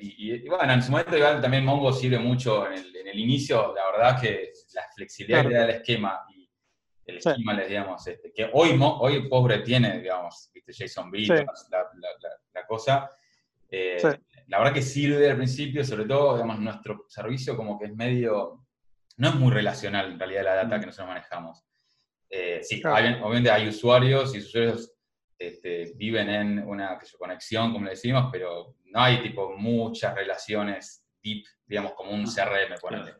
Y, 0.00 0.48
bueno, 0.48 0.72
en 0.72 0.82
su 0.82 0.90
momento 0.90 1.16
igual 1.16 1.40
también 1.40 1.64
Mongo 1.64 1.92
sirve 1.92 2.18
mucho 2.18 2.66
en 2.70 2.78
el, 3.06 3.18
inicio, 3.18 3.74
la 3.74 3.90
verdad 3.90 4.20
que 4.20 4.52
la 4.74 4.82
flexibilidad 4.94 5.46
que 5.46 5.54
da 5.54 5.64
el 5.64 5.70
esquema 5.70 6.20
el 7.08 7.16
esquema, 7.16 7.58
digamos, 7.58 8.06
este, 8.06 8.30
que 8.32 8.50
hoy, 8.52 8.78
hoy 8.80 9.28
pobre 9.28 9.60
tiene, 9.60 9.98
digamos, 10.00 10.52
JSON 10.66 11.10
B, 11.10 11.26
la, 11.26 12.66
cosa. 12.66 13.10
Eh, 13.70 13.96
la 14.46 14.58
verdad 14.58 14.74
que 14.74 14.82
sirve 14.82 15.30
al 15.30 15.36
principio, 15.38 15.82
sobre 15.84 16.04
todo, 16.04 16.34
digamos, 16.34 16.60
nuestro 16.60 17.06
servicio 17.08 17.56
como 17.56 17.78
que 17.78 17.86
es 17.86 17.96
medio, 17.96 18.66
no 19.16 19.28
es 19.30 19.34
muy 19.36 19.50
relacional 19.50 20.12
en 20.12 20.18
realidad 20.18 20.44
la 20.44 20.54
data 20.56 20.76
mm. 20.76 20.80
que 20.80 20.86
nosotros 20.86 21.08
manejamos. 21.08 21.64
Eh, 22.30 22.60
sí, 22.62 22.82
obviamente 22.84 23.50
hay 23.50 23.68
usuarios 23.68 24.34
y 24.34 24.38
usuarios 24.38 24.92
este, 25.38 25.92
viven 25.96 26.28
en 26.28 26.58
una 26.66 26.98
conexión, 27.18 27.72
como 27.72 27.84
le 27.84 27.92
decimos, 27.92 28.28
pero 28.32 28.76
no 28.86 29.00
hay 29.00 29.22
tipo 29.22 29.56
muchas 29.56 30.14
relaciones 30.14 31.04
deep, 31.22 31.44
digamos, 31.66 31.92
como 31.92 32.10
un 32.10 32.24
CRM, 32.24 32.78
ponele. 32.80 33.14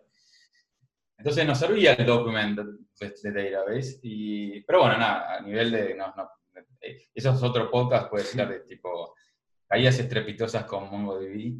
Entonces 1.16 1.46
nos 1.46 1.58
servía 1.58 1.94
el 1.94 2.06
document 2.06 2.58
de, 2.58 3.32
database, 3.32 3.98
y, 4.02 4.60
pero 4.62 4.80
bueno, 4.80 4.98
nada, 4.98 5.36
a 5.36 5.40
nivel 5.40 5.70
de, 5.70 5.94
no, 5.94 6.12
no, 6.16 6.28
eh, 6.80 7.08
esos 7.14 7.42
otros 7.42 7.68
podcasts 7.70 8.08
puede 8.08 8.24
ser 8.24 8.48
de 8.48 8.60
tipo 8.60 9.14
caídas 9.66 9.98
estrepitosas 9.98 10.64
con 10.64 10.90
MongoDB 10.90 11.54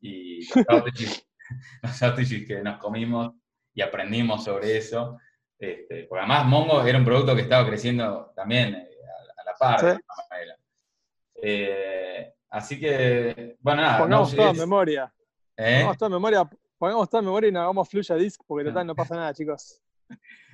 y 0.00 0.44
los 0.46 0.66
outages, 2.02 2.46
que 2.46 2.60
nos 2.62 2.78
comimos 2.78 3.34
y 3.72 3.82
aprendimos 3.82 4.44
sobre 4.44 4.76
eso. 4.76 5.18
Este, 5.58 6.04
porque 6.04 6.20
además 6.20 6.46
Mongo 6.46 6.84
era 6.84 6.98
un 6.98 7.04
producto 7.04 7.34
que 7.34 7.42
estaba 7.42 7.66
creciendo 7.66 8.32
también 8.34 8.74
eh, 8.74 8.88
a, 9.38 9.44
la 9.44 9.54
par, 9.54 9.80
de 9.80 9.90
alguna 9.90 10.24
manera. 10.30 10.56
Eh, 11.42 12.34
así 12.50 12.78
que, 12.78 13.56
bueno, 13.60 13.82
nada. 13.82 13.98
Pongamos 13.98 14.34
toda 14.34 14.52
memoria. 14.52 15.12
¿Eh? 15.56 15.76
Pongamos 15.78 15.98
toda 15.98 16.08
memoria. 16.08 16.50
Pongamos 16.78 17.08
toda 17.08 17.22
memoria 17.22 17.48
y 17.48 17.52
nos 17.52 17.62
hagamos 17.62 17.88
fluya 17.88 18.14
disk 18.16 18.42
porque 18.46 18.68
total 18.68 18.86
no 18.86 18.94
pasa 18.94 19.16
nada, 19.16 19.32
chicos. 19.32 19.80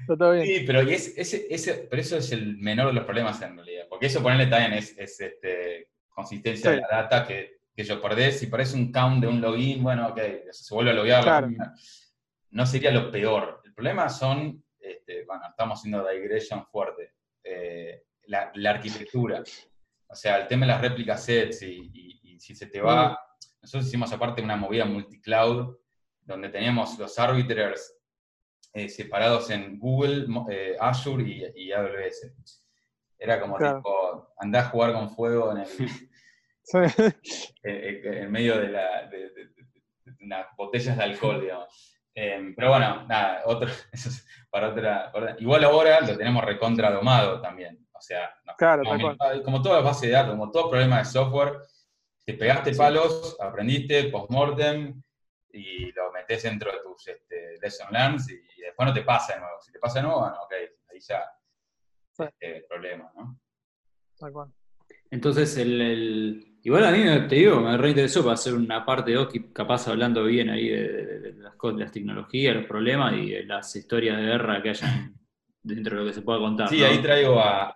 todo 0.06 0.32
bien. 0.32 0.46
Sí, 0.46 0.64
pero, 0.66 0.80
ese, 0.80 1.86
pero 1.88 2.02
eso 2.02 2.16
es 2.18 2.32
el 2.32 2.58
menor 2.58 2.88
de 2.88 2.92
los 2.94 3.04
problemas 3.04 3.40
en 3.42 3.56
realidad. 3.56 3.86
Porque 3.88 4.06
eso 4.06 4.22
ponerle 4.22 4.46
también 4.46 4.74
es, 4.74 4.96
este, 4.98 5.88
consistencia 6.08 6.72
de 6.72 6.80
la 6.80 6.88
data 6.88 7.26
que, 7.26 7.60
que 7.74 7.84
yo 7.84 8.00
perdés. 8.00 8.38
Si 8.38 8.46
parece 8.46 8.76
un 8.76 8.92
count 8.92 9.20
de 9.20 9.28
un 9.28 9.40
login, 9.40 9.82
bueno, 9.82 10.08
ok, 10.08 10.20
se 10.50 10.74
vuelve 10.74 10.90
a 10.90 10.94
loguear. 10.94 11.50
No 12.50 12.66
sería 12.66 12.90
lo 12.90 13.10
peor. 13.10 13.62
El 13.64 13.72
problema 13.74 14.08
son, 14.08 14.62
este, 15.10 15.24
bueno, 15.24 15.42
estamos 15.48 15.78
haciendo 15.78 16.08
digression 16.08 16.64
fuerte. 16.66 17.14
Eh, 17.42 18.04
la, 18.26 18.52
arquitectura. 18.70 19.42
O 20.08 20.14
sea, 20.14 20.38
el 20.38 20.46
tema 20.46 20.66
de 20.66 20.72
las 20.72 20.80
réplicas 20.80 21.24
sets 21.24 21.62
y, 21.62 22.38
si 22.38 22.54
se 22.54 22.66
te 22.66 22.80
va. 22.80 23.12
Mm. 23.12 23.16
Nosotros 23.62 23.88
hicimos 23.88 24.12
aparte 24.12 24.42
una 24.42 24.56
movida 24.56 24.86
multicloud 24.86 25.76
donde 26.22 26.48
teníamos 26.48 26.98
los 26.98 27.18
arbiters 27.18 27.94
eh, 28.72 28.88
separados 28.88 29.50
en 29.50 29.78
Google, 29.78 30.26
eh, 30.50 30.76
Azure 30.78 31.24
y, 31.54 31.72
AWS. 31.72 32.32
Era 33.18 33.40
como 33.40 33.58
tipo, 33.58 34.32
andá 34.38 34.60
a 34.60 34.68
jugar 34.70 34.94
con 34.94 35.10
fuego 35.10 35.52
en 35.52 35.58
el, 35.58 35.68
en 37.62 38.30
medio 38.30 38.58
de, 38.58 38.68
la, 38.68 39.06
de, 39.08 39.30
unas 40.22 40.46
botellas 40.56 40.96
de 40.96 41.02
alcohol, 41.02 41.40
digamos. 41.40 42.00
Em, 42.14 42.54
pero 42.54 42.70
bueno, 42.70 43.06
nada, 43.06 43.42
otro, 43.46 43.68
eso 43.92 44.08
es 44.08 44.26
para 44.50 44.68
otra, 44.68 45.12
Igual 45.38 45.64
ahora 45.64 46.00
lo 46.00 46.16
tenemos 46.16 46.44
recontra 46.44 46.90
domado 46.90 47.40
también. 47.40 47.86
O 47.92 48.00
sea, 48.00 48.34
como, 49.44 49.62
todas 49.62 49.78
las 49.78 49.84
bases 49.84 50.02
de 50.02 50.10
datos, 50.10 50.32
como 50.32 50.50
todo 50.50 50.70
problema 50.70 50.98
de 50.98 51.04
software, 51.04 51.60
te 52.24 52.34
pegaste 52.34 52.74
palos, 52.74 53.36
aprendiste, 53.40 54.04
postmortem, 54.04 55.02
y 55.52 55.92
lo 55.92 56.12
metes 56.12 56.42
dentro 56.42 56.72
de 56.72 56.78
tus 56.82 57.08
este, 57.08 57.58
lesson 57.60 57.88
learns 57.92 58.30
y, 58.30 58.40
después 58.60 58.88
no 58.88 58.94
te 58.94 59.02
pasa 59.02 59.34
de 59.34 59.40
nuevo. 59.40 59.60
Si 59.60 59.72
te 59.72 59.78
pasa 59.78 59.98
de 59.98 60.06
nuevo, 60.06 60.20
bueno, 60.20 60.36
ok, 60.42 60.52
ahí 60.90 61.00
ya 61.00 61.24
este, 62.18 62.56
el 62.58 62.64
problema, 62.64 63.10
¿no? 63.14 63.38
Tal 64.18 64.32
cual. 64.32 64.52
Entonces, 65.10 65.56
el, 65.56 66.49
igual 66.62 66.84
a 66.84 66.90
mí 66.90 67.28
te 67.28 67.36
digo, 67.36 67.60
me 67.60 67.76
reinteresó 67.76 68.22
para 68.22 68.34
hacer 68.34 68.54
una 68.54 68.84
parte 68.84 69.12
de 69.12 69.18
Oki, 69.18 69.52
capaz 69.52 69.88
hablando 69.88 70.24
bien 70.24 70.50
ahí 70.50 70.68
de, 70.68 71.34
las, 71.38 71.54
las, 71.76 71.92
tecnologías, 71.92 72.54
los 72.54 72.66
problemas 72.66 73.14
y 73.14 73.30
de 73.30 73.44
las 73.44 73.74
historias 73.74 74.16
de 74.18 74.24
guerra 74.24 74.62
que 74.62 74.70
hayan 74.70 75.14
dentro 75.62 75.96
de 75.96 76.04
lo 76.04 76.08
que 76.08 76.14
se 76.14 76.22
pueda 76.22 76.38
contar. 76.38 76.68
Sí, 76.68 76.82
ahí 76.82 76.98
traigo 76.98 77.38
a, 77.40 77.74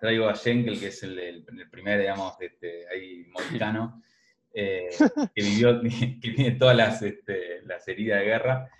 traigo 0.00 0.28
a 0.28 0.34
Schenkel, 0.34 0.78
que 0.78 0.88
es 0.88 1.02
el, 1.02 1.44
primer, 1.70 2.00
digamos, 2.00 2.34
este, 2.40 2.86
ahí 2.88 3.24
mohicano, 3.26 4.02
eh, 4.54 4.88
que 5.34 5.42
vivió, 5.42 5.80
que 6.20 6.30
tiene 6.30 6.52
todas 6.52 6.76
las, 6.76 7.02
este, 7.02 7.62
las 7.62 7.86
heridas 7.88 8.20
de 8.20 8.24
guerra. 8.24 8.70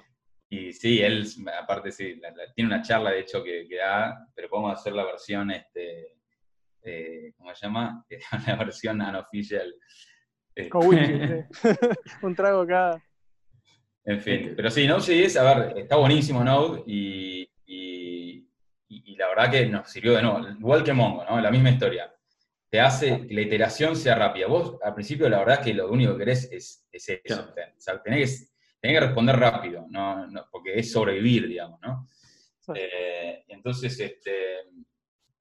Y 0.48 0.72
sí, 0.74 1.00
él, 1.00 1.26
aparte, 1.58 1.90
sí, 1.90 2.20
tiene 2.54 2.74
una 2.74 2.82
charla, 2.82 3.10
de 3.10 3.20
hecho, 3.20 3.42
que, 3.42 3.66
que 3.66 3.76
da, 3.76 4.28
pero 4.34 4.50
podemos 4.50 4.78
hacer 4.78 4.92
la 4.92 5.04
versión 5.04 5.50
este, 5.50 6.16
eh, 6.84 7.32
¿cómo 7.36 7.54
se 7.54 7.66
llama? 7.66 8.04
la 8.46 8.56
versión 8.56 9.00
unofficial. 9.00 9.74
Eh, 10.54 10.68
Un 12.22 12.34
trago 12.34 12.62
acá. 12.62 13.02
En 14.04 14.20
fin, 14.20 14.54
pero 14.56 14.70
sí, 14.70 14.86
Node.js, 14.86 15.36
a 15.36 15.54
ver, 15.54 15.78
está 15.78 15.96
buenísimo 15.96 16.42
Node 16.42 16.82
y, 16.86 17.48
y, 17.66 18.46
la 19.16 19.28
verdad 19.28 19.50
que 19.50 19.66
nos 19.66 19.88
sirvió 19.88 20.14
de 20.14 20.22
nuevo, 20.22 20.40
igual 20.58 20.82
que 20.82 20.92
Mongo, 20.92 21.24
¿no? 21.24 21.40
La 21.40 21.50
misma 21.50 21.70
historia. 21.70 22.12
Te 22.68 22.80
hace 22.80 23.26
que 23.26 23.34
la 23.34 23.42
iteración 23.42 23.94
sea 23.94 24.16
rápida. 24.16 24.48
Vos, 24.48 24.78
al 24.82 24.94
principio, 24.94 25.28
la 25.28 25.38
verdad 25.38 25.62
que 25.62 25.74
lo 25.74 25.88
único 25.88 26.12
que 26.14 26.18
querés 26.20 26.50
es, 26.50 26.88
es 26.90 27.08
eso. 27.22 27.52
O 27.52 27.80
sea, 27.80 28.02
tenés 28.02 28.52
que, 28.80 29.00
responder 29.00 29.36
rápido, 29.36 29.86
¿no? 29.88 30.26
porque 30.50 30.78
es 30.78 30.90
sobrevivir, 30.90 31.46
digamos, 31.46 31.78
¿no? 31.80 32.08
Eh, 32.74 33.44
entonces, 33.48 33.98
este, 34.00 34.56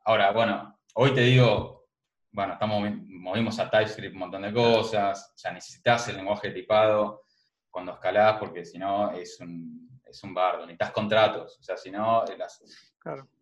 ahora, 0.05 0.31
bueno, 0.31 0.80
hoy 0.93 1.13
te 1.13 1.21
digo, 1.21 1.87
bueno, 2.31 2.53
estamos, 2.53 2.89
movimos 3.07 3.59
a 3.59 3.69
TypeScript 3.69 4.13
un 4.13 4.19
montón 4.19 4.41
de 4.41 4.53
cosas, 4.53 5.33
ya 5.35 5.51
necesitas 5.51 6.07
el 6.09 6.17
lenguaje 6.17 6.51
tipado 6.51 7.23
cuando 7.69 7.93
escalás, 7.93 8.37
porque 8.37 8.65
si 8.65 8.77
no 8.77 9.11
es 9.11 9.39
un, 9.39 9.99
es 10.05 10.23
un 10.23 10.33
bardo, 10.33 10.61
necesitas 10.61 10.91
contratos, 10.91 11.57
o 11.59 11.63
sea, 11.63 11.77
si 11.77 11.91
no, 11.91 12.23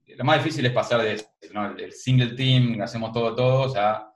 lo 0.08 0.26
más 0.26 0.44
difícil 0.44 0.66
es 0.66 0.74
pasar 0.74 1.02
de 1.02 1.24
el 1.78 1.94
single 1.94 2.36
team, 2.36 2.82
hacemos 2.82 3.12
todo, 3.12 3.36
todo, 3.36 3.62
o 3.64 3.70
sea, 3.70 4.12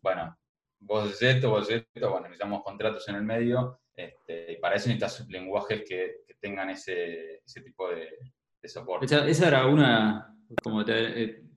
bueno, 0.00 0.36
vos 0.80 1.04
haces 1.04 1.36
esto, 1.36 1.50
vos 1.50 1.62
haces 1.62 1.86
esto, 1.92 2.10
bueno, 2.10 2.24
necesitamos 2.28 2.62
contratos 2.62 3.08
en 3.08 3.16
el 3.16 3.22
medio, 3.22 3.80
este, 3.94 4.52
y 4.52 4.56
para 4.56 4.76
eso 4.76 4.88
necesitas 4.88 5.28
lenguajes 5.28 5.82
que, 5.86 6.28
tengan 6.40 6.70
ese, 6.70 7.42
ese 7.44 7.62
tipo 7.62 7.88
de, 7.90 8.16
soporte. 8.62 9.06
Esa, 9.06 9.48
era 9.48 9.66
una, 9.66 10.32
como 10.62 10.84
te, 10.84 11.24
eh, 11.24 11.47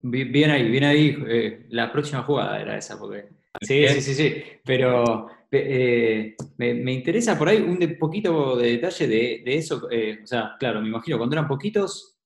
Bien 0.00 0.50
ahí, 0.50 0.68
bien 0.70 0.84
ahí. 0.84 1.16
Eh, 1.28 1.66
la 1.70 1.90
próxima 1.90 2.22
jugada 2.22 2.60
era 2.60 2.76
esa, 2.76 2.98
porque. 2.98 3.28
Sí, 3.60 3.86
sí, 3.88 4.00
sí, 4.00 4.14
sí. 4.14 4.42
Pero 4.64 5.28
eh, 5.50 6.36
me, 6.56 6.92
interesa 6.92 7.36
por 7.36 7.48
ahí 7.48 7.60
un 7.60 7.96
poquito 7.98 8.56
de 8.56 8.72
detalle 8.72 9.08
de, 9.08 9.42
eso. 9.46 9.90
Eh, 9.90 10.20
o 10.22 10.26
sea, 10.26 10.54
claro, 10.58 10.80
me 10.80 10.88
imagino, 10.88 11.18
cuando 11.18 11.34
eran 11.34 11.48
poquitos, 11.48 12.18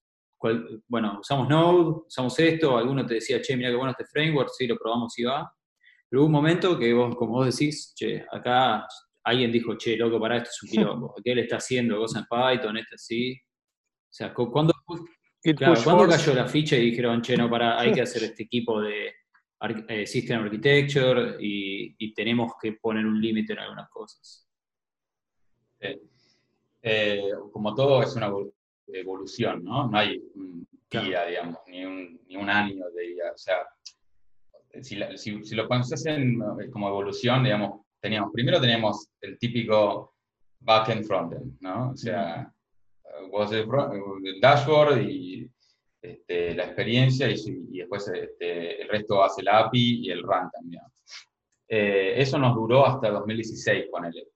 bueno, 0.89 1.21
usamos 1.21 1.49
Node, 1.49 2.03
usamos 2.07 2.39
esto, 2.39 2.77
alguno 2.77 3.07
te 3.07 3.15
decía, 3.15 3.41
che, 3.41 3.57
mira 3.57 3.71
qué 3.71 3.77
bueno 3.77 3.93
este 3.93 4.05
framework, 4.05 4.51
sí, 4.57 4.67
lo 4.67 4.77
probamos 4.77 5.19
y 5.19 5.25
va. 5.25 5.51
Pero 6.09 6.23
hubo 6.23 6.27
un 6.27 6.33
momento 6.33 6.79
que 6.79 6.93
vos, 6.93 7.15
como 7.17 7.33
vos 7.33 7.59
decís, 7.59 7.95
che, 7.95 8.25
acá 8.31 8.87
alguien 9.25 9.53
dijo, 9.53 9.77
che, 9.77 9.97
loco, 9.97 10.21
para 10.21 10.39
esto 10.39 10.51
es 10.51 10.63
un 10.65 10.69
quilombo. 10.69 11.15
¿Qué 11.25 11.33
él 11.33 11.39
está 11.39 11.57
haciendo 11.57 11.97
cosas 11.97 12.25
en 12.25 12.29
Python, 12.29 12.77
esto 12.77 12.97
así? 12.97 13.35
O 13.35 14.15
sea, 14.15 14.35
¿cuándo, 14.35 14.75
Claro, 15.43 15.75
¿cuándo 15.83 16.09
cayó 16.09 16.35
la 16.35 16.47
ficha 16.47 16.77
y 16.77 16.91
dijeron, 16.91 17.21
che, 17.21 17.37
no, 17.37 17.51
para, 17.51 17.81
hay 17.81 17.93
que 17.93 18.03
hacer 18.03 18.23
este 18.23 18.45
equipo 18.45 18.81
de 18.81 19.13
eh, 19.89 20.07
System 20.07 20.45
Architecture 20.45 21.37
y, 21.41 22.15
tenemos 22.15 22.53
que 22.61 22.75
poner 22.75 23.05
un 23.05 23.21
límite 23.21 23.55
en 23.55 23.59
algunas 23.59 23.89
cosas? 23.91 24.49
Eh, 25.81 27.31
como 27.53 27.75
todo 27.75 28.03
es 28.03 28.15
una 28.15 28.31
evolución, 28.87 29.65
¿no? 29.65 29.89
No 29.89 29.99
hay 29.99 30.23
un 30.35 30.67
día, 30.89 31.27
digamos, 31.27 31.59
ni 31.67 31.85
un, 31.85 32.21
ni 32.29 32.37
un, 32.37 32.49
año 32.49 32.85
de 32.91 33.03
día. 33.03 33.33
O 33.35 33.39
sea, 33.39 33.67
si, 34.81 35.45
si, 35.45 35.55
lo 35.57 35.69
pensás 35.69 36.07
en, 36.07 36.41
eh, 36.61 36.71
como 36.71 36.89
evolución, 36.89 37.43
digamos, 37.43 37.81
teníamos, 38.01 38.31
primero 38.33 38.61
teníamos 38.61 39.09
el 39.21 39.39
típico 39.39 40.15
back-end, 40.61 41.05
front-end, 41.05 41.57
¿no? 41.61 41.91
O 41.91 41.97
sea, 41.97 42.53
el, 43.53 44.41
dashboard 44.41 45.01
y 45.01 45.51
este, 46.01 46.55
la 46.55 46.65
experiencia 46.65 47.29
y, 47.29 47.79
después 47.79 48.09
este, 48.09 48.83
el 48.83 48.89
resto 48.89 49.23
hace 49.23 49.43
la 49.43 49.61
API 49.61 50.07
y 50.07 50.11
el 50.11 50.23
run 50.23 50.51
también. 50.53 50.83
Eh, 51.69 52.15
eso 52.17 52.39
nos 52.39 52.55
duró 52.55 52.87
hasta 52.87 53.11
2016, 53.11 53.87
ponele. 53.91 54.27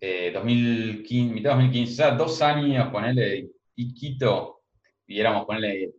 Eh, 0.00 0.30
2015, 0.32 1.34
mitad 1.34 1.50
de 1.50 1.56
2015, 1.56 1.92
o 1.92 1.96
sea, 1.96 2.10
dos 2.16 2.40
años, 2.40 2.90
ponele, 2.90 3.50
y 3.76 3.94
Quito, 3.94 4.62
y 5.06 5.20
éramos, 5.20 5.44
ponele, 5.44 5.92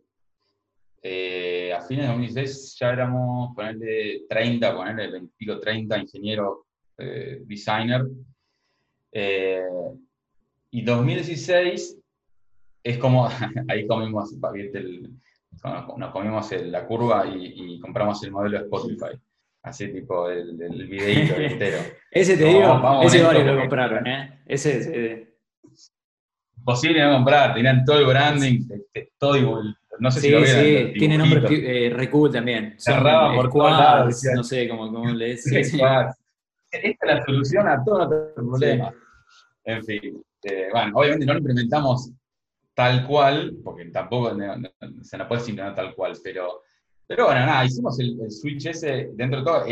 eh, 1.00 1.72
a 1.72 1.80
fines 1.82 2.04
de 2.04 2.08
2016 2.08 2.76
ya 2.78 2.92
éramos, 2.92 3.54
ponele, 3.54 4.24
30, 4.28 4.74
ponele, 4.74 5.10
20, 5.10 5.56
30 5.60 5.98
ingenieros, 5.98 6.58
eh, 6.98 7.40
designer. 7.44 8.02
Y 10.72 10.82
2016 10.82 11.98
es 12.82 12.98
como, 12.98 13.28
ahí 13.68 13.86
comimos, 13.86 14.32
nos 15.96 16.10
comimos 16.12 16.52
la 16.52 16.86
curva 16.86 17.26
y, 17.26 17.78
compramos 17.78 18.22
el 18.24 18.32
modelo 18.32 18.58
de 18.58 18.64
Spotify. 18.64 19.18
Así 19.62 19.92
tipo 19.92 20.28
el, 20.28 20.60
el 20.60 20.88
videito 20.88 21.34
entero. 21.40 21.78
ese 22.10 22.36
te 22.36 22.44
digo, 22.46 23.00
ese 23.04 23.22
varios 23.22 23.46
lo 23.46 23.60
compraron, 23.60 24.06
¿eh? 24.08 24.42
Ese, 24.46 24.78
ese. 24.78 25.32
Posible 26.64 27.02
no 27.02 27.14
comprar, 27.14 27.54
tenían 27.54 27.84
todo 27.84 27.98
el 27.98 28.06
branding, 28.06 28.66
todo 29.18 29.36
igual. 29.36 29.76
No 29.98 30.10
sé 30.10 30.20
si 30.20 30.30
lo 30.30 30.40
vieron. 30.40 30.64
Sí, 30.64 30.92
tiene 30.98 31.18
nombre 31.18 31.86
eh, 31.86 31.90
Recool 31.90 32.32
también. 32.32 32.74
Cerraba 32.78 33.34
por 33.34 33.50
todos 33.50 34.24
No 34.34 34.42
sé 34.42 34.68
cómo, 34.68 34.92
cómo 34.92 35.10
le 35.10 35.26
decís. 35.36 35.52
Esta 35.52 36.16
es 36.70 36.96
la 37.02 37.24
solución 37.24 37.68
a 37.68 37.84
todos 37.84 38.08
nuestros 38.08 38.46
problemas. 38.48 38.94
En 39.64 39.84
fin, 39.84 40.22
eh, 40.42 40.68
bueno, 40.72 40.92
obviamente 40.96 41.26
no 41.26 41.34
lo 41.34 41.38
implementamos 41.38 42.12
tal 42.74 43.06
cual, 43.06 43.56
porque 43.62 43.86
tampoco 43.86 44.34
se 45.02 45.18
nos 45.18 45.28
puede 45.28 45.40
implementar 45.48 45.74
tal 45.74 45.94
cual, 45.94 46.18
pero, 46.22 46.62
pero 47.06 47.26
bueno, 47.26 47.46
nada, 47.46 47.64
hicimos 47.64 47.98
el, 48.00 48.30
switch 48.30 48.66
ese, 48.66 49.10
dentro 49.12 49.40
de 49.40 49.44
todo, 49.44 49.64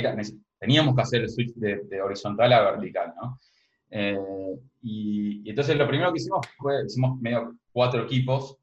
teníamos 0.59 0.94
que 0.94 1.02
hacer 1.02 1.22
el 1.22 1.30
switch 1.30 1.54
de, 1.54 2.02
horizontal 2.02 2.52
a 2.52 2.70
vertical, 2.72 3.14
¿no? 3.20 3.38
Eh, 3.90 4.18
y, 4.83 5.48
entonces 5.48 5.76
lo 5.76 5.88
primero 5.88 6.12
que 6.12 6.18
hicimos 6.18 6.46
fue, 6.59 6.85
hicimos 6.87 7.18
medio 7.20 7.56
cuatro 7.72 8.04
equipos, 8.04 8.56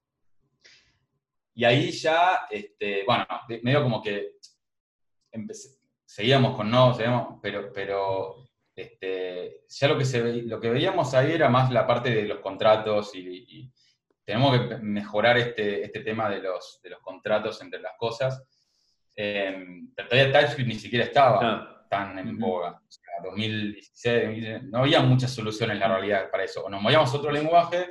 y 1.56 1.65
ahí 1.65 1.89
ya, 1.91 2.41
este, 2.52 3.04
bueno, 3.06 3.26
medio 3.63 3.82
como 3.82 4.02
que 4.02 4.34
seguíamos 6.06 6.56
con 6.56 6.70
no, 6.70 6.93
seguíamos, 6.93 7.39
pero, 7.41 7.72
pero 7.74 8.47
este, 8.78 9.63
ya 9.68 9.88
lo 9.88 9.98
que, 9.98 10.06
se, 10.06 10.44
lo 10.44 10.60
que 10.60 10.70
veíamos 10.70 11.16
ahí 11.16 11.32
era 11.32 11.50
más 11.50 11.72
la 11.72 11.88
parte 11.88 12.12
de 12.12 12.24
los 12.24 12.40
contratos 12.40 13.12
y, 13.16 13.72
tenemos 14.24 14.60
que 14.60 14.76
mejorar 14.80 15.38
este, 15.38 15.86
este 15.86 16.02
tema 16.02 16.30
de 16.30 16.42
los, 16.42 16.82
de 16.84 16.90
los 16.90 17.00
contratos 17.00 17.62
entre 17.62 17.80
las 17.80 17.94
cosas. 17.98 18.44
Eh, 19.16 19.66
pero 19.96 20.10
todavía 20.10 20.34
TypeScript 20.34 20.68
ni 20.68 20.76
siquiera 20.76 21.06
estaba 21.06 21.88
tan 21.90 22.20
en 22.20 22.38
boga. 22.38 22.72
O 22.72 22.92
sea, 22.92 23.24
2016, 23.24 24.63
no 24.63 24.80
había 24.80 25.00
muchas 25.00 25.32
soluciones 25.32 25.76
en 25.76 25.80
la 25.80 25.88
realidad 25.88 26.30
para 26.30 26.44
eso. 26.44 26.66
O 26.66 26.70
nos 26.70 26.82
movíamos 26.82 27.13
otro 27.13 27.32
lenguaje 27.32 27.88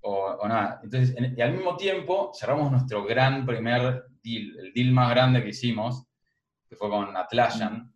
o, 0.00 0.48
nada. 0.48 0.80
Entonces, 0.82 1.16
y 1.36 1.40
al 1.40 1.52
mismo 1.52 1.76
tiempo 1.76 2.32
cerramos 2.34 2.72
nuestro 2.72 3.04
gran 3.04 3.46
primer 3.46 4.06
deal, 4.24 4.58
el 4.58 4.72
deal 4.74 4.90
más 4.90 5.10
grande 5.10 5.40
que 5.40 5.50
hicimos, 5.50 6.04
que 6.68 6.74
fue 6.74 6.90
con 6.90 7.16
Atlassian, 7.16 7.92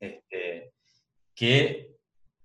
este, 0.00 0.47
que, 1.38 1.96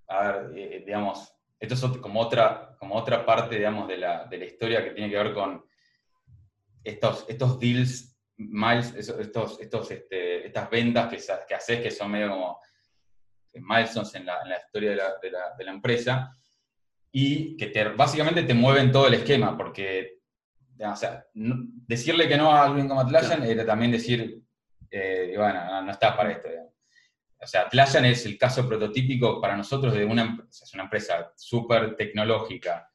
a 0.08 0.32
ver, 0.32 0.51
eh, 0.56 0.84
digamos, 0.86 1.34
esto 1.60 1.73
es 1.73 1.97
como 1.97 2.19
otra, 2.19 2.75
como 2.77 2.93
otra 2.93 3.25
parte, 3.25 3.56
digamos, 3.56 3.88
de 3.88 3.97
la, 3.97 4.25
de 4.25 4.38
la 4.38 4.45
historia 4.45 4.84
que 4.84 4.91
tiene 4.91 5.10
que 5.10 5.17
ver 5.17 5.34
con 5.34 5.65
estos, 6.84 7.25
estos 7.27 7.60
deals, 7.60 8.15
miles, 8.38 8.93
estos, 8.93 9.60
estos, 9.60 9.89
este, 9.89 10.45
estas 10.45 10.69
ventas 10.69 11.10
que, 11.10 11.19
que 11.47 11.56
haces 11.56 11.82
que 11.82 11.89
son 11.89 12.12
medio 12.12 12.29
como 12.29 12.60
milestones 13.53 14.13
en 14.13 14.27
la, 14.27 14.41
en 14.43 14.49
la 14.49 14.58
historia 14.58 14.91
de 14.91 14.95
la, 14.95 15.17
de, 15.19 15.32
la, 15.32 15.56
de 15.58 15.63
la, 15.63 15.71
empresa 15.71 16.32
y 17.12 17.58
que 17.58 17.67
te, 17.67 17.89
básicamente 17.89 18.43
te 18.43 18.53
mueven 18.53 18.91
todo 18.91 19.08
el 19.08 19.15
esquema, 19.15 19.58
porque 19.58 20.19
o 20.79 20.95
sea, 20.95 21.25
decirle 21.34 22.27
que 22.27 22.38
no 22.38 22.51
a 22.51 22.65
alguien 22.65 22.88
como 22.88 23.01
Atlassian 23.01 23.41
era 23.43 23.65
también 23.65 23.91
decir, 23.91 24.39
eh, 24.91 25.34
bueno, 25.36 25.82
no, 25.82 25.91
estás 25.91 26.15
para 26.15 26.32
esto. 26.32 26.49
O 27.43 27.47
sea, 27.47 27.62
Atlassian 27.62 28.06
es 28.06 28.25
el 28.25 28.38
caso 28.38 28.67
prototípico 28.67 29.41
para 29.41 29.58
nosotros 29.58 29.93
de 29.93 30.06
una, 30.06 30.45
es 30.49 30.73
una 30.73 30.84
empresa 30.84 31.32
súper 31.36 31.95
tecnológica, 31.95 32.89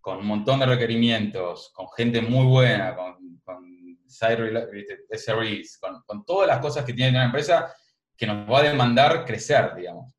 con 0.00 0.18
un 0.18 0.26
montón 0.26 0.60
de 0.60 0.66
requerimientos, 0.66 1.70
con 1.74 1.88
gente 1.90 2.22
muy 2.22 2.46
buena, 2.46 2.94
con, 2.94 3.40
con 3.44 3.98
SREs, 4.06 5.78
con, 5.78 6.02
con, 6.06 6.24
todas 6.24 6.46
las 6.46 6.60
cosas 6.60 6.84
que 6.84 6.94
tiene 6.94 7.10
una 7.10 7.26
empresa 7.26 7.74
que 8.16 8.26
nos 8.26 8.50
va 8.50 8.60
a 8.60 8.62
demandar 8.62 9.24
crecer, 9.24 9.74
digamos. 9.74 10.14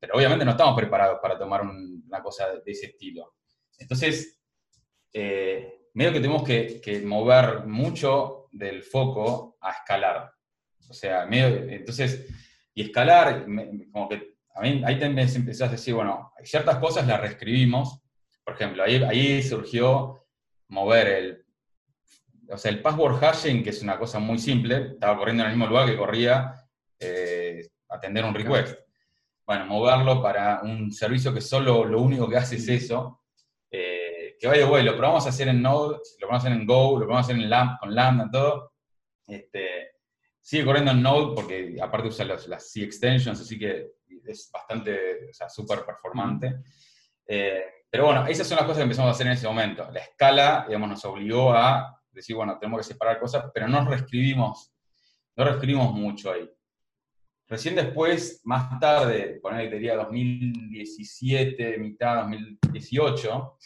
Pero 0.00 0.14
obviamente 0.16 0.44
no 0.44 0.52
estamos 0.52 0.76
preparados 0.76 1.18
para 1.20 1.38
tomar 1.38 1.62
una 1.62 2.22
cosa 2.22 2.46
de 2.64 2.72
ese 2.72 2.86
estilo. 2.86 3.34
Entonces, 3.78 4.40
eh, 5.12 5.88
medio 5.94 6.12
que 6.12 6.20
tenemos 6.20 6.42
que, 6.42 6.80
que, 6.80 7.00
mover 7.00 7.66
mucho 7.66 8.48
del 8.52 8.82
foco 8.82 9.58
a 9.60 9.72
escalar. 9.72 10.32
O 10.88 10.94
sea, 10.94 11.26
medio, 11.26 11.68
entonces, 11.68 12.26
y 12.78 12.82
escalar, 12.82 13.44
como 13.90 14.08
que 14.08 14.36
a 14.54 14.60
mí 14.60 14.82
ahí 14.86 15.00
también 15.00 15.28
empezás 15.34 15.68
a 15.68 15.72
decir, 15.72 15.94
bueno, 15.94 16.32
ciertas 16.44 16.76
cosas 16.76 17.08
las 17.08 17.20
reescribimos. 17.20 18.00
Por 18.44 18.54
ejemplo, 18.54 18.84
ahí, 18.84 19.02
ahí 19.02 19.42
surgió 19.42 20.24
mover 20.68 21.08
el, 21.08 21.44
o 22.48 22.56
sea, 22.56 22.70
el 22.70 22.80
password 22.80 23.18
hashing, 23.18 23.64
que 23.64 23.70
es 23.70 23.82
una 23.82 23.98
cosa 23.98 24.20
muy 24.20 24.38
simple, 24.38 24.92
estaba 24.92 25.18
corriendo 25.18 25.42
en 25.42 25.50
el 25.50 25.56
mismo 25.56 25.68
lugar 25.68 25.88
que 25.88 25.96
corría 25.96 26.54
eh, 27.00 27.66
atender 27.88 28.24
un 28.24 28.34
request. 28.34 28.78
Bueno, 29.44 29.66
moverlo 29.66 30.22
para 30.22 30.60
un 30.62 30.92
servicio 30.92 31.34
que 31.34 31.40
solo 31.40 31.84
lo 31.84 32.00
único 32.00 32.28
que 32.28 32.36
hace 32.36 32.56
es 32.56 32.68
eso, 32.68 33.24
eh, 33.72 34.36
que 34.38 34.46
vaya 34.46 34.66
bueno, 34.66 34.92
lo 34.92 34.96
probamos 34.96 35.26
a 35.26 35.30
hacer 35.30 35.48
en 35.48 35.60
Node, 35.60 35.96
lo 35.96 36.28
probamos 36.28 36.44
a 36.44 36.46
hacer 36.46 36.60
en 36.60 36.64
Go, 36.64 36.92
lo 36.92 37.06
probamos 37.06 37.26
a 37.28 37.32
hacer 37.32 37.42
en 37.42 37.50
Lambda, 37.50 37.78
con 37.80 37.92
Lambda, 37.92 38.30
todo. 38.30 38.72
Este, 39.26 39.97
Sigue 40.48 40.64
corriendo 40.64 40.92
en 40.92 41.02
Node 41.02 41.34
porque 41.34 41.76
aparte 41.78 42.08
usa 42.08 42.24
las 42.24 42.72
C 42.72 42.82
extensions, 42.82 43.38
así 43.38 43.58
que 43.58 43.96
es 44.24 44.50
bastante, 44.50 45.28
o 45.28 45.32
sea, 45.34 45.46
súper 45.46 45.84
performante. 45.84 46.60
Eh, 47.26 47.64
pero 47.90 48.06
bueno, 48.06 48.26
esas 48.26 48.46
son 48.46 48.56
las 48.56 48.64
cosas 48.64 48.78
que 48.78 48.84
empezamos 48.84 49.10
a 49.10 49.12
hacer 49.12 49.26
en 49.26 49.34
ese 49.34 49.46
momento. 49.46 49.90
La 49.90 50.00
escala, 50.00 50.64
digamos, 50.66 50.88
nos 50.88 51.04
obligó 51.04 51.52
a 51.52 52.00
decir, 52.10 52.34
bueno, 52.34 52.56
tenemos 52.58 52.78
que 52.78 52.94
separar 52.94 53.20
cosas, 53.20 53.44
pero 53.52 53.68
no 53.68 53.84
reescribimos, 53.84 54.72
no 55.36 55.44
reescribimos 55.44 55.92
mucho 55.92 56.32
ahí. 56.32 56.50
Recién 57.46 57.74
después, 57.74 58.40
más 58.44 58.80
tarde, 58.80 59.40
poner 59.42 59.70
diría 59.70 59.96
2017, 59.96 61.76
mitad 61.76 62.22
2018, 62.22 63.58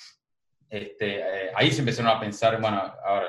este, 0.69 1.21
eh, 1.21 1.53
ahí 1.55 1.71
se 1.71 1.79
empezaron 1.79 2.11
a 2.11 2.19
pensar, 2.19 2.61
bueno, 2.61 2.93
ahora 3.05 3.29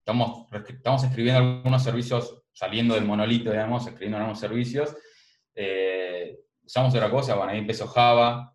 estamos, 0.00 0.46
estamos 0.52 1.04
escribiendo 1.04 1.40
algunos 1.40 1.82
servicios 1.82 2.44
saliendo 2.58 2.96
del 2.96 3.04
monolito, 3.04 3.52
digamos, 3.52 3.86
escribiendo 3.86 4.18
nuevos 4.18 4.40
servicios. 4.40 4.96
Eh, 5.54 6.40
usamos 6.64 6.92
otra 6.92 7.08
cosa, 7.08 7.36
bueno, 7.36 7.52
ahí 7.52 7.58
empezó 7.58 7.86
Java, 7.86 8.52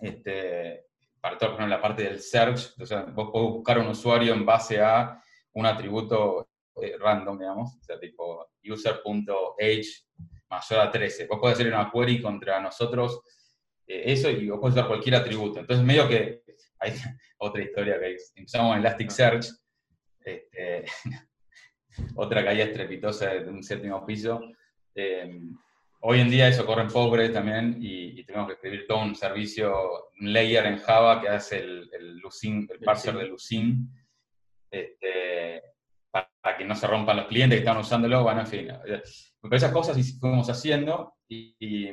este, 0.00 0.86
para 1.20 1.36
todo, 1.36 1.50
por 1.50 1.58
ejemplo, 1.58 1.76
la 1.76 1.82
parte 1.82 2.04
del 2.04 2.20
search, 2.20 2.70
entonces 2.70 3.14
vos 3.14 3.30
podés 3.30 3.52
buscar 3.52 3.78
un 3.80 3.88
usuario 3.88 4.32
en 4.32 4.46
base 4.46 4.80
a 4.80 5.22
un 5.52 5.66
atributo 5.66 6.48
eh, 6.80 6.96
random, 6.98 7.38
digamos, 7.38 7.76
o 7.78 7.82
sea, 7.82 8.00
tipo 8.00 8.48
user.age 8.64 9.88
mayor 10.48 10.80
a 10.80 10.90
13. 10.90 11.26
Vos 11.26 11.38
podés 11.38 11.56
hacer 11.56 11.66
una 11.66 11.90
query 11.92 12.22
contra 12.22 12.58
nosotros, 12.62 13.20
eh, 13.86 14.04
eso, 14.06 14.30
y 14.30 14.48
vos 14.48 14.58
podés 14.58 14.76
usar 14.76 14.88
cualquier 14.88 15.16
atributo. 15.16 15.60
Entonces, 15.60 15.84
medio 15.84 16.08
que 16.08 16.44
hay 16.80 16.94
otra 17.36 17.62
historia 17.62 18.00
que 18.00 18.16
empezamos 18.36 18.72
en 18.72 18.80
Elasticsearch, 18.80 19.46
este, 20.24 20.86
otra 22.14 22.44
caída 22.44 22.64
estrepitosa 22.64 23.30
de 23.30 23.50
un 23.50 23.62
séptimo 23.62 24.04
piso. 24.04 24.40
Eh, 24.94 25.40
hoy 26.00 26.20
en 26.20 26.30
día 26.30 26.48
eso 26.48 26.66
corre 26.66 26.82
en 26.82 26.88
pobre 26.88 27.28
también 27.30 27.76
y, 27.80 28.22
tenemos 28.24 28.48
que 28.48 28.54
escribir 28.54 28.86
todo 28.86 29.02
un 29.02 29.14
servicio, 29.14 30.10
un 30.20 30.32
layer 30.32 30.66
en 30.66 30.78
Java 30.78 31.20
que 31.20 31.28
hace 31.28 31.60
el, 31.60 31.90
el, 31.92 32.20
el 32.22 32.80
parser 32.84 33.16
de 33.16 33.26
Lucin, 33.26 33.88
este, 34.70 35.62
para, 36.10 36.28
que 36.56 36.64
no 36.64 36.74
se 36.74 36.86
rompan 36.86 37.16
los 37.16 37.26
clientes 37.26 37.56
que 37.56 37.64
están 37.64 37.78
usándolo. 37.78 38.22
Bueno, 38.22 38.40
en 38.40 38.46
fin, 38.46 38.68
eh, 38.68 39.02
pero 39.40 39.56
esas 39.56 39.72
cosas 39.72 39.96
fuimos 40.20 40.48
haciendo 40.50 41.14
y, 41.28 41.90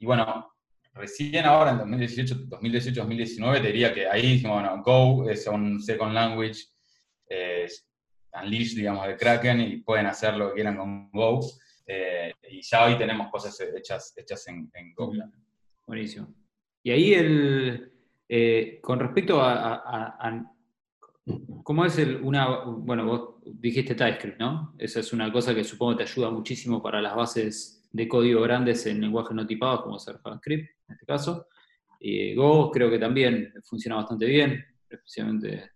bueno, 0.00 0.52
recién 0.92 1.46
ahora 1.46 1.72
en 1.72 1.78
2018, 1.78 2.34
2018, 2.46 3.00
2019 3.00 3.60
te 3.60 3.66
diría 3.68 3.94
que 3.94 4.06
ahí 4.06 4.34
dijimos, 4.34 4.60
bueno, 4.60 4.82
Go 4.82 5.28
es 5.30 5.46
un 5.46 5.80
second 5.82 6.12
language, 6.12 6.64
eh, 7.28 7.66
Unleash, 8.42 8.74
digamos, 8.74 9.06
de 9.06 9.16
Kraken 9.16 9.60
y 9.60 9.76
pueden 9.78 10.06
hacer 10.06 10.36
lo 10.36 10.48
que 10.48 10.54
quieran 10.54 10.76
con 10.76 11.10
Go. 11.10 11.40
Eh, 11.86 12.32
y 12.50 12.62
ya 12.62 12.86
hoy 12.86 12.96
tenemos 12.96 13.30
cosas 13.30 13.58
hechas, 13.60 14.14
hechas 14.16 14.46
en, 14.48 14.70
Go. 14.94 15.12
Buenísimo. 15.86 16.34
Y 16.82 16.90
ahí, 16.90 17.14
el, 17.14 17.92
eh, 18.28 18.78
con 18.82 18.98
respecto 19.00 19.40
a, 19.40 20.50
¿Cómo 21.62 21.86
es 21.86 21.98
el, 21.98 22.16
una, 22.16 22.64
bueno, 22.66 23.06
vos 23.06 23.34
dijiste 23.46 23.94
TypeScript, 23.94 24.38
¿no? 24.38 24.74
Esa 24.78 25.00
es 25.00 25.12
una 25.14 25.32
cosa 25.32 25.54
que 25.54 25.64
supongo 25.64 25.96
te 25.96 26.02
ayuda 26.02 26.30
muchísimo 26.30 26.82
para 26.82 27.00
las 27.00 27.16
bases 27.16 27.88
de 27.90 28.06
código 28.06 28.42
grandes 28.42 28.84
en 28.84 29.00
lenguajes 29.00 29.34
no 29.34 29.46
tipados, 29.46 29.82
como 29.82 29.98
ser 29.98 30.18
JavaScript, 30.18 30.68
en 30.88 30.92
este 30.92 31.06
caso. 31.06 31.46
Y 31.98 32.34
Go 32.34 32.70
creo 32.70 32.90
que 32.90 32.98
también 32.98 33.54
funciona 33.64 33.96
bastante 33.96 34.26
bien, 34.26 34.62
especialmente 34.90 35.70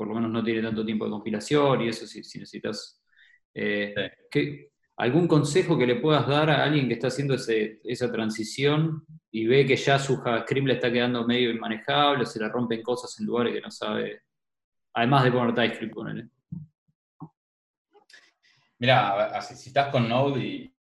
por 0.00 0.08
lo 0.08 0.14
menos 0.14 0.30
no 0.30 0.42
tiene 0.42 0.62
tanto 0.62 0.82
tiempo 0.82 1.04
de 1.04 1.10
compilación 1.10 1.82
y 1.82 1.88
eso 1.90 2.06
si, 2.06 2.20
necesitas... 2.20 3.02
Eh, 3.52 3.94
¿Algún 4.96 5.28
consejo 5.28 5.76
que 5.76 5.86
le 5.86 5.96
puedas 5.96 6.26
dar 6.26 6.48
a 6.48 6.64
alguien 6.64 6.88
que 6.88 6.94
está 6.94 7.08
haciendo 7.08 7.34
esa 7.34 8.10
transición 8.10 9.04
y 9.30 9.46
ve 9.46 9.66
que 9.66 9.76
ya 9.76 9.98
su 9.98 10.16
JavaScript 10.16 10.66
le 10.66 10.72
está 10.72 10.90
quedando 10.90 11.26
medio 11.26 11.50
inmanejable, 11.50 12.24
se 12.24 12.38
le 12.38 12.48
rompen 12.48 12.82
cosas 12.82 13.14
en 13.20 13.26
lugares 13.26 13.52
que 13.52 13.60
no 13.60 13.70
sabe, 13.70 14.22
además 14.94 15.24
de 15.24 15.32
poner 15.32 15.54
TypeScript, 15.54 15.92
ponele? 15.92 16.28
Mira, 18.78 19.38
si 19.42 19.68
estás 19.68 19.88
con 19.88 20.08
Node 20.08 20.40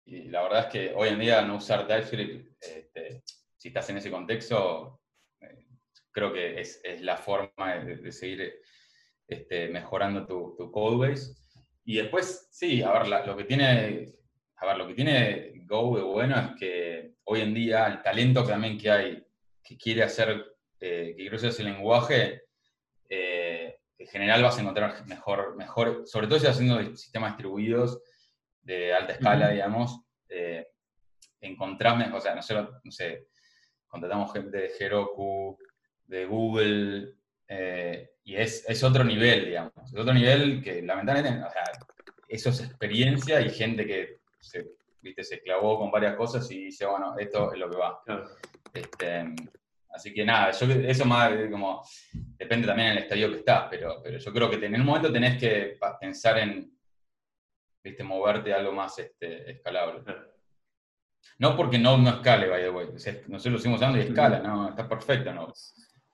y, 0.05 0.29
la 0.29 0.43
verdad 0.43 0.59
es 0.59 0.65
que 0.67 0.93
hoy 0.95 1.09
en 1.09 1.19
día 1.19 1.41
no 1.41 1.57
usar 1.57 1.85
TypeScript, 1.85 2.55
este, 2.61 3.21
si 3.57 3.67
estás 3.67 3.89
en 3.89 3.97
ese 3.97 4.09
contexto, 4.09 5.01
eh, 5.41 5.67
creo 6.09 6.31
que 6.31 6.61
es, 6.61 6.81
la 7.01 7.17
forma 7.17 7.75
de, 7.83 8.11
seguir 8.13 8.61
este, 9.33 9.69
mejorando 9.69 10.25
tu, 10.25 10.55
tu 10.57 10.71
codebase. 10.71 11.35
Y 11.85 11.97
después, 11.97 12.47
sí, 12.51 12.81
a 12.81 12.91
ver, 12.91 13.27
lo 13.27 13.35
que 13.35 13.43
tiene, 13.43 14.13
a 14.55 14.65
ver, 14.65 14.77
lo 14.77 14.87
que 14.87 14.93
tiene 14.93 15.65
Go 15.65 15.97
de 15.97 16.03
bueno 16.03 16.39
es 16.39 16.59
que 16.59 17.15
hoy 17.25 17.41
en 17.41 17.53
día 17.53 17.87
el 17.87 18.01
talento 18.01 18.43
también 18.43 18.77
que 18.77 18.91
hay, 18.91 19.25
que 19.63 19.77
quiere 19.77 20.03
hacer, 20.03 20.45
eh, 20.79 21.07
que 21.09 21.15
quiere 21.15 21.35
usar 21.35 21.49
ese 21.49 21.63
lenguaje, 21.63 22.43
eh, 23.09 23.79
en 23.97 24.07
general 24.07 24.43
vas 24.43 24.57
a 24.57 24.61
encontrar 24.61 25.05
mejor, 25.07 25.55
mejor, 25.55 26.03
sobre 26.05 26.27
todo 26.27 26.39
si 26.39 26.45
estás 26.45 26.57
haciendo 26.57 26.95
sistemas 26.95 27.31
distribuidos 27.31 28.01
de 28.61 28.93
alta 28.93 29.13
escala, 29.13 29.49
digamos, 29.49 30.01
eh, 30.29 30.67
encontrás, 31.41 32.13
o 32.13 32.19
sea, 32.19 32.35
no 32.35 32.41
sé, 32.41 32.55
no 32.55 32.91
sé, 32.91 33.27
contratamos 33.87 34.33
gente 34.33 34.57
de 34.57 34.71
Heroku, 34.79 35.57
de 36.05 36.25
Google, 36.25 37.15
eh, 37.55 38.09
y 38.23 38.35
es, 38.35 38.65
es, 38.67 38.83
otro 38.83 39.03
nivel, 39.03 39.45
digamos. 39.45 39.73
Es 39.85 39.99
otro 39.99 40.13
nivel 40.13 40.63
que 40.63 40.81
lamentablemente, 40.81 41.45
o 41.45 41.51
sea, 41.51 41.63
eso 42.27 42.49
es 42.49 42.61
experiencia 42.61 43.41
y 43.41 43.49
gente 43.51 43.85
que 43.85 44.21
se, 44.39 44.71
¿viste? 45.01 45.23
se 45.23 45.41
clavó 45.41 45.77
con 45.77 45.91
varias 45.91 46.15
cosas 46.15 46.49
y 46.49 46.65
dice, 46.65 46.85
bueno, 46.85 47.15
esto 47.17 47.53
es 47.53 47.59
lo 47.59 47.69
que 47.69 47.77
va. 47.77 48.01
Este, 48.73 49.35
así 49.89 50.13
que 50.13 50.25
nada, 50.25 50.49
yo, 50.51 50.65
eso 50.65 51.05
más 51.05 51.31
como, 51.51 51.83
depende 52.13 52.65
también 52.65 52.89
del 52.89 53.03
estadio 53.03 53.29
que 53.29 53.37
estás, 53.37 53.67
pero, 53.69 54.01
pero 54.01 54.17
yo 54.17 54.33
creo 54.33 54.49
que 54.49 54.65
en 54.65 54.75
el 54.75 54.83
momento 54.83 55.13
tenés 55.13 55.39
que 55.39 55.77
pensar 55.99 56.39
en, 56.39 56.75
¿viste? 57.83 58.03
moverte 58.03 58.51
a 58.51 58.57
algo 58.57 58.71
más 58.71 58.97
este, 58.97 59.51
escalable. 59.51 60.01
No 61.37 61.55
porque 61.55 61.77
no, 61.77 61.97
no 61.97 62.09
escale, 62.09 62.47
by 62.47 62.63
the 62.63 62.69
way. 62.69 62.87
nosotros 62.87 63.45
lo 63.45 63.57
seguimos 63.59 63.79
usando 63.79 63.97
y 63.99 64.01
escala, 64.01 64.39
¿no? 64.39 64.69
Está 64.69 64.87
perfecto, 64.87 65.31
¿no? 65.31 65.53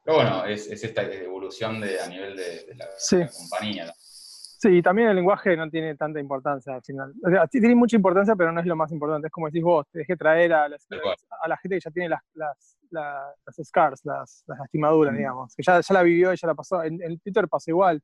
Pero 0.09 0.23
bueno, 0.23 0.45
es, 0.45 0.67
esta 0.67 1.03
evolución 1.03 1.79
de, 1.79 1.99
a 1.99 2.07
nivel 2.07 2.35
de, 2.35 2.75
la, 2.75 2.87
compañía. 3.29 3.93
Sí, 3.95 4.69
y 4.69 4.81
también 4.81 5.09
el 5.09 5.15
lenguaje 5.15 5.55
no 5.55 5.69
tiene 5.69 5.95
tanta 5.95 6.19
importancia 6.19 6.73
al 6.73 6.81
final. 6.81 7.13
O 7.23 7.47
tiene 7.47 7.75
mucha 7.75 7.95
importancia, 7.95 8.35
pero 8.35 8.51
no 8.51 8.59
es 8.59 8.65
lo 8.65 8.75
más 8.75 8.91
importante. 8.91 9.27
Es 9.27 9.31
como 9.31 9.45
decís 9.45 9.61
vos, 9.61 9.85
te 9.91 9.99
dejé 9.99 10.17
traer 10.17 10.51
a, 10.53 10.65
a 10.65 11.47
la 11.47 11.57
gente 11.57 11.75
que 11.75 11.79
ya 11.79 11.91
tiene 11.91 12.09
las, 12.09 12.21
las, 12.33 12.77
las, 12.89 13.67
scars, 13.67 14.03
las, 14.03 14.43
lastimaduras, 14.47 15.15
digamos. 15.15 15.55
Que 15.55 15.61
ya, 15.61 15.79
ya 15.79 15.93
la 15.93 16.01
vivió 16.01 16.33
ya 16.33 16.47
la 16.47 16.55
pasó. 16.55 16.83
En, 16.83 16.99
en, 17.03 17.19
Twitter 17.19 17.47
pasó 17.47 17.69
igual. 17.69 18.01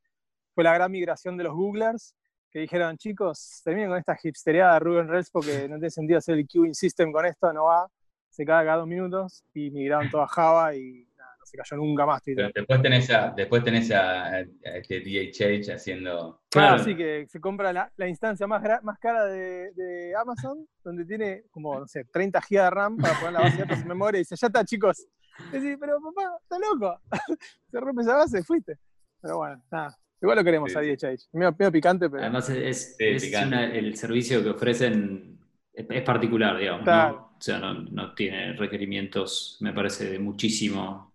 Fue 0.53 0.63
la 0.63 0.75
gran 0.75 0.91
migración 0.91 1.35
de 1.37 1.45
los 1.45 1.55
Googlers 1.55 2.13
que 2.51 2.59
dijeron, 2.59 2.97
chicos, 2.97 3.61
terminen 3.63 3.89
con 3.89 3.97
esta 3.97 4.15
hipstereada 4.21 4.75
de 4.75 4.79
Ruben 4.79 5.07
Rails 5.07 5.31
porque 5.31 5.67
no 5.69 5.77
tiene 5.77 5.89
sentido 5.89 6.19
hacer 6.19 6.37
el 6.37 6.47
queuing 6.47 6.75
system 6.75 7.11
con 7.11 7.25
esto, 7.25 7.51
no 7.51 7.65
va. 7.65 7.87
Se 8.29 8.45
cae 8.45 8.63
cada 8.63 8.77
dos 8.77 8.87
minutos 8.87 9.43
y 9.55 9.71
migraron 9.71 10.11
todo 10.11 10.21
a 10.21 10.27
Java 10.27 10.75
y 10.75 11.07
se 11.55 11.75
cayó 11.75 11.81
nunca 11.81 12.05
más 12.05 12.21
después 12.25 12.81
tenés 12.81 13.09
a, 13.11 13.33
después 13.35 13.63
tenés 13.63 13.91
a, 13.91 14.41
este 14.41 14.99
DHH 15.01 15.73
haciendo... 15.73 16.41
Claro, 16.49 16.83
sí, 16.83 16.95
que 16.95 17.25
se 17.27 17.39
compra 17.39 17.73
la, 17.73 17.91
la 17.97 18.07
instancia 18.07 18.47
más, 18.47 18.63
más 18.83 18.99
cara 18.99 19.25
de, 19.25 19.71
de, 19.73 20.15
Amazon, 20.15 20.65
donde 20.83 21.05
tiene 21.05 21.43
como, 21.51 21.79
no 21.79 21.87
sé, 21.87 22.05
30 22.05 22.39
GB 22.39 22.61
de 22.61 22.69
RAM 22.69 22.97
para 22.97 23.19
poner 23.19 23.33
la 23.33 23.39
base 23.41 23.57
de 23.57 23.63
datos 23.63 23.79
en 23.79 23.87
memoria 23.87 24.19
y 24.19 24.21
dice, 24.21 24.35
ya 24.35 24.47
está, 24.47 24.63
chicos. 24.63 25.05
Y 25.51 25.57
dice, 25.57 25.77
pero 25.77 25.99
papá, 26.01 26.37
está 26.41 26.57
loco. 26.59 26.99
se 27.71 27.79
rompe 27.79 28.01
esa 28.01 28.15
base, 28.15 28.43
fuiste. 28.43 28.77
Pero 29.21 29.37
bueno, 29.37 29.61
nada. 29.71 29.97
Igual 30.21 30.37
lo 30.37 30.43
queremos 30.43 30.75
a 30.75 30.81
DHH. 30.81 31.29
Medio, 31.33 31.71
picante, 31.71 32.09
pero... 32.09 32.23
Además 32.23 32.49
es, 32.49 32.95
es, 32.97 33.33
el 33.33 33.95
servicio 33.97 34.41
que 34.41 34.49
ofrecen 34.49 35.39
es, 35.73 36.03
particular, 36.03 36.57
digamos. 36.57 36.85
¿no? 36.85 37.25
O 37.37 37.41
sea, 37.41 37.59
no, 37.59 37.73
no, 37.73 38.13
tiene 38.13 38.53
requerimientos, 38.53 39.57
me 39.59 39.73
parece, 39.73 40.09
de 40.09 40.19
muchísimo 40.19 41.14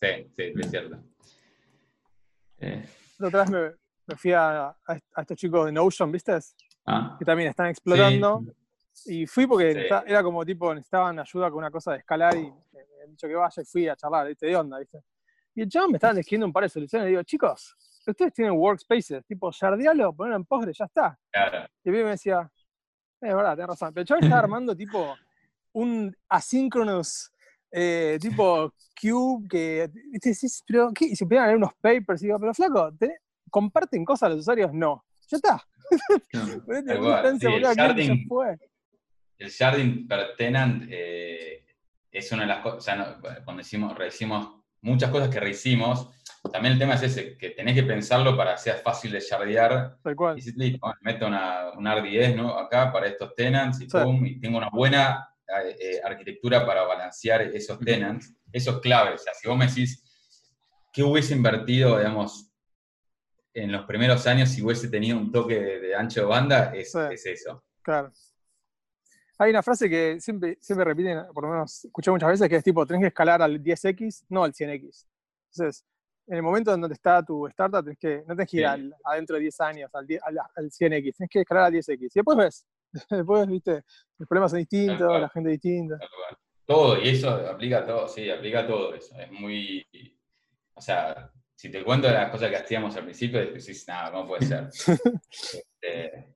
Sí, 0.00 0.30
sí, 0.36 0.52
es 0.58 0.70
cierto. 0.70 0.98
Eh. 2.60 2.84
otra 3.20 3.44
vez 3.44 3.78
me, 4.06 4.16
fui 4.16 4.32
a, 4.32 4.68
a, 4.68 4.98
estos 5.16 5.36
chicos 5.36 5.66
de 5.66 5.72
Notion, 5.72 6.10
¿viste? 6.10 6.38
Ah. 6.86 7.16
Que 7.18 7.24
también 7.24 7.50
están 7.50 7.68
explorando. 7.68 8.44
Y 9.06 9.26
fui 9.26 9.46
porque 9.46 9.88
era 10.06 10.22
como 10.22 10.44
tipo, 10.44 10.74
necesitaban 10.74 11.18
ayuda 11.18 11.50
con 11.50 11.58
una 11.58 11.70
cosa 11.70 11.92
de 11.92 11.98
escalar 11.98 12.36
y 12.36 12.42
me 12.42 13.04
han 13.04 13.10
dicho 13.10 13.28
que 13.28 13.34
vaya 13.34 13.62
y 13.62 13.64
fui 13.64 13.88
a 13.88 13.96
charlar, 13.96 14.26
¿viste? 14.26 14.46
De 14.46 14.56
onda, 14.56 14.78
¿viste? 14.78 15.02
Y 15.54 15.62
el 15.62 15.68
chaval 15.68 15.90
me 15.90 15.96
estaban 15.96 16.16
describiendo 16.16 16.46
un 16.46 16.52
par 16.52 16.64
de 16.64 16.68
soluciones 16.68 17.06
y 17.06 17.10
digo, 17.10 17.22
chicos, 17.22 17.76
ustedes 18.06 18.32
tienen 18.32 18.54
workspaces, 18.54 19.24
tipo, 19.26 19.50
yardealo, 19.50 20.12
ponerlo 20.12 20.36
en 20.36 20.44
Postgre, 20.44 20.72
ya 20.72 20.84
está. 20.84 21.18
Y 21.84 21.88
a 21.88 21.92
mí 21.92 21.98
me 21.98 22.10
decía, 22.10 22.50
es 23.20 23.34
verdad, 23.34 23.54
tenés 23.54 23.68
razón. 23.68 23.92
Pero 23.92 24.02
el 24.02 24.06
chaval 24.06 24.24
estaba 24.24 24.42
armando 24.42 24.76
tipo 24.76 25.16
un 25.72 26.16
asynchronous 26.28 27.32
eh, 27.70 28.18
tipo 28.20 28.72
Cube, 29.00 29.48
que, 29.48 29.90
pero 30.66 30.90
¿qué? 30.92 31.06
Y 31.06 31.16
se 31.16 31.24
unos 31.24 31.72
papers 31.80 32.22
y 32.22 32.26
digo, 32.26 32.38
pero 32.40 32.54
flaco, 32.54 32.92
¿comparten 33.50 34.04
cosas 34.04 34.30
los 34.30 34.40
usuarios? 34.40 34.72
No. 34.72 35.04
Ya 35.28 35.36
está. 35.36 35.62
el, 39.38 39.48
sharding, 39.50 40.08
per 40.08 40.36
tenant 40.36 40.86
eh, 40.90 41.64
es 42.10 42.32
una 42.32 42.42
de 42.42 42.48
las 42.48 42.60
cosas, 42.60 43.16
cuando 43.44 43.62
decimos, 43.62 43.96
rehicimos 43.96 44.58
muchas 44.80 45.10
cosas 45.10 45.28
que 45.28 45.40
rehicimos, 45.40 46.10
también 46.52 46.74
el 46.74 46.78
tema 46.78 46.94
es 46.94 47.02
ese, 47.02 47.36
que 47.36 47.50
tenés 47.50 47.74
que 47.74 47.82
pensarlo 47.82 48.36
para 48.36 48.54
que 48.54 48.60
sea 48.60 48.74
fácil 48.74 49.12
de 49.12 49.20
shardear. 49.20 49.98
Tal 50.02 50.16
cual. 50.16 50.38
Y 50.38 50.78
meto 51.02 51.26
una, 51.26 51.70
un 51.76 51.86
RDS 51.86 52.36
¿no? 52.36 52.58
acá 52.58 52.92
para 52.92 53.06
estos 53.06 53.34
tenants 53.34 53.80
y, 53.80 53.84
y 53.84 54.40
tengo 54.40 54.58
una 54.58 54.70
buena 54.70 55.28
eh, 55.48 56.00
arquitectura 56.04 56.66
para 56.66 56.82
balancear 56.82 57.40
esos 57.42 57.78
tenants, 57.78 58.34
eso 58.52 58.72
es 58.72 58.78
clave. 58.78 59.14
O 59.14 59.18
sea, 59.18 59.32
si 59.32 59.48
vos 59.48 59.56
me 59.56 59.66
decís, 59.66 60.02
¿qué 60.92 61.02
hubiese 61.02 61.34
invertido, 61.34 61.96
digamos, 61.96 62.52
en 63.54 63.72
los 63.72 63.86
primeros 63.86 64.26
años 64.26 64.50
si 64.50 64.62
hubiese 64.62 64.88
tenido 64.88 65.16
un 65.16 65.32
toque 65.32 65.58
de, 65.58 65.94
ancho 65.94 66.20
de 66.20 66.26
banda? 66.26 66.72
Es, 66.74 66.94
eso. 66.94 67.64
Claro. 67.82 68.12
Hay 69.38 69.50
una 69.50 69.62
frase 69.62 69.88
que 69.88 70.20
siempre, 70.20 70.58
siempre 70.60 70.84
repiten, 70.84 71.24
por 71.32 71.44
lo 71.44 71.50
menos 71.50 71.84
escuché 71.84 72.10
muchas 72.10 72.28
veces, 72.28 72.48
que 72.48 72.56
es 72.56 72.64
tipo, 72.64 72.84
tenés 72.84 73.02
que 73.02 73.08
escalar 73.08 73.40
al 73.40 73.62
10x, 73.62 74.26
no 74.28 74.44
al 74.44 74.52
100x. 74.52 75.06
Entonces, 75.52 75.84
en 76.26 76.36
el 76.36 76.42
momento 76.42 76.74
en 76.74 76.80
donde 76.82 76.94
está 76.94 77.22
tu 77.22 77.46
startup, 77.46 77.84
tenés 77.84 77.98
que, 77.98 78.18
no 78.26 78.34
tenés 78.36 78.50
que 78.50 78.58
ir 78.58 78.66
adentro 79.02 79.36
de 79.36 79.42
10 79.42 79.60
años, 79.60 79.90
al, 79.94 80.06
al 80.56 80.70
100x, 80.70 81.16
tenés 81.16 81.30
que 81.30 81.40
escalar 81.40 81.64
al 81.64 81.72
10x. 81.72 81.98
Y 82.00 82.08
después 82.14 82.36
ves, 82.36 82.66
Después, 83.10 83.46
viste, 83.46 83.84
los 84.18 84.28
problemas 84.28 84.50
son 84.50 84.60
distintos, 84.60 85.20
la 85.20 85.28
gente 85.28 85.50
distinta. 85.50 85.98
Todo, 86.64 87.00
y 87.00 87.08
eso 87.08 87.30
aplica 87.30 87.78
a 87.78 87.86
todo, 87.86 88.08
sí, 88.08 88.28
aplica 88.30 88.60
a 88.60 88.66
todo 88.66 88.94
eso. 88.94 89.18
Es 89.18 89.30
muy. 89.30 89.86
O 90.74 90.80
sea, 90.80 91.30
si 91.54 91.70
te 91.70 91.82
cuento 91.82 92.10
las 92.10 92.30
cosas 92.30 92.50
que 92.50 92.56
hacíamos 92.56 92.94
al 92.96 93.04
principio, 93.04 93.40
decís, 93.40 93.84
nada, 93.88 94.12
¿cómo 94.12 94.28
puede 94.28 94.46
ser? 94.46 94.68
Este, 95.80 96.34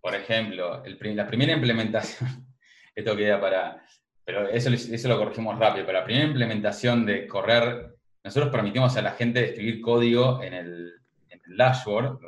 por 0.00 0.14
ejemplo, 0.14 0.82
la 0.84 1.26
primera 1.26 1.52
implementación, 1.52 2.46
esto 2.94 3.16
queda 3.16 3.40
para. 3.40 3.84
Pero 4.24 4.48
eso, 4.48 4.70
eso 4.70 5.08
lo 5.08 5.18
corregimos 5.18 5.58
rápido, 5.58 5.86
pero 5.86 5.98
la 5.98 6.04
primera 6.04 6.26
implementación 6.26 7.06
de 7.06 7.28
correr, 7.28 7.96
nosotros 8.24 8.50
permitimos 8.50 8.96
a 8.96 9.02
la 9.02 9.12
gente 9.12 9.44
escribir 9.44 9.80
código 9.80 10.42
en 10.42 10.54
el, 10.54 10.94
en 11.28 11.40
el 11.46 11.56
dashboard, 11.56 12.18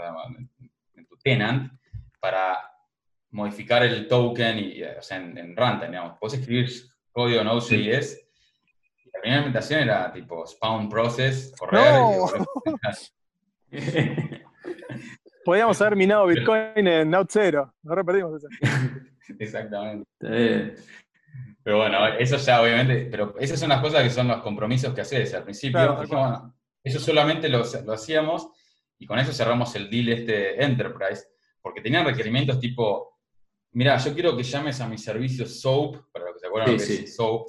en 0.95 1.07
tu 1.07 1.16
tenant, 1.16 1.73
para 2.21 2.59
modificar 3.31 3.83
el 3.83 4.09
token 4.09 4.59
y, 4.59 4.83
o 4.83 5.03
sea, 5.03 5.18
en, 5.18 5.37
en 5.37 5.57
runtime, 5.57 5.89
digamos. 5.89 6.18
Puedes 6.18 6.39
escribir 6.39 6.70
código 7.12 7.43
Node.js 7.45 8.29
y 9.05 9.11
la 9.11 9.20
primera 9.20 9.39
implementación 9.39 9.81
era 9.81 10.12
tipo 10.12 10.47
spawn 10.47 10.89
process, 10.89 11.53
correr. 11.59 12.01
Podríamos 15.45 15.81
haber 15.81 15.97
minado 15.97 16.26
Bitcoin 16.26 16.87
en 16.87 17.11
Node 17.11 17.29
0, 17.29 17.74
no 17.83 17.95
repetimos 17.95 18.37
eso. 18.37 18.49
Exactamente. 19.39 20.07
Pero 21.62 21.79
bueno, 21.79 22.07
eso 22.18 22.37
ya 22.37 22.62
obviamente, 22.62 23.09
pero 23.11 23.35
esas 23.39 23.61
son 23.61 23.70
las 23.70 23.81
cosas 23.81 24.03
que 24.03 24.11
son 24.11 24.29
los 24.29 24.43
compromisos 24.43 24.95
que 24.95 25.03
haces 25.03 25.35
al 25.35 25.45
principio. 25.45 25.99
eso 26.83 27.01
solamente 27.01 27.49
lo, 27.49 27.62
lo, 27.85 27.93
hacíamos 27.93 28.49
y 28.99 29.07
con 29.07 29.18
eso 29.18 29.33
cerramos 29.33 29.74
el 29.74 29.91
deal 29.91 30.09
este 30.09 30.62
Enterprise, 30.62 31.26
porque 31.61 31.81
tenían 31.81 32.07
requerimientos 32.07 32.59
tipo 32.61 33.18
Mira, 33.73 33.97
yo 33.99 34.14
quiero 34.14 34.37
que 34.37 34.43
llames 34.43 34.81
a 34.81 34.89
mi 34.89 34.99
servicio 34.99 35.47
SOAP, 35.47 36.11
para 36.12 36.27
los 36.27 36.35
que 36.35 36.41
se 36.41 36.47
acuerdan 36.47 36.77
que 36.77 36.83
es 36.83 37.16
SOAP. 37.16 37.49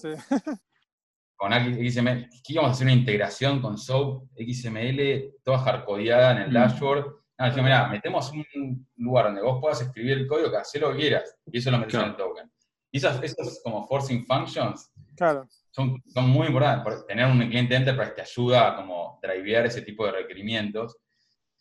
Con 1.36 1.53
XML, 1.53 2.30
íbamos 2.49 2.70
a 2.70 2.74
hacer 2.74 2.86
una 2.86 2.93
integración 2.93 3.61
con 3.61 3.78
SOAP, 3.78 4.24
XML, 4.38 5.36
toda 5.41 5.59
hardcodeada 5.59 6.32
en 6.34 6.38
el 6.39 6.49
mm. 6.49 6.53
dashboard, 6.53 7.05
No, 7.38 7.45
dijo, 7.45 7.63
mira, 7.63 7.88
metemos 7.88 8.30
un 8.34 8.88
lugar 8.97 9.26
donde 9.26 9.41
vos 9.41 9.59
puedas 9.61 9.82
escribir 9.82 10.17
el 10.17 10.28
código, 10.28 10.51
que 10.51 10.57
hacer 10.57 10.82
lo 10.82 10.91
que 10.91 10.97
quieras. 10.97 11.38
Y 11.45 11.57
eso 11.57 11.72
lo 11.72 11.78
metes 11.78 11.93
en 11.93 12.01
el 12.01 12.17
token. 12.17 12.51
Y 12.91 12.97
esas, 12.97 13.24
esas 13.24 13.61
como 13.63 13.88
forcing 13.88 14.26
functions 14.26 14.91
claro. 15.15 15.47
son, 15.72 16.01
son 16.07 16.30
muy 16.30 16.47
importantes. 16.47 17.05
Tener 17.07 17.26
un 17.26 17.39
cliente 17.47 17.76
enterprise 17.76 18.11
te 18.11 18.22
ayuda 18.22 18.67
a 18.67 18.76
como 18.76 19.20
drivear 19.22 19.65
ese 19.67 19.84
tipo 19.84 20.05
de 20.05 20.11
requerimientos, 20.11 20.97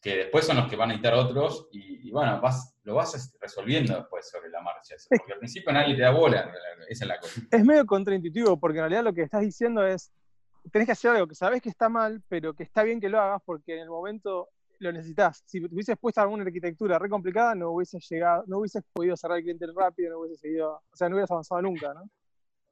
que 0.00 0.16
después 0.16 0.46
son 0.46 0.56
los 0.56 0.68
que 0.68 0.76
van 0.76 0.90
a 0.90 0.92
necesitar 0.92 1.14
otros, 1.14 1.68
y, 1.72 2.10
bueno, 2.10 2.40
vas, 2.40 2.76
lo 2.84 2.94
vas 2.94 3.36
resolviendo 3.40 3.96
después 3.96 4.28
sobre 4.28 4.48
la 4.50 4.60
marcha. 4.60 4.94
Porque 5.08 5.32
al 5.32 5.38
principio 5.38 5.72
nadie 5.72 5.96
te 5.96 6.02
da 6.02 6.10
bola, 6.10 6.52
esa 6.88 7.04
es 7.04 7.08
la 7.08 7.18
cosa. 7.18 7.40
Es 7.50 7.64
medio 7.64 7.84
contraintuitivo, 7.84 8.58
porque 8.58 8.78
en 8.78 8.82
realidad 8.82 9.04
lo 9.04 9.12
que 9.12 9.22
estás 9.22 9.40
diciendo 9.40 9.86
es, 9.86 10.12
tenés 10.70 10.86
que 10.86 10.92
hacer 10.92 11.10
algo 11.12 11.26
que 11.26 11.34
sabes 11.34 11.60
que 11.60 11.68
está 11.68 11.88
mal, 11.88 12.22
pero 12.28 12.54
que 12.54 12.62
está 12.62 12.82
bien 12.82 13.00
que 13.00 13.08
lo 13.08 13.20
hagas 13.20 13.42
porque 13.44 13.74
en 13.74 13.80
el 13.80 13.88
momento 13.88 14.48
lo 14.78 14.92
necesitas. 14.92 15.42
Si 15.46 15.64
hubieses 15.64 15.96
puesto 15.98 16.20
alguna 16.20 16.44
arquitectura 16.44 16.98
re 16.98 17.08
complicada, 17.08 17.54
no 17.54 17.70
hubieses 17.70 18.06
llegado, 18.08 18.44
no 18.46 18.58
hubieses 18.58 18.84
podido 18.92 19.16
cerrar 19.16 19.38
el 19.38 19.44
cliente 19.44 19.66
rápido, 19.74 20.12
no 20.12 20.20
hubieses 20.20 20.40
seguido, 20.40 20.82
o 20.90 20.96
sea, 20.96 21.08
no 21.08 21.16
hubieras 21.16 21.30
avanzado 21.30 21.62
nunca, 21.62 21.92
¿no? 21.94 22.08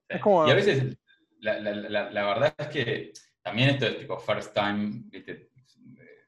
Es 0.09 0.21
como... 0.21 0.47
Y 0.47 0.51
a 0.51 0.55
veces, 0.55 0.97
la, 1.41 1.59
la, 1.59 2.11
la, 2.11 2.27
verdad 2.27 2.55
es 2.59 2.69
que 2.69 3.13
también 3.43 3.71
esto 3.71 3.87
es 3.87 3.99
tipo 3.99 4.19
first 4.19 4.55
time, 4.55 5.03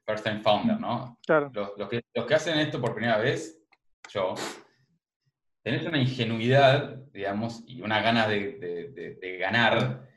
first 0.09 0.23
time 0.23 0.41
founder, 0.41 0.79
¿no? 0.79 1.19
Claro. 1.25 1.51
Los, 1.53 1.71
los, 1.77 1.89
que, 1.89 2.01
los 2.13 2.25
que 2.25 2.35
hacen 2.35 2.57
esto 2.57 2.81
por 2.81 2.93
primera 2.93 3.17
vez, 3.17 3.61
yo, 4.11 4.33
tenés 5.61 5.85
una 5.85 5.99
ingenuidad, 5.99 6.95
digamos, 7.13 7.63
y 7.67 7.81
una 7.81 8.01
gana 8.01 8.27
de, 8.27 8.57
de, 8.93 9.15
de 9.15 9.37
ganar 9.37 10.09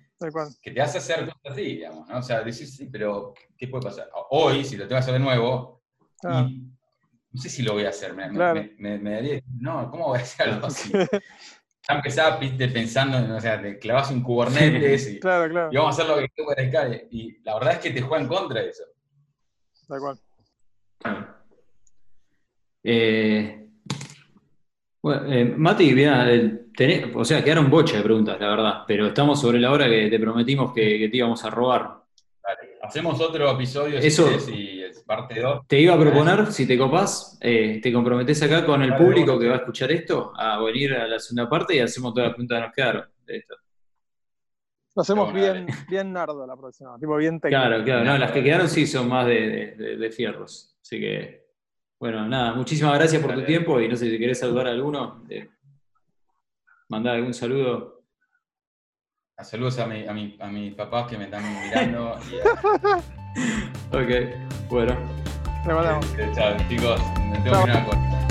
que 0.62 0.70
te 0.70 0.80
hace 0.80 0.98
hacer 0.98 1.24
cosas 1.24 1.40
así, 1.44 1.62
digamos, 1.62 2.08
¿no? 2.08 2.18
O 2.18 2.22
sea, 2.22 2.42
decís, 2.42 2.76
sí, 2.76 2.88
pero 2.90 3.34
¿qué 3.56 3.68
puede 3.68 3.84
pasar? 3.84 4.08
Hoy, 4.30 4.64
si 4.64 4.76
lo 4.76 4.84
tengo 4.84 4.96
que 4.96 5.02
hacer 5.02 5.14
de 5.14 5.20
nuevo, 5.20 5.82
no 6.22 7.40
sé 7.40 7.48
si 7.48 7.62
lo 7.62 7.72
voy 7.72 7.84
a 7.84 7.88
hacer, 7.88 8.14
me, 8.14 8.98
daría, 8.98 9.40
no, 9.58 9.90
¿cómo 9.90 10.08
voy 10.08 10.18
a 10.18 10.22
hacer 10.22 10.48
algo 10.48 10.66
así? 10.66 10.92
ya 11.88 11.94
empezaba 11.96 12.38
pensando, 12.38 13.34
o 13.34 13.40
sea, 13.40 13.60
te 13.60 13.78
clavas 13.78 14.10
un 14.10 14.22
Kubernetes 14.22 15.08
y, 15.08 15.16
y, 15.16 15.20
vamos 15.20 15.86
a 15.98 16.02
hacer 16.02 16.06
lo 16.06 16.16
que 16.18 16.28
tú 16.36 16.44
calle. 16.70 17.08
Y 17.10 17.42
la 17.42 17.54
verdad 17.54 17.72
es 17.74 17.78
que 17.80 17.90
te 17.90 18.02
juega 18.02 18.22
en 18.22 18.28
contra 18.28 18.60
de 18.60 18.68
eso. 18.68 18.84
Tal 19.88 20.00
cual. 20.00 20.18
Eh, 22.84 23.68
bueno, 25.02 25.32
eh, 25.32 25.44
Mati, 25.44 25.92
mira, 25.92 26.28
o 27.14 27.24
sea, 27.24 27.42
quedaron 27.42 27.68
bocha 27.70 27.96
de 27.96 28.02
preguntas, 28.02 28.40
la 28.40 28.48
verdad, 28.48 28.84
pero 28.86 29.08
estamos 29.08 29.40
sobre 29.40 29.58
la 29.60 29.72
hora 29.72 29.88
que 29.88 30.08
te 30.08 30.18
prometimos 30.18 30.72
que, 30.72 31.08
te 31.10 31.16
íbamos 31.16 31.44
a 31.44 31.50
robar. 31.50 32.02
Hacemos 32.82 33.20
otro 33.20 33.50
episodio 33.50 33.98
Eso, 33.98 34.28
y 34.50 34.82
es 34.82 35.00
parte 35.00 35.40
2. 35.40 35.66
Te 35.68 35.80
iba 35.80 35.94
a 35.94 35.98
proponer, 35.98 36.52
si 36.52 36.66
te 36.66 36.76
copás, 36.76 37.38
eh, 37.40 37.80
te 37.82 37.92
comprometes 37.92 38.42
acá 38.42 38.64
con 38.66 38.82
el 38.82 38.94
público 38.96 39.38
que 39.38 39.48
va 39.48 39.54
a 39.54 39.58
escuchar 39.58 39.92
esto, 39.92 40.32
a 40.36 40.60
venir 40.60 40.94
a 40.94 41.06
la 41.06 41.18
segunda 41.18 41.48
parte 41.48 41.76
y 41.76 41.80
hacemos 41.80 42.12
todas 42.12 42.28
las 42.28 42.34
preguntas 42.34 42.58
que 42.58 42.66
nos 42.66 42.74
quedaron 42.74 43.04
de 43.26 43.36
esto. 43.36 43.54
Lo 44.94 45.02
hacemos 45.02 45.32
bien, 45.32 45.66
bien 45.88 46.12
nardo 46.12 46.46
la 46.46 46.56
próxima, 46.56 46.98
tipo 46.98 47.16
bien 47.16 47.40
técnico. 47.40 47.62
Claro, 47.62 47.84
claro, 47.84 48.04
no, 48.04 48.18
las 48.18 48.30
que 48.30 48.42
quedaron 48.42 48.68
sí 48.68 48.86
son 48.86 49.08
más 49.08 49.26
de 49.26 50.12
fierros, 50.14 50.76
así 50.82 51.00
que 51.00 51.42
bueno, 52.02 52.26
nada, 52.26 52.52
muchísimas 52.54 52.94
gracias 52.94 53.22
por 53.22 53.32
tu 53.32 53.44
tiempo 53.44 53.80
y 53.80 53.86
no 53.86 53.94
sé 53.94 54.10
si 54.10 54.18
querés 54.18 54.40
saludar 54.40 54.66
a 54.66 54.70
alguno, 54.70 55.22
eh, 55.30 55.48
mandar 56.88 57.14
algún 57.14 57.32
saludo. 57.32 58.02
Saludos 59.38 59.78
a, 59.78 59.86
mi, 59.86 60.04
a, 60.08 60.12
mi, 60.12 60.36
a 60.40 60.48
mis 60.48 60.74
papás 60.74 61.08
que 61.08 61.16
me 61.16 61.26
están 61.26 61.44
mirando. 61.62 62.14
ok, 63.92 64.68
bueno. 64.68 64.96
Le 65.64 65.74
mandamos. 65.74 66.12
Chao, 66.34 66.56
chicos. 66.68 67.00
Me 67.30 67.38
tengo 67.38 67.64
que 67.64 67.70
ir 67.70 67.76
a 67.76 68.21